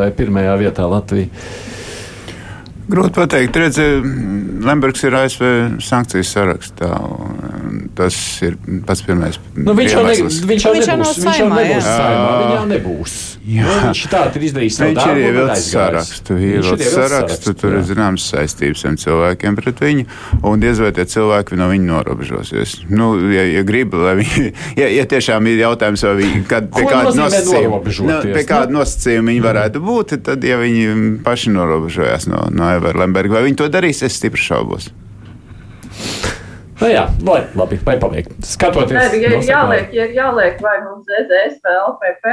vai 0.00 0.10
pirmajā 0.16 0.58
vietā 0.64 0.88
Latvija? 0.90 1.30
Grūti 2.84 3.14
pateikt, 3.16 3.56
redziet, 3.56 4.04
Lembergs 4.64 5.04
ir 5.04 5.14
ASV 5.16 5.44
sankcijas 5.84 6.32
sarakstā. 6.34 6.90
Tas 7.94 8.16
ir 8.42 8.56
pats 8.86 9.02
pirmais. 9.06 9.38
Nu, 9.54 9.74
viņš, 9.76 9.92
jau 9.94 10.02
ne, 10.04 10.14
viņš 10.50 10.66
jau 10.66 10.72
viņš 10.74 10.88
nebūs. 10.90 11.18
Viņš 11.24 11.40
jau 11.40 11.48
nebūs 11.52 11.88
saimā. 11.88 12.28
Viņš 12.40 12.54
jau 12.56 12.64
nebūs. 12.72 13.14
Jā. 13.44 13.64
Nu, 13.66 13.74
viņš 13.84 14.02
tā 14.08 14.22
ir 14.30 14.46
izdarījis 14.48 14.78
savu 14.80 14.96
darbu. 14.96 15.14
Viņš 15.14 15.20
ir 15.20 15.28
ievilcis 15.28 15.66
sarakstu. 15.68 16.36
Ievilcis 16.48 16.94
sarakstu, 16.94 17.54
tur 17.60 17.76
ir 17.76 17.84
zināmas 17.88 18.24
saistības 18.32 18.84
ar 18.88 18.96
cilvēkiem 19.04 19.58
pret 19.58 19.82
viņu, 19.84 20.06
un 20.48 20.64
diez 20.64 20.80
vai 20.80 20.92
tie 20.96 21.04
cilvēki 21.12 21.58
no 21.60 21.68
viņa 21.70 21.88
norobežosies. 21.90 22.76
Nu, 22.88 23.12
ja, 23.32 23.44
ja 23.48 23.64
grib, 23.68 23.94
lai 24.00 24.16
viņi, 24.22 24.54
ja, 24.80 24.88
ja 24.96 25.04
tiešām 25.08 25.50
ir 25.52 25.60
jautājums, 25.60 26.06
vai 26.08 26.14
viņi, 26.22 26.42
kad, 26.50 26.70
pie 26.72 26.86
kāda 26.88 27.12
nosacījuma, 27.20 27.82
nu, 27.84 28.18
pie 28.30 28.46
kāda 28.48 28.72
nu? 28.72 28.80
nosacījuma 28.80 29.34
viņi 29.34 29.44
varētu 29.44 29.84
būt, 29.84 30.16
tad, 30.24 30.48
ja 30.48 30.56
viņi 30.60 31.20
paši 31.26 31.52
norobežojas 31.54 32.28
no, 32.32 32.46
no 32.54 32.73
Evera 32.76 33.04
Lemberga. 33.04 33.38
Vai 33.38 33.46
viņi 33.48 33.60
to 33.62 33.70
darīs, 33.72 34.02
es 34.06 34.18
stipri 34.18 34.42
šaubos. 34.42 34.90
Nu 36.80 36.90
jā, 36.90 37.04
lai, 37.24 37.44
labi, 37.56 37.78
vai 37.86 37.94
pabeigt. 38.02 38.34
Skatoties, 38.44 38.96
Nē, 38.96 39.20
ja 39.22 39.30
ir 39.36 39.46
jāliek, 39.46 39.92
ja 39.94 40.08
ir 40.08 40.16
jāliek 40.18 40.58
vai 40.62 40.74
mums 40.82 41.06
ZZS 41.06 41.60
vai 41.62 41.74
LPP, 41.78 42.32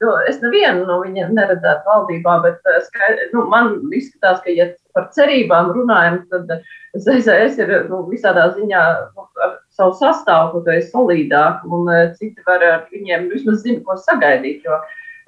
nu, 0.00 0.14
es 0.30 0.40
nevienu 0.40 0.86
no 0.88 0.96
viņiem 1.02 1.34
neredzētu 1.36 1.84
valdībā, 1.86 2.38
bet 2.46 2.70
eh, 2.72 2.78
skaidr, 2.86 3.28
nu, 3.34 3.44
man 3.52 3.74
izskatās, 3.94 4.40
ka, 4.44 4.54
ja 4.56 4.70
par 4.96 5.10
cerībām 5.14 5.74
runājam, 5.76 6.22
tad 6.32 6.54
ZZS 6.96 7.60
ir 7.60 7.74
nu, 7.92 8.00
visādā 8.08 8.48
ziņā 8.56 8.84
nu, 9.12 9.28
ar 9.44 9.58
savu 9.76 9.94
sastāvu 10.00 10.56
kaut 10.56 10.70
kā 10.70 10.80
solidāk, 10.88 11.60
un 11.68 11.92
eh, 11.92 12.06
citi 12.16 12.42
var 12.48 12.64
ar 12.64 12.86
viņiem 12.94 13.28
vismaz 13.34 13.60
zina, 13.66 13.84
ko 13.84 13.98
sagaidīt, 14.00 14.64
jo, 14.64 14.80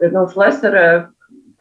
nu, 0.08 0.24
Šlesera 0.32 0.86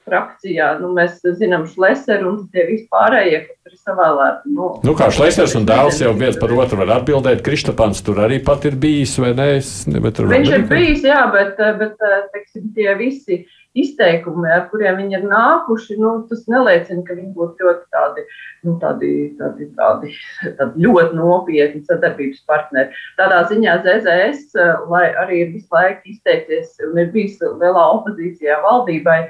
frakcijā. 0.08 0.74
Nu, 0.82 0.91
mēs 0.95 1.20
zinām 1.39 1.68
Šlēseru 1.70 2.30
un 2.32 2.39
tie 2.54 2.66
vispārējie, 2.70 3.41
kas 3.47 3.72
ir 3.72 3.80
savēlēti. 3.86 4.54
Nu, 4.58 4.70
nu, 4.86 4.95
kā 4.97 5.10
Šlēsers 5.14 5.56
un 5.60 5.68
dēls 5.70 6.02
jau 6.04 6.14
viens 6.18 6.39
par 6.41 6.54
otru 6.58 6.82
var 6.82 6.95
atbildēt. 6.99 7.43
Kristapans 7.45 8.04
tur 8.06 8.24
arī 8.26 8.41
pat 8.45 8.68
ir 8.70 8.78
bijis, 8.82 9.16
vai 9.22 9.34
ne? 9.38 9.49
Es, 9.62 9.74
ne 9.89 10.02
Viņš 10.02 10.54
ir 10.58 10.68
bijis, 10.70 11.06
jā, 11.08 11.24
bet, 11.34 11.60
bet 11.80 11.99
teiksim, 12.34 12.72
tie 12.76 12.95
visi 12.99 13.43
izteikumi, 13.78 14.49
ar 14.51 14.65
kuriem 14.72 14.97
viņi 14.99 15.17
ir 15.17 15.28
nākuši, 15.32 15.97
nu, 16.01 16.13
tas 16.30 16.43
neliecina, 16.51 17.03
ka 17.07 17.15
viņi 17.15 17.32
būtu 17.36 17.67
ļoti 17.67 17.86
tādi, 17.95 18.26
nu, 18.67 18.76
tādi, 18.82 19.11
tādi, 19.39 19.69
tādi, 19.78 20.11
tādi 20.59 20.86
ļoti 20.86 21.17
nopietni 21.19 21.84
sadarbības 21.88 22.43
partneri. 22.49 23.01
Tādā 23.19 23.41
ziņā 23.51 23.78
ZZS, 23.86 24.59
lai 24.91 25.05
arī 25.24 25.43
ir 25.45 25.53
visu 25.55 25.72
laiku 25.76 26.13
izteicies 26.13 26.76
un 26.89 26.99
ir 26.99 27.11
bijis 27.15 27.39
lielā 27.41 27.88
opozīcijā 27.95 28.59
valdībai, 28.65 29.22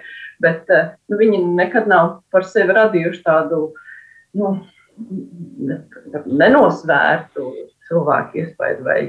bet 0.42 0.70
eh, 0.74 0.94
nu, 1.12 1.22
viņi 1.22 1.44
nekad 1.62 1.90
nav 1.92 2.18
par 2.34 2.48
sevi 2.48 2.74
radījuši 2.78 3.26
tādu 3.28 3.68
nu, 4.38 4.56
nenosvērtu 6.26 7.52
cilvēku 7.88 8.42
iespēju, 8.42 8.84
vai 8.86 9.00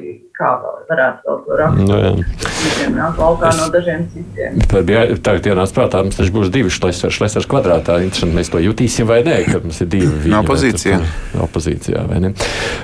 kā 0.43 0.53
varētu 0.91 1.29
vēl 1.29 1.41
to 1.47 1.59
raksturot. 1.61 2.19
No, 2.19 2.93
nāk 2.97 3.21
laukā 3.21 3.51
no 3.59 3.69
dažiem 3.73 4.05
citiem. 4.13 4.59
Tad 4.71 4.87
bija 4.89 5.05
tagad 5.25 5.49
ienāca 5.53 5.77
prātā, 5.77 6.03
mums 6.05 6.19
taču 6.19 6.35
būs 6.35 6.51
divi 6.53 6.73
šlesers, 6.73 7.17
šlesers 7.19 7.49
kvadrātā. 7.51 7.99
Interesanti, 8.05 8.37
mēs 8.39 8.51
to 8.53 8.63
jutīsim 8.63 9.09
vai 9.09 9.21
nē, 9.27 9.39
kad 9.49 9.67
mums 9.67 9.81
ir 9.85 9.91
divi. 9.93 10.11
Viņa, 10.25 10.33
no 10.33 10.43
opozīcijā. 10.45 10.99
Opozīcijā, 11.47 12.05
vai 12.11 12.21
ne? 12.25 12.33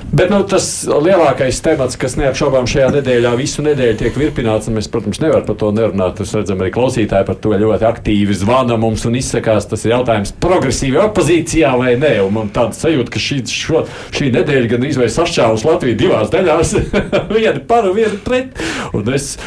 Bet, 0.09 0.31
nu, 0.31 0.41
tas 0.49 0.67
lielākais 0.89 1.61
temats, 1.65 1.99
kas 1.99 2.17
neapšaubām 2.19 2.67
šajā 2.69 2.89
nedēļā 2.97 3.33
visu 3.39 3.65
nedēļu 3.65 3.99
tiek 4.03 4.19
virpināts, 4.19 4.69
un 4.69 4.79
mēs, 4.79 4.89
protams, 4.91 5.21
nevar 5.23 5.45
par 5.47 5.59
to 5.59 5.71
nerunāt. 5.75 6.21
Mēs 6.23 6.35
redzam, 6.37 6.63
arī 6.63 6.73
klausītāji 6.75 7.27
par 7.27 7.39
to 7.43 7.53
ļoti 7.59 7.87
aktīvi 7.89 8.37
zvana 8.39 8.79
mums 8.79 9.05
un 9.09 9.17
izsakās. 9.19 9.67
Tas 9.69 9.85
ir 9.85 9.95
jautājums 9.95 10.33
progresīvi 10.41 11.01
opozīcijā 11.03 11.75
vai 11.79 11.95
nē. 11.99 12.15
Un 12.25 12.35
man 12.35 12.51
tāda 12.55 12.77
sajūta, 12.77 13.13
ka 13.13 13.23
šī, 13.23 13.41
šo, 13.53 13.83
šī 14.15 14.31
nedēļa 14.37 14.73
gan 14.73 14.87
izvēl 14.89 15.11
sašķēlus 15.13 15.65
Latviju 15.67 15.99
divās 15.99 16.33
daļās. 16.33 16.75
viena 17.49 17.65
par 17.67 17.85
un 17.85 17.95
viena 17.95 18.19
pret. 18.23 18.53
Un 18.93 19.13
es, 19.13 19.37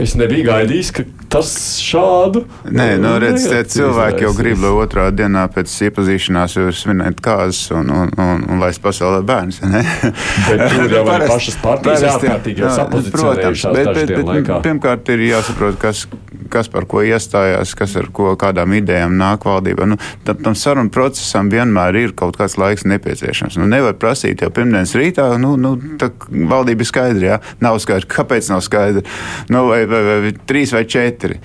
es 0.00 0.14
nebiju 0.18 0.48
gaidījis, 0.48 0.90
ka 0.94 1.04
tas 1.34 1.50
šādu. 1.82 2.44
Nē, 2.70 2.94
nu, 3.02 3.14
redz, 3.22 3.46
cilvēki 3.74 4.22
jau 4.26 4.32
grib, 4.36 4.60
lai 4.62 4.70
otrā 4.84 5.08
dienā 5.14 5.46
pēc 5.54 5.72
iepazīšanās 5.88 6.54
jau 6.58 6.68
svinētu 6.74 7.24
kāzas 7.24 7.72
un, 7.74 7.90
un, 7.90 8.12
un, 8.22 8.44
un 8.54 8.62
laist 8.62 8.82
pasaulē 8.84 9.22
bērns. 9.26 9.58
bet 10.48 10.62
tur 10.70 10.94
jau 10.94 11.02
ir 11.02 11.26
pašas 11.30 11.58
partijas 11.62 12.06
ārkārtīgi 12.12 12.64
jau 12.64 12.70
sapozicionējušās 12.78 13.78
bet, 13.78 13.90
bet, 13.90 14.12
bet, 14.14 14.28
laikā. 14.30 14.60
Pirmkārt 14.66 15.10
ir 15.14 15.24
jāsaprot, 15.26 15.78
kas, 15.82 16.04
kas 16.52 16.70
par 16.70 16.86
ko 16.90 17.02
iestājās, 17.02 17.74
kas 17.78 17.96
ar 17.98 18.10
ko, 18.14 18.30
kādām 18.38 18.76
idejām 18.78 19.18
nāk 19.18 19.48
valdībā. 19.48 19.88
Nu, 19.90 19.98
tam, 20.26 20.38
tam 20.46 20.58
sarunu 20.58 20.92
procesam 20.94 21.50
vienmēr 21.50 21.98
ir 21.98 22.14
kaut 22.18 22.38
kāds 22.38 22.58
laiks 22.60 22.86
nepieciešams. 22.90 23.58
Nu, 23.58 23.66
nevar 23.70 23.98
prasīt 23.98 24.44
jau 24.44 24.52
pirmdienas 24.54 24.94
rītā, 24.98 25.32
nu, 25.42 25.56
nu 25.58 25.74
tā 25.98 26.12
valdība 26.30 26.86
ir 26.86 26.92
skaidra, 26.92 27.26
jā. 27.32 27.42
Nav 27.64 27.82
skaidrs, 27.82 28.10
kāpēc 28.14 28.52
nav 28.54 28.62
skaidra. 28.64 29.02
Nu, 29.50 29.66
vai, 29.72 29.82
vai, 29.90 30.02
vai, 30.06 30.18
vai 30.26 30.34
trīs 30.48 30.74
vai 30.74 30.84
četri. 30.88 31.38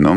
Nu, 0.00 0.14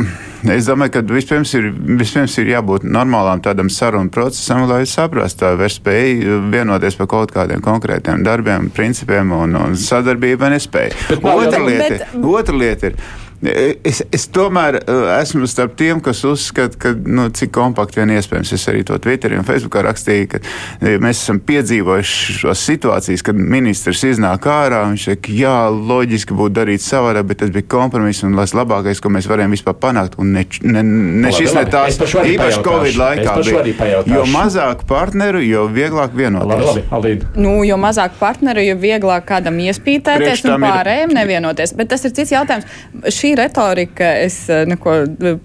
es 0.53 0.67
domāju, 0.69 0.93
ka 0.93 1.01
vispirms 1.09 1.51
ir, 1.57 1.71
vispirms 1.99 2.36
ir 2.39 2.51
jābūt 2.51 2.86
normālām 2.86 3.41
tādam 3.43 3.71
sarunu 3.74 4.11
procesam, 4.13 4.67
lai 4.69 4.84
saprastu, 4.88 5.49
vai 5.59 5.69
spēj 5.74 6.21
vienoties 6.53 6.99
par 6.99 7.09
kaut 7.11 7.34
kādiem 7.34 7.63
konkrētiem 7.63 8.21
darbiem, 8.24 8.69
principiem 8.76 9.34
un, 9.36 9.57
un 9.57 9.76
sadarbību, 9.80 10.39
vai 10.45 10.53
nespēja. 10.55 11.17
Otra 11.17 11.63
lieta, 11.65 11.89
bet... 11.89 12.15
otra 12.21 12.59
lieta 12.61 12.91
ir 12.91 12.99
Es, 13.43 13.99
es 14.15 14.23
tomēr 14.31 14.77
uh, 14.79 15.09
esmu 15.17 15.47
starp 15.51 15.73
tiem, 15.79 15.99
kas 16.03 16.21
uzskata, 16.27 16.77
ka 16.79 16.93
nu, 16.95 17.27
cik 17.35 17.51
kompakti 17.55 17.99
vien 17.99 18.13
iespējams. 18.15 18.53
Es 18.55 18.63
arī 18.71 18.85
to 18.87 18.95
Twitterī 19.03 19.35
un 19.39 19.47
Facebookā 19.47 19.83
rakstīju, 19.83 20.29
ka 20.31 20.39
e, 20.39 20.93
mēs 21.03 21.19
esam 21.25 21.41
piedzīvojuši 21.43 22.37
šos 22.39 22.63
situācijas, 22.69 23.23
kad 23.27 23.35
ministrs 23.37 24.05
iznāk 24.07 24.47
ārā 24.47 24.83
un 24.87 24.95
viņš 24.95 25.07
saka, 25.09 25.33
jā, 25.35 25.55
loģiski 25.73 26.37
būtu 26.39 26.55
darīt 26.61 26.85
savādāk, 26.85 27.27
bet 27.31 27.41
tas 27.43 27.51
bija 27.53 27.67
kompromiss 27.75 28.23
un 28.23 28.37
tas 28.39 28.55
labākais, 28.55 29.01
ko 29.03 29.11
mēs 29.11 29.27
varējām 29.31 29.57
vispār 29.57 29.75
panākt. 29.81 30.15
Un 30.23 30.31
ne, 30.37 30.45
ne, 30.63 30.85
ne 31.25 31.33
šis 31.35 31.57
ne 31.57 31.65
tās 31.73 31.99
īpaši 31.99 32.63
Covid 32.63 32.99
laikā 33.01 33.35
bija. 33.43 33.91
Jo 34.07 34.23
mazāk 34.31 34.85
partneru, 34.87 35.43
jo 35.43 35.65
vieglāk 35.73 36.15
vienoties. 36.15 36.63
Labi, 36.63 36.85
labi, 36.93 37.13
nu, 37.43 37.57
jo 37.67 37.79
mazāk 37.81 38.15
partneru, 38.21 38.63
jo 38.63 38.79
vieglāk 38.79 39.27
kādam 39.27 39.59
iespītēties 39.67 40.47
un 40.47 40.63
pārējiem 40.63 41.11
ir... 41.11 41.19
nevienoties. 41.19 41.75
Bet 41.75 41.91
tas 41.91 42.07
ir 42.07 42.15
cits 42.15 42.31
jautājums. 42.35 42.69
Šī 43.11 43.32
retorika, 43.39 44.13
es 44.23 44.38
eh, 44.51 44.63
neko 44.69 44.95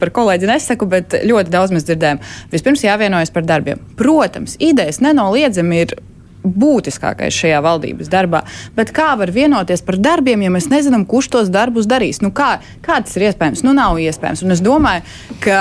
par 0.01 0.13
kolēģi 0.15 0.51
nesaku, 0.51 0.89
bet 0.91 1.19
ļoti 1.29 1.55
daudz 1.55 1.75
mēs 1.75 1.89
dzirdējam. 1.89 2.23
Vispirms 2.53 2.85
jāvienojas 2.87 3.33
par 3.35 3.47
darbiem. 3.49 3.83
Protams, 3.99 4.57
idejas 4.63 5.03
nenoliedzami 5.05 5.85
ir 5.85 5.97
būtiskākais 6.45 7.35
šajā 7.35 7.61
valdības 7.65 8.11
darbā. 8.13 8.43
Bet 8.77 8.93
kā 8.95 9.13
var 9.19 9.33
vienoties 9.35 9.83
par 9.85 9.99
darbiem, 10.01 10.43
ja 10.47 10.53
mēs 10.55 10.69
nezinām, 10.73 11.05
kurš 11.09 11.31
tos 11.35 11.53
darbus 11.53 11.89
darīs? 11.91 12.23
Nu, 12.25 12.31
kā, 12.35 12.59
kā 12.85 13.01
tas 13.05 13.17
ir 13.19 13.29
iespējams? 13.29 13.65
Nu, 13.67 13.75
nav 13.77 13.99
iespējams. 14.01 14.45
Un 14.47 14.55
es 14.55 14.63
domāju, 14.65 15.05
ka 15.45 15.61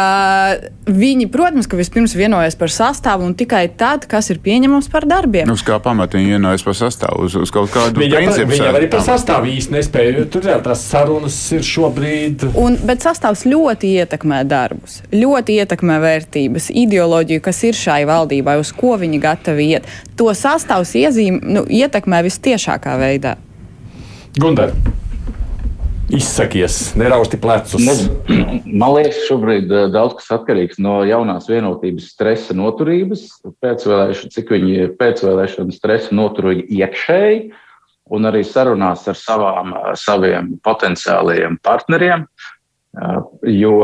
viņi, 0.88 1.28
protams, 1.34 1.67
ka 1.67 1.80
vispirms 1.80 2.15
vienojas 2.17 2.57
par 2.59 2.71
sastāvu 2.73 3.25
un 3.28 3.36
tikai 3.38 3.65
tad, 3.78 4.07
kas 4.09 4.32
ir 4.34 4.41
pieņemams 4.43 4.89
par 4.93 5.07
darbiem. 5.09 5.49
Uz 5.51 5.65
kā 5.65 5.80
pamata 5.84 6.19
viņi 6.19 6.38
vienojas 6.38 6.65
par 6.65 6.78
sastāvu? 6.78 7.28
Uz, 7.28 7.38
uz 7.41 7.53
kaut 7.53 7.71
kādu 7.73 8.03
viņa, 8.03 8.21
principu. 8.21 8.53
Viņa 8.55 8.71
arī 8.78 8.91
par 8.91 9.03
sastāvu 9.05 9.51
īsti 9.51 9.75
nespēja. 9.75 10.28
Tur 10.32 10.47
jau 10.47 10.59
tās 10.63 10.86
sarunas 10.88 11.38
ir 11.55 11.65
šobrīd. 11.67 12.47
Un, 12.57 12.78
bet 12.88 13.03
sastāvs 13.05 13.43
ļoti 13.49 13.95
ietekmē 14.03 14.43
darbus, 14.47 15.01
ļoti 15.11 15.59
ietekmē 15.63 15.99
vērtības, 16.03 16.69
ideoloģiju, 16.86 17.43
kas 17.43 17.63
ir 17.67 17.78
šai 17.78 18.01
valdībai, 18.07 18.57
uz 18.61 18.71
ko 18.75 18.95
viņi 18.99 19.21
gatavi 19.23 19.71
iet. 19.73 19.89
To 20.17 20.32
sastāvu 20.34 20.66
pastāvs 20.68 20.95
iezīme 20.99 21.39
nu, 21.47 21.63
ietekmē 21.63 22.24
vistiešākā 22.28 22.97
veidā? 22.99 23.38
Gundar. 24.38 24.74
Izsakies, 26.07 26.95
nerausti 26.95 27.38
plecus. 27.39 27.84
Ne, 27.84 27.93
man 28.80 28.93
liekas, 28.95 29.26
šobrīd 29.28 29.72
eh, 29.72 29.88
daudz 29.91 30.15
kas 30.20 30.30
atkarīgs 30.38 30.80
no 30.80 31.01
jaunās 31.07 31.49
vienotības 31.51 32.11
stresa 32.13 32.55
noturības, 32.55 33.26
pēcvēlēšana, 33.63 34.32
cik 34.36 34.53
viņi 34.55 34.91
pēcvēlēšana 34.99 35.76
stresa 35.76 36.15
noturīgi 36.15 36.68
iekšēji, 36.80 37.41
un 38.15 38.30
arī 38.30 38.45
sarunās 38.47 39.03
ar 39.11 39.20
savām, 39.20 39.74
saviem 39.99 40.53
potenciālajiem 40.63 41.59
partneriem. 41.63 42.28
Eh, 42.28 43.20
jo 43.59 43.80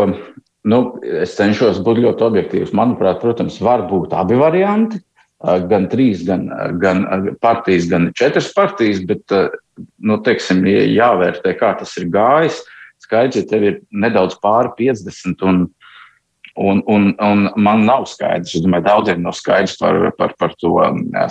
Nu, 0.63 0.77
es 1.03 1.33
cenšos 1.35 1.81
būt 1.83 1.97
ļoti 1.99 2.23
objektīvs. 2.23 2.69
Manuprāt, 2.71 3.17
protams, 3.19 3.57
var 3.59 3.81
būt 3.89 4.13
abi 4.15 4.37
varianti. 4.39 5.01
Gan 5.43 5.89
trīs, 5.91 6.21
gan, 6.23 6.47
gan 6.79 7.03
partijas, 7.43 7.89
gan 7.91 8.11
četras 8.15 8.47
partijas, 8.55 9.01
bet 9.03 9.33
nu, 9.99 10.17
teiksim, 10.23 10.63
jāvērtē, 10.67 11.55
kā 11.59 11.73
tas 11.79 11.97
ir 11.99 12.07
gājis. 12.13 12.61
Skaidrs, 13.03 13.41
ja 13.41 13.47
tev 13.49 13.65
ir 13.67 13.79
nedaudz 13.91 14.37
pāri 14.39 14.71
50, 14.77 15.41
un, 15.43 15.65
un, 16.55 16.79
un, 16.87 17.09
un 17.19 17.41
man 17.59 17.83
nav 17.83 18.05
skaidrs, 18.07 18.53
es 18.55 18.63
domāju, 18.63 18.85
daudziem 18.87 19.25
nav 19.25 19.35
skaidrs 19.35 19.75
par, 19.81 19.99
par, 20.15 20.31
par 20.39 20.55
to 20.61 20.77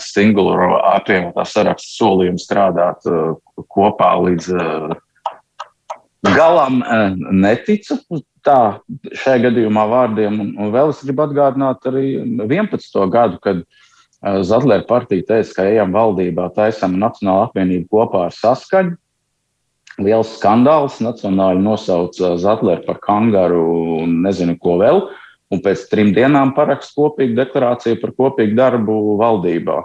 singulu 0.04 0.74
apvienotā 0.92 1.46
saraksta 1.48 1.88
solījumu 1.94 2.42
strādāt 2.42 3.08
kopā 3.72 4.10
līdz 4.26 4.50
galam 6.36 6.82
neticu 7.32 7.96
tā 8.42 8.58
šajā 9.22 9.46
gadījumā 9.46 9.86
vārdiem. 9.90 10.40
Un, 10.42 10.70
vēl 10.74 10.92
es 10.92 11.02
gribu 11.06 11.26
atgādināt 11.26 11.86
arī 11.88 12.06
11. 12.42 13.00
gadu, 13.12 13.38
kad 13.42 13.62
Zatlera 14.22 14.84
partija 14.86 15.24
teica, 15.26 15.54
ka 15.56 15.64
ejam 15.66 15.94
valdībā, 15.94 16.46
taisam 16.54 16.94
Nacionālu 17.00 17.48
apvienību 17.48 17.88
kopā 17.90 18.28
ar 18.28 18.36
saskaņu. 18.36 18.94
Liels 20.02 20.36
skandāls. 20.38 21.00
Nacionāli 21.04 21.60
nosauca 21.60 22.36
Zatleru 22.40 22.86
par 22.86 23.00
kangaru 23.02 23.64
un 24.04 24.20
nezinu 24.22 24.54
ko 24.62 24.78
vēl. 24.80 25.02
Un 25.52 25.60
pēc 25.60 25.84
trim 25.90 26.14
dienām 26.16 26.54
parakst 26.56 26.94
kopīgu 26.96 27.36
deklarāciju 27.36 27.98
par 28.00 28.14
kopīgu 28.16 28.56
darbu 28.56 29.18
valdībā 29.20 29.82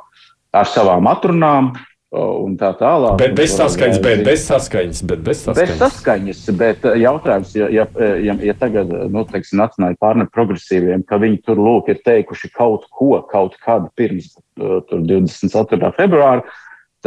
ar 0.55 0.69
savām 0.69 1.09
atrunām, 1.11 1.73
un 2.15 2.55
tā 2.59 2.71
tālāk. 2.79 3.17
Bet 3.19 3.33
bez 3.35 3.55
saskaņas, 3.57 3.99
bet 4.03 4.21
bez 4.23 4.45
saskaņas. 4.47 5.01
Bet 5.09 5.23
bez 5.25 5.41
saskaņas, 5.43 5.73
bez 5.73 5.81
saskaņas 5.81 6.43
bet 6.59 6.85
eh, 6.87 6.99
jautājums, 7.03 7.55
ja, 7.57 7.67
ja, 7.73 7.87
ja, 8.23 8.37
ja 8.47 8.55
tagad, 8.59 8.93
nu, 9.11 9.25
teiksim, 9.27 9.59
nacionāli 9.59 9.99
pārne 9.99 10.27
progresīviem, 10.31 11.03
ka 11.07 11.19
viņi 11.21 11.41
tur 11.47 11.59
lūk 11.59 11.91
ir 11.91 11.99
teikuši 12.07 12.51
kaut 12.55 12.87
ko, 12.95 13.17
kaut 13.31 13.57
kādu 13.63 13.91
pirms 13.99 14.31
uh, 14.61 14.79
24. 14.87 15.91
februāra, 15.99 16.45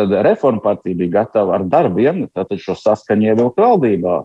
tad 0.00 0.12
reforma 0.24 0.62
partija 0.64 0.96
bija 0.96 1.12
gatava 1.18 1.58
ar 1.58 1.64
darbiem, 1.68 2.22
tātad 2.34 2.60
šo 2.62 2.76
saskaņu 2.78 3.28
ievilkt 3.28 3.60
valdībā. 3.60 4.16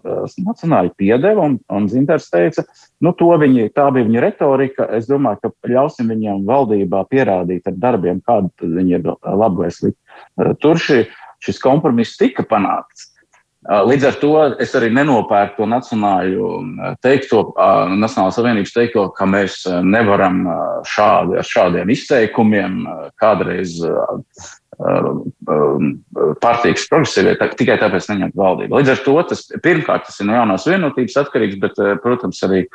Nacionāli 0.46 0.94
piedeva, 0.98 1.50
un, 1.50 1.58
un 1.72 1.90
Zinters 1.92 2.30
teica, 2.32 2.66
nu, 3.04 3.14
viņi, 3.16 3.68
tā 3.76 3.90
bija 3.96 4.08
viņa 4.08 4.24
retorika. 4.24 4.88
Es 4.96 5.10
domāju, 5.12 5.44
ka 5.44 5.74
ļausim 5.74 6.14
viņiem 6.14 6.46
valdībā 6.48 7.04
pierādīt 7.12 7.68
ar 7.68 7.76
darbiem, 7.88 8.22
kāda 8.26 8.72
viņi 8.78 9.00
ir 9.00 9.12
labi 9.12 9.66
vai 9.66 9.74
slikti. 9.74 10.00
Tur 10.64 10.80
šī, 10.82 11.04
šis 11.44 11.62
kompromiss 11.64 12.18
tika 12.22 12.48
panākts. 12.48 13.12
Līdz 13.66 14.04
ar 14.06 14.18
to 14.22 14.32
es 14.62 14.76
arī 14.78 14.92
nenopērku 14.94 15.64
to 15.64 15.66
nacionālu 15.66 16.50
teikto, 17.02 17.48
Nacionālās 17.98 18.38
savienības 18.38 18.74
teikto, 18.76 19.08
ka 19.18 19.26
mēs 19.26 19.64
nevaram 19.82 20.44
šādi, 20.86 21.40
ar 21.42 21.50
šādiem 21.50 21.90
izteikumiem 21.96 22.84
kādreiz 23.18 23.80
partijas 26.44 26.88
progresīvie 26.92 27.36
tikai 27.60 27.78
tāpēc 27.82 28.10
neņemt 28.12 28.40
valdību. 28.40 28.80
Līdz 28.80 28.94
ar 28.96 29.04
to 29.06 29.16
tas 29.30 29.46
pirmkārt 29.64 30.08
tas 30.10 30.20
ir 30.20 30.30
no 30.30 30.36
jaunās 30.38 30.68
vienotības 30.68 31.20
atkarīgs, 31.24 31.60
bet, 31.62 31.80
protams, 32.04 32.42
arī 32.48 32.66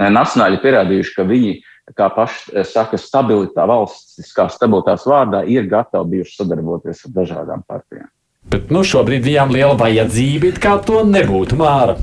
nacionāļi 0.00 0.62
pierādījuši, 0.62 1.16
ka 1.16 1.26
viņi, 1.28 1.52
kā 1.98 2.08
paši 2.14 2.64
saka, 2.70 3.00
stabilitā 3.00 3.66
valsts, 3.68 4.32
kā 4.36 4.46
stabilitātes 4.52 5.08
vārdā, 5.10 5.42
ir 5.44 5.68
gatavi 5.70 6.16
bijuši 6.16 6.38
sadarboties 6.38 7.04
ar 7.06 7.14
dažādām 7.18 7.66
partijām. 7.68 8.08
Bet 8.50 8.72
nu, 8.72 8.80
šobrīd 8.86 9.26
viņām 9.26 9.52
liela 9.52 9.76
vajadzība, 9.78 10.54
kā 10.62 10.78
to 10.86 11.04
nebūtu 11.04 11.58
māra. 11.60 11.98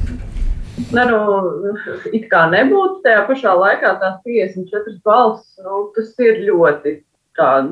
Ne, 0.93 1.03
nu, 1.09 1.73
it 2.13 2.27
kā 2.29 2.43
nebūtu, 2.51 2.99
tajā 3.01 3.23
pašā 3.25 3.55
laikā 3.57 3.95
tās 3.97 4.19
54 4.27 4.99
balss, 5.07 5.55
nu, 5.65 5.87
tas 5.95 6.11
ir 6.21 6.43
ļoti 6.45 6.99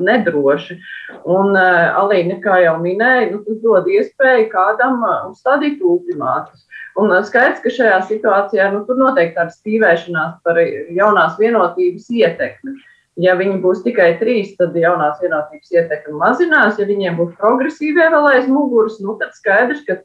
nedroši. 0.00 0.78
Un 1.26 1.54
uh, 1.56 1.98
Alīna, 2.00 2.38
kā 2.42 2.60
jau 2.64 2.76
minēja, 2.82 3.30
nu, 3.32 3.42
tas 3.46 3.60
dod 3.62 3.88
iespēju 3.90 4.48
kādam 4.52 5.02
uh, 5.02 5.28
uzstādīt 5.30 5.82
ultimātus. 5.84 6.66
Un 7.00 7.12
uh, 7.12 7.22
skaidrs, 7.26 7.62
ka 7.64 7.72
šajā 7.72 8.00
situācijā 8.08 8.70
nu, 8.72 8.84
tur 8.88 9.00
noteikti 9.00 9.36
tāda 9.38 9.54
stīvēšanās 9.54 10.38
par 10.46 10.60
jaunās 10.62 11.38
vienotības 11.40 12.10
ietekmi. 12.10 12.76
Ja 13.20 13.32
viņi 13.38 13.62
būs 13.62 13.80
tikai 13.84 14.10
trīs, 14.20 14.52
tad 14.58 14.76
jaunās 14.76 15.20
vienotības 15.22 15.72
ietekme 15.72 16.18
mazinās. 16.20 16.80
Ja 16.80 16.88
viņiem 16.88 17.16
būs 17.16 17.36
progresīvie 17.40 18.10
vēl 18.12 18.28
aiz 18.34 18.50
muguras, 18.50 18.98
nu, 19.00 19.16
tad 19.20 19.32
skaidrs, 19.38 19.84
ka, 19.88 20.02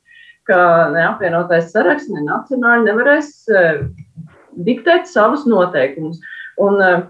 ka 0.47 0.61
ne 0.95 1.03
apvienotais 1.09 1.73
saraksts, 1.73 2.11
ne 2.13 2.23
nacionāli 2.27 2.87
nevarēs 2.87 3.33
uh, 3.51 3.81
diktēt 4.55 5.11
savus 5.11 5.43
noteikumus. 5.49 6.21
Un, 6.61 6.79
uh, 6.79 7.01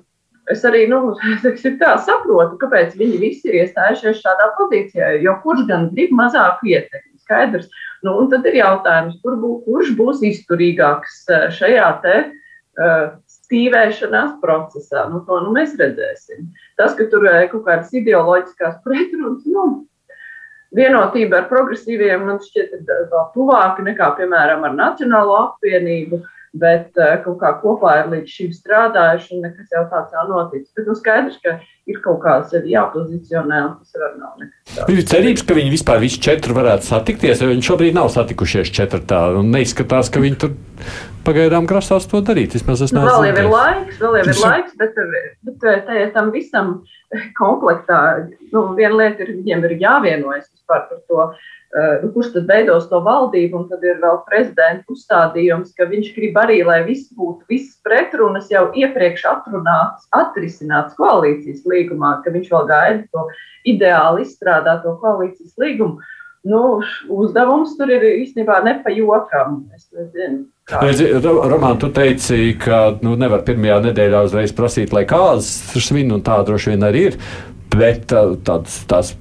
es 0.54 0.66
arī 0.68 0.86
nu, 0.92 1.16
teiksim, 1.44 1.78
tā, 1.82 1.96
saprotu, 2.06 2.60
kāpēc 2.62 2.98
viņi 3.00 3.22
visi 3.22 3.50
ir 3.52 3.62
iestājušies 3.64 4.22
šādā 4.24 4.52
pozīcijā. 4.60 5.16
Jo 5.26 5.38
kurš 5.46 5.66
gan 5.70 5.90
grib 5.96 6.14
mazāku 6.18 6.74
ietekmi? 6.74 7.18
Skaidrs. 7.22 7.70
Nu, 8.06 8.18
tad 8.32 8.48
ir 8.50 8.58
jautājums, 8.60 9.20
kur 9.24 9.38
bū, 9.40 9.56
kurš 9.68 9.94
būs 10.00 10.24
izturīgāks 10.26 11.24
šajā 11.58 11.90
te, 12.04 12.16
uh, 12.82 13.12
stīvēšanās 13.52 14.40
procesā. 14.42 15.06
Nu, 15.12 15.22
to 15.28 15.38
nu, 15.46 15.54
mēs 15.56 15.78
redzēsim. 15.80 16.50
Tas, 16.80 16.96
ka 16.98 17.08
tur 17.12 17.28
ir 17.30 17.48
kaut 17.52 17.66
kādas 17.68 17.94
ideoloģiskās 17.96 18.82
pretrunas, 18.86 19.46
nu, 19.52 19.66
vienotība 20.76 21.42
ar 21.42 21.50
progresīviem 21.52 22.28
man 22.28 22.40
šķiet 22.44 22.78
vēl 22.88 23.26
tuvāka 23.36 23.84
nekā, 23.86 24.14
piemēram, 24.20 24.64
ar 24.68 24.78
Nacionālo 24.78 25.38
apvienību. 25.46 26.22
Bet 26.52 26.98
uh, 27.00 27.14
kaut 27.24 27.38
kā 27.40 27.54
kopā 27.62 27.94
ir 28.02 28.10
līdz 28.12 28.32
šim 28.36 28.50
strādājuši, 28.52 29.38
un 29.38 29.46
nekas 29.46 29.70
jau 29.72 29.86
tāds 29.88 30.12
nav 30.12 30.26
noticis. 30.28 30.74
Bet 30.76 30.90
nu, 30.90 30.96
skaidrs, 31.00 31.38
ka 31.46 31.54
ir 31.88 32.02
kaut 32.04 32.20
kā 32.26 32.34
sevi 32.52 32.74
jāpozicionē, 32.74 33.62
un 33.70 33.78
tas 33.80 34.02
var 34.02 34.18
nav 34.20 34.42
nekas 34.42 34.74
tāds. 34.76 34.92
Ir 34.92 35.06
cerības, 35.14 35.46
ka 35.48 35.56
viņi 35.56 35.72
vispār 35.72 36.02
visi 36.04 36.20
četri 36.28 36.58
varētu 36.58 36.90
satikties, 36.90 37.40
jo 37.40 37.48
viņi 37.54 37.64
šobrīd 37.70 37.96
nav 37.96 38.12
satikušies 38.12 38.74
četrtā, 38.76 39.22
un 39.40 39.48
neizskatās, 39.56 40.12
ka 40.12 40.24
viņi 40.26 40.42
tur 40.44 40.58
pagaidām 41.24 41.70
grasās 41.72 42.10
to 42.12 42.20
darīt. 42.26 42.58
Vismaz 42.58 42.84
es 42.84 42.92
nu, 42.92 43.06
vēl 43.08 43.30
jau 43.30 43.38
ir 43.46 43.50
laiks, 43.54 44.02
vēl 44.04 44.20
jau 44.20 44.28
ir 44.28 44.44
laiks, 44.44 44.76
bet, 44.82 45.02
bet 45.48 45.64
tā, 45.64 45.98
tam 46.18 46.34
visam 46.36 46.82
komplektā, 47.40 48.02
nu, 48.52 48.68
viena 48.76 49.06
lieta 49.06 49.24
ir, 49.24 49.38
viņiem 49.40 49.66
ir 49.70 49.80
jāvienojas 49.86 50.50
vispār 50.50 50.88
par 50.92 51.02
to, 51.08 51.32
kurš 52.14 52.34
tad 52.34 52.50
veidos 52.52 52.88
to 52.92 53.00
valdību, 53.06 53.62
un 53.62 53.68
tad 53.72 53.84
ir 53.88 54.00
vēl 54.02 54.18
prezidenta 54.28 54.84
uzstādījums, 54.92 55.72
ka 55.78 55.88
viņš 55.88 56.10
grib 56.18 56.40
arī, 56.42 56.62
lai 56.68 56.82
viss 56.88 57.12
būtu, 57.16 57.46
visas 57.52 57.78
pretrunas 57.86 58.50
jau 58.52 58.66
iepriekš 58.76 59.24
atrunāts, 59.32 60.10
atrisināts 60.12 60.98
koalīcijas 61.00 61.64
līgumā, 61.64 62.18
ka 62.26 62.34
viņš 62.34 62.50
vēl 62.52 62.68
gaida 62.72 63.06
to 63.14 63.28
ideāli 63.68 64.26
izstrādāto 64.28 64.98
koalīcijas 65.00 65.56
līgumu. 65.62 66.02
Nu, 66.42 66.82
uzdevums 67.14 67.76
tur 67.78 67.92
ir 67.94 68.02
īstenībā 68.18 68.64
nepajokam. 68.66 69.60
Es 69.78 69.86
nezinu. 69.94 70.48
Roman, 71.52 71.78
tu 71.78 71.92
teici, 71.94 72.56
ka 72.58 72.98
nu, 73.06 73.14
nevar 73.20 73.44
pirmajā 73.46 73.78
nedēļā 73.86 74.24
uzreiz 74.26 74.56
prasīt, 74.58 74.96
lai 74.96 75.06
kāds 75.06 75.46
svin, 75.78 76.10
un 76.16 76.26
tā 76.26 76.40
droši 76.48 76.74
vien 76.74 76.88
arī 76.90 77.04
ir. 77.12 77.20
Bet 77.72 78.10
tāds, 78.12 78.82
tās, 78.90 79.14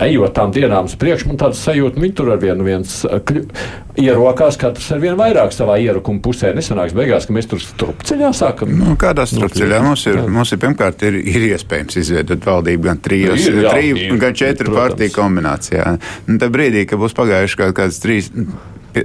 ejot 0.00 0.32
tām 0.36 0.52
dienām 0.54 0.86
uz 0.88 0.94
priekšu, 0.96 1.28
man 1.28 1.38
tāds 1.40 1.60
sajūta, 1.60 2.00
viņi 2.00 2.14
tur 2.16 2.30
ar 2.32 2.40
vienu 2.40 2.64
viens 2.64 2.94
kļu, 3.04 3.42
ierokās, 4.00 4.56
katrs 4.60 4.86
ar 4.94 5.02
vien 5.02 5.18
vairāk 5.18 5.52
savā 5.52 5.76
ierokuma 5.82 6.22
pusē. 6.24 6.54
Nesanāks 6.56 6.96
beigās, 6.96 7.28
ka 7.28 7.36
mēs 7.36 7.50
tur 7.50 7.60
strupceļā 7.60 8.32
sākam. 8.36 8.72
Nu, 8.80 8.96
kādā 9.00 9.26
strupceļā 9.28 9.82
mums 9.84 10.06
ir, 10.08 10.22
mums 10.24 10.54
ir 10.54 10.62
pirmkārt 10.62 11.04
ir, 11.08 11.20
ir 11.20 11.48
iespējams 11.50 12.00
izveidot 12.00 12.48
valdību 12.48 12.88
gan 12.88 13.02
trijos, 13.04 13.44
nu, 13.44 13.52
ir, 13.52 13.60
jā, 13.66 13.76
triju, 13.76 14.00
ir, 14.06 14.18
gan 14.24 14.38
četru 14.40 14.76
partiju 14.78 15.16
kombinācijā. 15.18 15.96
Un 16.32 16.40
tad 16.40 16.54
brīdī, 16.54 16.86
kad 16.88 17.02
būs 17.02 17.16
pagājuši 17.18 17.60
kaut 17.60 17.76
kāds 17.82 18.00
trīs 18.00 18.32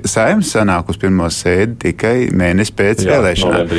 saimnes 0.07 0.51
sanāk 0.53 0.89
uz 0.91 0.99
pirmo 1.01 1.27
sēdi 1.33 1.77
tikai 1.87 2.15
mēnesi 2.35 2.73
pēc 2.77 3.03
Jā, 3.05 3.15
vēlēšanām. 3.15 3.71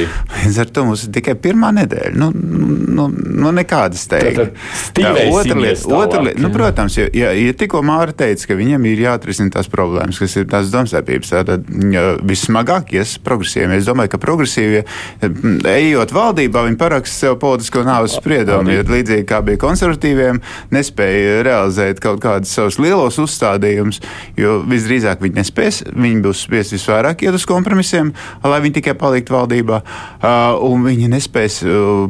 Līdz 0.45 0.59
ar 0.63 0.73
to 0.73 0.85
mums 0.89 1.05
ir 1.07 1.13
tikai 1.17 1.35
pirmā 1.39 1.71
nedēļa. 1.77 2.15
Nu, 2.19 2.31
nu, 2.33 3.09
nu 3.13 3.53
nekādas 3.55 4.07
teikt. 4.11 4.57
Otra 5.99 6.23
lieta, 6.25 6.41
nu, 6.43 6.51
protams, 6.55 6.99
ja, 6.99 7.09
ja, 7.15 7.33
ja 7.37 7.55
tikko 7.59 7.83
Māra 7.87 8.15
teica, 8.17 8.51
ka 8.51 8.59
viņam 8.59 8.87
ir 8.91 9.05
jāatrisina 9.07 9.53
tās 9.55 9.71
problēmas, 9.73 10.21
kas 10.23 10.37
ir 10.41 10.49
tās 10.51 10.73
domstarpības, 10.73 11.35
tad 11.49 11.69
vissmagākies 12.29 13.17
progresīviem. 13.25 13.77
Es 13.79 13.89
domāju, 13.89 14.13
ka 14.15 14.23
progresīvie, 14.23 14.85
ejot 15.73 16.15
valdībā, 16.17 16.65
viņi 16.69 16.81
paraksta 16.81 17.29
sev 17.29 17.39
politisko 17.43 17.85
nāves 17.87 18.17
spriedumu. 18.19 18.73
Ja 18.75 18.87
līdzīgi 18.89 19.27
kā 19.29 19.41
bija 19.45 19.61
konservatīviem, 19.63 20.41
nespēja 20.75 21.43
realizēt 21.47 22.03
kaut 22.05 22.23
kādus 22.25 22.53
savus 22.55 22.79
lielos 22.83 23.19
uzstādījumus, 23.23 24.01
jo 24.39 24.59
visdrīzāk 24.69 25.23
viņi 25.25 25.41
nespēs 25.41 25.83
viņi 25.99 26.23
būs 26.25 26.45
spiest 26.47 26.75
visvairāk 26.77 27.25
iet 27.27 27.37
uz 27.37 27.47
kompromisiem, 27.49 28.13
lai 28.45 28.61
viņi 28.65 28.79
tikai 28.81 28.95
paliktu 28.99 29.35
valdībā, 29.37 29.81
un 30.69 30.87
viņi 30.87 31.11
nespēs 31.13 31.61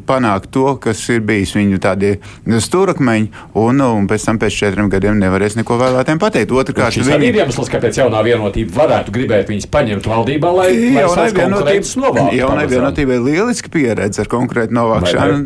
panākt 0.09 0.53
to, 0.55 0.67
kas 0.83 1.03
ir 1.13 1.25
bijis 1.27 1.55
viņu 1.57 1.81
tādie 1.83 2.17
stūrakmeņi, 2.47 3.31
un, 3.61 3.83
un 3.85 4.09
pēc 4.11 4.29
tam 4.29 4.41
pēc 4.43 4.61
četriem 4.63 4.91
gadiem 4.93 5.19
nevarēs 5.21 5.59
neko 5.59 5.79
vēlētiem 5.81 6.21
pateikt. 6.23 6.55
Otrkārt, 6.59 6.97
šis 6.97 7.09
viņi... 7.11 7.31
ir 7.33 7.41
iemesls, 7.43 7.71
kāpēc 7.73 8.01
jaunā 8.03 8.23
vienotība 8.27 8.83
varētu 8.83 9.15
gribēt 9.15 9.53
viņus 9.53 9.69
paņemt 9.73 10.09
valdībā, 10.09 10.53
lai, 10.61 10.71
lai 10.75 11.05
jaunai 11.05 11.29
vienotībai 11.37 12.39
jaunai 12.39 12.67
vienotībai 12.71 13.19
ir 13.19 13.27
lieliska 13.27 13.73
pieredze 13.73 14.23
ar 14.25 14.31
konkrētu 14.31 14.77
novākšanu. 14.77 15.39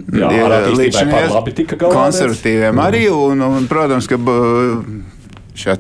Līdz 0.83 1.01
šim 1.01 1.13
konservatīviem 1.83 2.75
mm. 2.75 2.85
arī, 2.85 3.07
un, 3.13 3.43
un, 3.47 3.67
protams, 3.71 4.09
ka 4.11 4.19
šā 5.59 5.77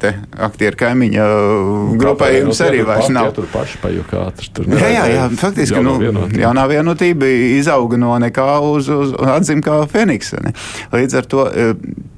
aktieru 0.46 0.78
kaimiņa 0.80 1.26
nu, 1.26 1.96
grupai 2.00 2.30
jums 2.36 2.60
arī 2.64 2.82
vairs 2.86 3.08
nav. 3.12 3.30
Tur 3.36 3.48
paši 3.52 3.80
pajukāt. 3.82 4.44
Tur 4.56 4.68
jā, 4.68 4.90
jā, 4.92 5.04
jā, 5.14 5.26
faktiski 5.40 5.78
jaunā, 5.78 5.88
nu, 5.88 5.96
vienotība. 6.02 6.42
jaunā 6.44 6.66
vienotība 6.70 7.30
izauga 7.58 8.00
no 8.00 8.14
nekā 8.22 8.48
uz, 8.68 8.90
uz 8.92 9.14
atzim 9.34 9.62
kā 9.64 9.80
Feniks. 9.90 10.34
Ne? 10.44 10.52
Līdz 10.92 11.20
ar 11.22 11.30
to 11.34 11.46
e, 11.48 11.68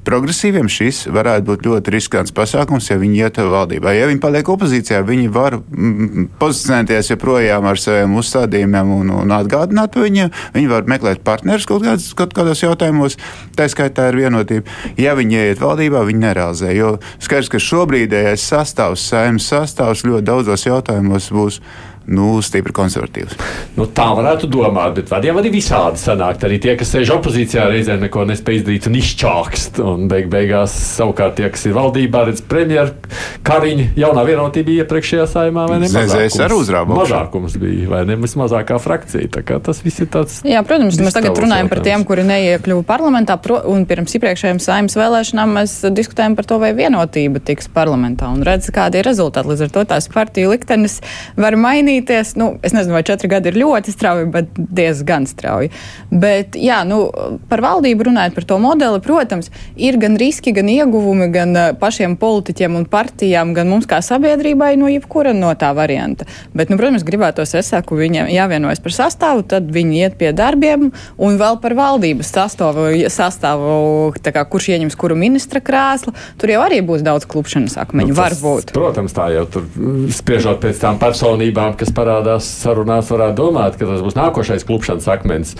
progresīviem 0.04 0.68
šis 0.70 1.04
varētu 1.12 1.46
būt 1.48 1.66
ļoti 1.66 1.94
riskants 1.94 2.34
pasākums, 2.34 2.90
ja 2.90 2.98
viņi 3.00 3.22
iet 3.24 3.40
valdībā. 3.40 3.94
Ja 3.96 4.08
viņi 4.10 4.20
paliek 4.22 4.48
opozīcijā, 4.54 5.00
viņi 5.06 5.30
var 5.34 5.58
pozicionēties 6.40 7.12
joprojām 7.14 7.66
ar 7.70 7.80
saviem 7.80 8.16
uzstādījumiem 8.20 8.92
un, 8.98 9.14
un 9.22 9.34
atgādināt 9.36 9.98
viņiem. 9.98 10.32
Viņi 10.56 10.70
var 10.70 10.88
meklēt 10.90 11.24
partnerus 11.26 11.68
kaut, 11.70 11.86
kāds, 11.86 12.10
kaut 12.18 12.36
kādos 12.36 12.62
jautājumos, 12.64 13.18
tā 13.56 13.68
skaitā 13.72 14.10
ir 14.10 14.20
vienotība. 14.24 14.68
Ja 15.00 15.16
viņi 15.18 15.40
iet 15.50 15.64
valdībā, 15.64 16.04
viņi 16.08 16.24
nerealizē. 16.26 16.74
Jo 16.76 16.96
skaidrs, 17.18 17.52
ka 17.52 17.62
šobrīdējais 17.62 18.46
sastāvs, 18.52 19.08
saimnes 19.10 19.48
sastāvs 19.50 20.06
ļoti 20.06 20.28
daudzos 20.30 20.68
jautājumos 20.68 21.32
būs 21.34 21.60
nu, 22.06 22.38
stipri 22.44 22.74
konservatīvs. 22.76 23.36
Nu, 23.78 23.86
tā 23.90 24.06
varētu 24.16 24.48
domāt, 24.50 24.94
bet 24.98 25.10
var 25.12 25.24
jau 25.24 25.36
arī 25.40 25.52
visādi 25.54 26.00
sanākt. 26.00 26.44
Arī 26.46 26.58
tie, 26.62 26.74
kas 26.78 26.92
sēž 26.94 27.14
opozīcijā, 27.16 27.66
reizē 27.70 27.96
neko 28.00 28.26
nespēj 28.28 28.60
izdarīt 28.60 28.88
un 28.90 28.98
izčākst. 29.00 29.80
Un 29.84 30.08
beig 30.10 30.28
beigās 30.32 30.74
savukārt 30.98 31.38
tie, 31.40 31.48
kas 31.54 31.64
ir 31.68 31.76
valdībā, 31.76 32.26
redz 32.28 32.44
premjeru 32.48 32.92
Kariņu, 33.44 33.86
jaunā 34.00 34.24
vienotība 34.28 34.78
iepriekšējā 34.82 35.26
saimā 35.30 35.66
vai 35.68 35.80
ne? 35.82 35.90
Zēzēs 35.92 36.38
ar 36.44 36.54
uzrābu. 36.56 36.96
Mazākums 37.00 37.56
bija, 37.60 37.88
vai 37.92 38.04
ne? 38.08 38.18
Mazākā 38.24 38.78
frakcija. 38.82 39.28
Tā 39.34 39.44
kā 39.46 39.58
tas 39.62 39.80
viss 39.84 40.02
ir 40.02 40.08
tāds. 40.12 40.40
Jā, 40.48 40.62
protams, 40.66 40.98
mēs 41.00 41.14
tagad 41.16 41.36
runājam 41.38 41.68
jautājums. 41.68 41.72
par 41.72 41.82
tiem, 41.86 42.04
kuri 42.08 42.24
neiekļuva 42.28 42.86
parlamentā, 42.88 43.36
pro, 43.40 43.60
un 43.70 43.84
pirms 43.88 44.16
iepriekšējām 44.18 44.60
saimnes 44.64 44.96
vēlēšanām 44.98 45.54
mēs 45.60 45.76
diskutējam 45.94 46.36
par 46.38 46.48
to, 46.50 46.58
vai 46.62 46.72
vienotība 46.76 47.42
tiks 47.44 47.68
parlamentā 47.72 48.30
un 48.32 48.42
redz, 48.46 48.70
kādi 48.74 49.00
ir 49.00 49.08
rezultāti. 49.08 49.52
Līdz 49.52 49.66
ar 49.68 49.74
to 49.76 49.84
tās 49.92 50.08
partiju 50.10 50.50
liktenis 50.54 50.98
var 51.38 51.56
mainīt 51.60 51.93
mainīties. 51.94 52.36
Nu, 52.36 52.58
es 52.62 52.72
nezinu, 52.72 52.94
vai 52.94 53.02
četri 53.02 53.28
gadi 53.28 53.50
ir 53.50 53.58
ļoti 53.58 53.92
strauji, 53.92 54.26
bet 54.32 54.48
diezgan 54.54 55.26
strauji. 55.26 55.70
Bet, 56.10 56.56
jā, 56.56 56.84
nu, 56.86 57.10
par 57.48 57.60
valdību 57.60 58.08
runājot 58.08 58.34
par 58.34 58.44
to 58.44 58.58
modeli, 58.58 59.00
protams, 59.00 59.50
ir 59.76 59.98
gan 59.98 60.16
riski, 60.16 60.52
gan 60.52 60.68
ieguvumi 60.68 61.30
gan 61.32 61.56
eh, 61.56 61.72
pašiem 61.78 62.16
politiķiem 62.16 62.76
un 62.76 62.86
partijām, 62.86 63.54
gan 63.54 63.68
mums 63.68 63.86
kā 63.86 64.00
sabiedrībai 64.02 64.74
no 64.76 64.88
jebkura 64.88 65.34
no 65.34 65.52
tā 65.54 65.72
varianta. 65.74 66.26
Bet, 66.54 66.70
nu, 66.70 66.78
protams, 66.80 67.04
gribētos, 67.06 67.54
es 67.54 67.70
saku, 67.72 67.98
viņiem 67.98 68.30
jāvienojas 68.32 68.82
par 68.82 68.94
sastāvu, 68.94 69.44
tad 69.48 69.70
viņi 69.74 70.04
iet 70.04 70.18
pie 70.20 70.32
darbiem 70.36 70.90
un 71.18 71.38
vēl 71.40 71.60
par 71.62 71.76
valdības 71.78 72.32
sastāvu, 72.34 72.90
sastāvu 73.12 74.12
kā, 74.24 74.44
kurš 74.50 74.72
ieņems 74.74 74.96
kuru 74.98 75.16
ministra 75.18 75.62
krēslu. 75.64 76.14
Tur 76.40 76.50
jau 76.50 76.62
arī 76.64 76.80
būs 76.84 77.04
daudz 77.06 77.26
klupšanas 77.30 77.76
akmeņu. 77.84 78.14
Nu, 78.14 78.18
tas, 78.18 78.40
varbūt. 78.40 78.72
Protams, 78.74 79.14
tā 79.14 79.28
jau 79.34 79.44
tur 79.50 79.66
spriežot 80.14 80.60
pēc 80.62 80.80
tām 80.82 80.98
personībām, 81.00 81.76
kas 81.78 81.83
parādās 81.94 82.46
sarunās, 82.62 83.10
varētu 83.12 83.36
domāt, 83.42 83.76
ka 83.80 83.88
tas 83.88 84.04
būs 84.04 84.16
nākošais 84.18 84.66
klupšanas 84.68 85.10
akmens. 85.12 85.54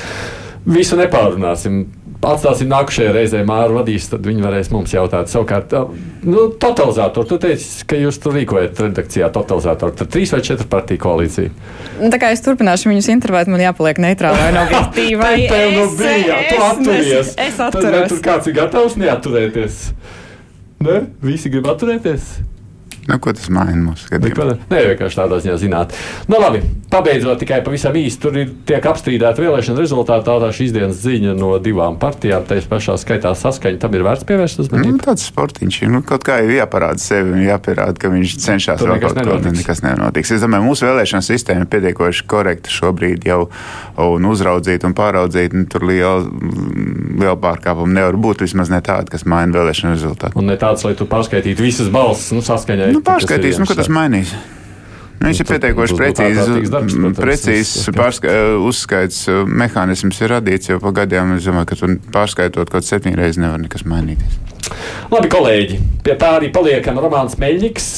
Visu 0.65 0.97
nepārunāsim. 0.97 1.85
Atstāsim 2.25 2.71
nākamajai 2.71 3.11
reizei 3.13 3.43
māru 3.45 3.75
vadīs, 3.77 4.07
tad 4.09 4.25
viņi 4.25 4.41
varēs 4.41 4.71
mums 4.73 4.95
jautāt. 4.95 5.29
Savukārt, 5.29 5.75
nu, 6.25 6.47
totalizatoru. 6.57 7.29
Tu 7.29 7.37
teici, 7.43 7.85
ka 7.91 7.99
jūs 8.01 8.17
tur 8.23 8.33
rīkojat 8.39 8.81
redakcijā 8.81 9.29
totalizatoru. 9.35 9.93
Tad 9.99 10.09
trīs 10.15 10.33
vai 10.33 10.41
četru 10.47 10.65
partiju 10.73 11.03
koalīcija. 11.03 11.53
Nu, 11.99 12.09
tā 12.15 12.23
kā 12.23 12.33
es 12.33 12.41
turpināšu 12.47 12.89
viņus 12.89 13.11
intervēt, 13.13 13.53
man 13.53 13.61
jāpaliek 13.61 14.01
neitrālai 14.07 14.49
un 14.55 14.63
objektīvai. 14.63 15.35
Tev 15.53 15.77
nu 15.77 15.85
bija, 16.01 16.41
tu 16.49 16.65
atturies. 16.71 17.13
Es, 17.19 17.37
es 17.51 17.61
atturos. 17.61 17.91
Tad, 17.91 18.09
tur 18.15 18.25
kāds 18.25 18.49
ir 18.49 18.57
gatavs 18.57 18.97
neatturēties. 19.05 19.85
Ne? 20.89 20.99
Visi 21.29 21.53
grib 21.53 21.69
atturēties. 21.77 22.33
Nu, 23.05 23.19
ko 23.21 23.35
tas 23.37 23.51
maina 23.53 23.77
mūsu 23.83 24.09
skatījumā? 24.09 24.55
Nē, 24.71 24.79
vienkārši 24.91 25.19
tādā 25.19 25.39
ziņā 25.45 25.55
zināt. 25.61 25.93
Nu, 26.31 26.39
labi, 26.41 26.63
pabeidzot 26.93 27.43
tikai 27.43 27.59
pavisam 27.65 27.97
īsti, 28.01 28.21
tur 28.23 28.39
ir 28.41 28.53
tiek 28.65 28.87
apstrīdēta 28.89 29.45
vēlēšana 29.45 29.83
rezultātā 29.83 30.25
tādā 30.25 30.49
šīs 30.57 30.73
dienas 30.73 31.03
ziņa 31.03 31.35
no 31.37 31.51
divām 31.61 31.99
partijām. 32.01 32.47
Tā 32.49 32.57
pašā 32.71 32.97
skaitā 33.01 33.35
saskaņa 33.37 33.83
tam 33.83 33.97
ir 33.99 34.07
vērts 34.07 34.25
pievērst 34.29 34.63
uzmanību. 34.65 34.95
Nu, 34.97 35.03
tāds 35.05 35.27
sportiņš 35.29 35.81
ir. 35.83 35.93
Nu, 35.93 36.01
kaut 36.07 36.25
kā 36.25 36.39
ir 36.47 36.55
jāparāda 36.57 37.03
sevi 37.03 37.35
un 37.37 37.45
jāpierāda, 37.45 37.97
ka 38.01 38.13
viņš 38.15 38.39
cenšas 38.47 38.85
vēl 38.87 39.03
kaut 39.03 39.19
ko 39.19 39.27
tādu. 39.29 39.53
Nekas 39.59 39.85
nenotiks. 39.85 40.33
Es 40.39 40.47
domāju, 40.47 40.69
mūsu 40.71 40.89
vēlēšana 40.89 41.29
sistēma 41.29 41.67
ir 41.67 41.71
pietiekoši 41.75 42.25
korekta 42.31 42.73
šobrīd 42.73 43.29
jau 43.29 43.43
un 44.01 44.31
uzraudzīt 44.31 44.89
un 44.89 44.97
pāraudzīt. 44.97 45.53
Un 45.55 45.69
tur 45.69 45.85
liela, 45.91 46.25
liela 47.21 47.37
pārkāpuma 47.41 48.01
nevar 48.01 48.17
būt. 48.17 48.47
Vismaz 48.47 48.73
ne 48.73 48.81
tāda, 48.85 49.13
kas 49.13 49.27
maina 49.29 49.53
vēlēšanu 49.59 49.93
rezultātu. 49.93 50.41
Un 50.41 50.49
ne 50.49 50.57
tāds, 50.61 50.87
lai 50.87 50.97
tu 50.99 51.09
pārskaitītu 51.11 51.65
visas 51.65 51.93
balsis 51.93 52.33
nu, 52.35 52.43
saskaņai 52.45 52.94
Nu, 52.95 53.03
pārskatīs, 53.03 53.59
nu, 53.59 53.67
ka 53.67 53.77
tas 53.79 53.91
mainīs. 53.91 54.31
Nu, 55.21 55.31
viņš 55.31 55.41
ir 55.41 55.49
pietiekoši 55.49 55.99
precīzi, 55.99 56.57
precīzs 57.17 57.75
uzskaits 58.69 59.23
mehānisms 59.49 60.21
ir 60.21 60.35
radīts 60.37 60.73
jau 60.73 60.81
pa 60.83 60.93
gadiem. 61.03 61.37
Es 61.39 61.47
domāju, 61.49 61.71
ka 61.71 61.81
tur 61.81 61.95
pārskaitot 62.15 62.73
kaut 62.73 62.89
septiņas 62.89 63.21
reizes 63.23 63.41
nevar 63.41 63.63
nekas 63.63 63.87
mainīties. 63.89 64.43
Labi, 65.13 65.29
kolēģi, 65.29 65.79
pie 66.05 66.15
tā 66.19 66.31
arī 66.39 66.49
paliekam 66.53 66.97
Romanis 67.03 67.37
Meļņiks 67.41 67.89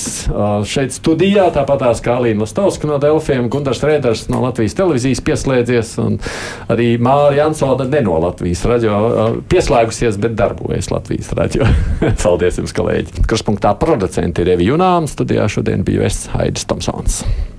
šeit 0.67 0.95
studijā, 0.97 1.47
tāpat 1.55 1.85
tās 1.85 2.03
kā 2.03 2.17
Alīna 2.19 2.43
Lastovska 2.43 2.89
no 2.91 2.99
Delfiem, 3.03 3.47
Gundars 3.53 3.83
Rēders 3.87 4.27
no 4.33 4.41
Latvijas 4.43 4.75
televīzijas 4.79 5.23
pieslēdzies, 5.27 5.93
un 6.03 6.19
arī 6.73 6.89
Māra 7.03 7.31
Jansona 7.39 7.87
ne 7.91 8.03
no 8.07 8.19
Latvijas 8.25 8.65
radio 8.67 8.99
pieslēgusies, 9.51 10.19
bet 10.23 10.35
darbojas 10.39 10.91
Latvijas 10.91 11.31
radio. 11.39 11.69
Paldies 12.25 12.59
jums, 12.61 12.75
kolēģi! 12.77 13.27
Kruspunktā 13.31 13.77
producenti 13.79 14.43
ir 14.43 14.57
Evi 14.57 14.67
Junāms, 14.73 15.15
studijā 15.15 15.47
šodien 15.53 15.87
biju 15.87 16.05
es 16.09 16.25
Haidis 16.35 16.67
Tomsons. 16.67 17.06
months. 17.07 17.56